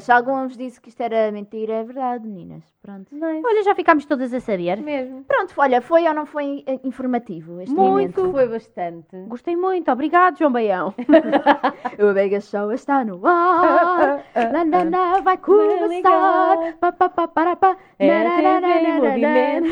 Se 0.00 0.12
algum 0.12 0.46
vos 0.46 0.56
disse 0.56 0.80
que 0.80 0.88
isto 0.88 1.00
era 1.00 1.30
mentira, 1.32 1.74
é 1.74 1.84
verdade, 1.84 2.26
meninas. 2.26 2.62
Pronto. 2.82 3.14
Nice. 3.14 3.42
Olha, 3.44 3.62
já 3.62 3.74
ficámos 3.74 4.04
todas 4.04 4.34
a 4.34 4.40
saber. 4.40 4.80
Mesmo. 4.82 5.24
Pronto, 5.24 5.54
olha, 5.56 5.80
foi 5.80 6.06
ou 6.06 6.14
não 6.14 6.26
foi 6.26 6.62
eh, 6.66 6.80
informativo 6.84 7.60
este 7.60 7.74
Muito. 7.74 8.20
momento? 8.20 8.32
Foi 8.32 8.48
bastante. 8.48 9.16
Gostei 9.28 9.56
muito, 9.56 9.90
obrigado, 9.90 10.38
João 10.38 10.52
Baião. 10.52 10.94
O 11.98 12.12
Mega 12.12 12.40
Show 12.40 12.72
está 12.72 13.04
no 13.04 13.24
ar. 13.26 14.24
Na, 14.52 14.64
na, 14.64 14.84
na, 14.84 15.20
vai 15.20 15.36
começar. 15.38 16.74
Pa, 16.80 16.92
pa, 16.92 17.08
pa, 17.08 17.28
para, 17.28 17.56
pa. 17.56 17.76
É 17.98 18.06
Na, 18.08 18.24
na, 18.24 18.60
na, 18.60 19.00
na, 19.00 19.18
na. 19.18 19.68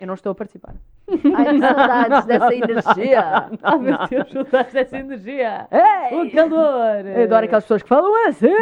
Eu 0.00 0.06
não 0.06 0.14
estou 0.14 0.32
a 0.32 0.34
participar. 0.34 0.74
Ai, 1.36 1.44
que 1.44 1.60
saudades 1.60 2.24
dessa 2.24 2.54
energia. 2.54 3.50
Oh 3.64 3.78
meu 3.78 3.98
Deus, 4.08 4.30
soltaste 4.30 4.78
essa 4.78 4.98
energia. 4.98 5.68
Ei! 5.70 6.20
O 6.20 6.30
calor. 6.32 7.06
Eu 7.06 7.24
adoro 7.24 7.44
aquelas 7.44 7.64
pessoas 7.64 7.82
que 7.82 7.88
falam 7.88 8.28
assim. 8.28 8.54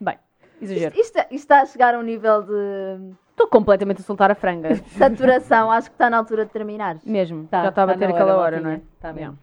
Bem, 0.00 0.18
exagero. 0.60 0.98
Isto, 0.98 1.18
isto 1.18 1.32
está 1.32 1.62
a 1.62 1.66
chegar 1.66 1.94
a 1.94 1.98
um 1.98 2.02
nível 2.02 2.42
de 2.42 3.14
Estou 3.30 3.48
completamente 3.48 4.00
a 4.00 4.04
soltar 4.04 4.30
a 4.30 4.34
franga. 4.34 4.76
saturação. 4.96 5.70
Acho 5.70 5.90
que 5.90 5.94
está 5.94 6.08
na 6.08 6.16
altura 6.16 6.46
de 6.46 6.50
terminar. 6.50 6.96
Mesmo. 7.04 7.46
Tá, 7.46 7.64
já 7.64 7.68
estava 7.68 7.92
tá 7.92 7.96
a 7.96 7.98
ter 7.98 8.06
aquela 8.06 8.34
hora, 8.34 8.56
hora, 8.56 8.60
não 8.60 8.70
é? 8.70 8.72
Maltinha. 8.72 8.90
Tá 8.98 9.12
mesmo. 9.12 9.38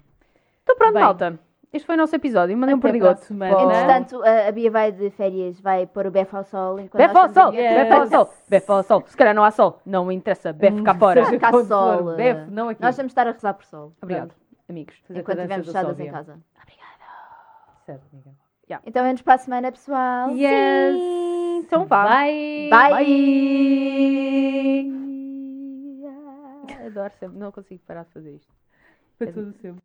Então 0.64 0.76
pronto, 0.76 0.94
Bem. 0.94 1.04
malta. 1.04 1.40
Este 1.74 1.88
foi 1.88 1.96
o 1.96 1.98
nosso 1.98 2.16
episódio. 2.16 2.56
Mandei 2.56 2.76
um. 2.76 2.80
Bom. 2.80 2.88
Entretanto, 2.88 4.22
a, 4.24 4.52
Bia 4.52 4.70
vai 4.70 4.92
de 4.92 5.10
férias, 5.10 5.60
vai 5.60 5.88
pôr 5.88 6.06
o 6.06 6.12
Bef 6.12 6.32
ao 6.36 6.44
sol. 6.44 6.76
Befa 6.76 7.22
ao 7.22 7.30
sol, 7.30 7.52
befa 7.52 7.96
ao 7.96 8.08
sol, 8.08 8.34
befa 8.48 8.74
ao 8.74 8.84
sol. 8.84 9.04
Se 9.08 9.18
calhar 9.18 9.34
não 9.34 9.44
há 9.44 9.50
sol, 9.50 9.82
não 9.84 10.06
me 10.06 10.14
interessa, 10.14 10.54
befa 10.54 10.84
cá 10.84 10.94
fora. 10.94 11.26
Seja 11.26 11.40
Cá 11.40 11.52
sol. 11.64 12.16
Bef, 12.16 12.52
não 12.52 12.70
aqui. 12.70 12.80
Nós 12.80 12.96
vamos 12.96 13.10
estar 13.12 13.28
a 13.28 13.32
rezar 13.32 13.56
por 13.56 13.66
sol. 13.66 13.92
Obrigado, 14.00 14.36
amigos. 14.70 15.02
Enquanto 15.10 15.40
estivermos 15.40 15.66
fechadas 15.66 16.00
em 16.00 16.12
casa. 16.12 16.40
Certo, 17.88 18.04
amiga. 18.14 18.30
Então 18.86 19.04
vemos 19.04 19.24
para 19.24 19.34
a 19.34 19.38
semana, 19.40 19.72
pessoal. 19.72 20.30
Yes. 20.30 20.96
Então 21.66 21.86
vá. 21.86 22.06
Bye. 22.08 22.70
Bye. 22.70 22.94
Adoro 26.86 27.14
sempre, 27.20 27.40
não 27.40 27.52
consigo 27.52 27.82
parar 27.88 28.04
de 28.04 28.12
fazer 28.12 28.36
isto. 28.36 28.54
Para 29.18 29.32
tudo 29.32 29.54
sempre. 29.54 29.82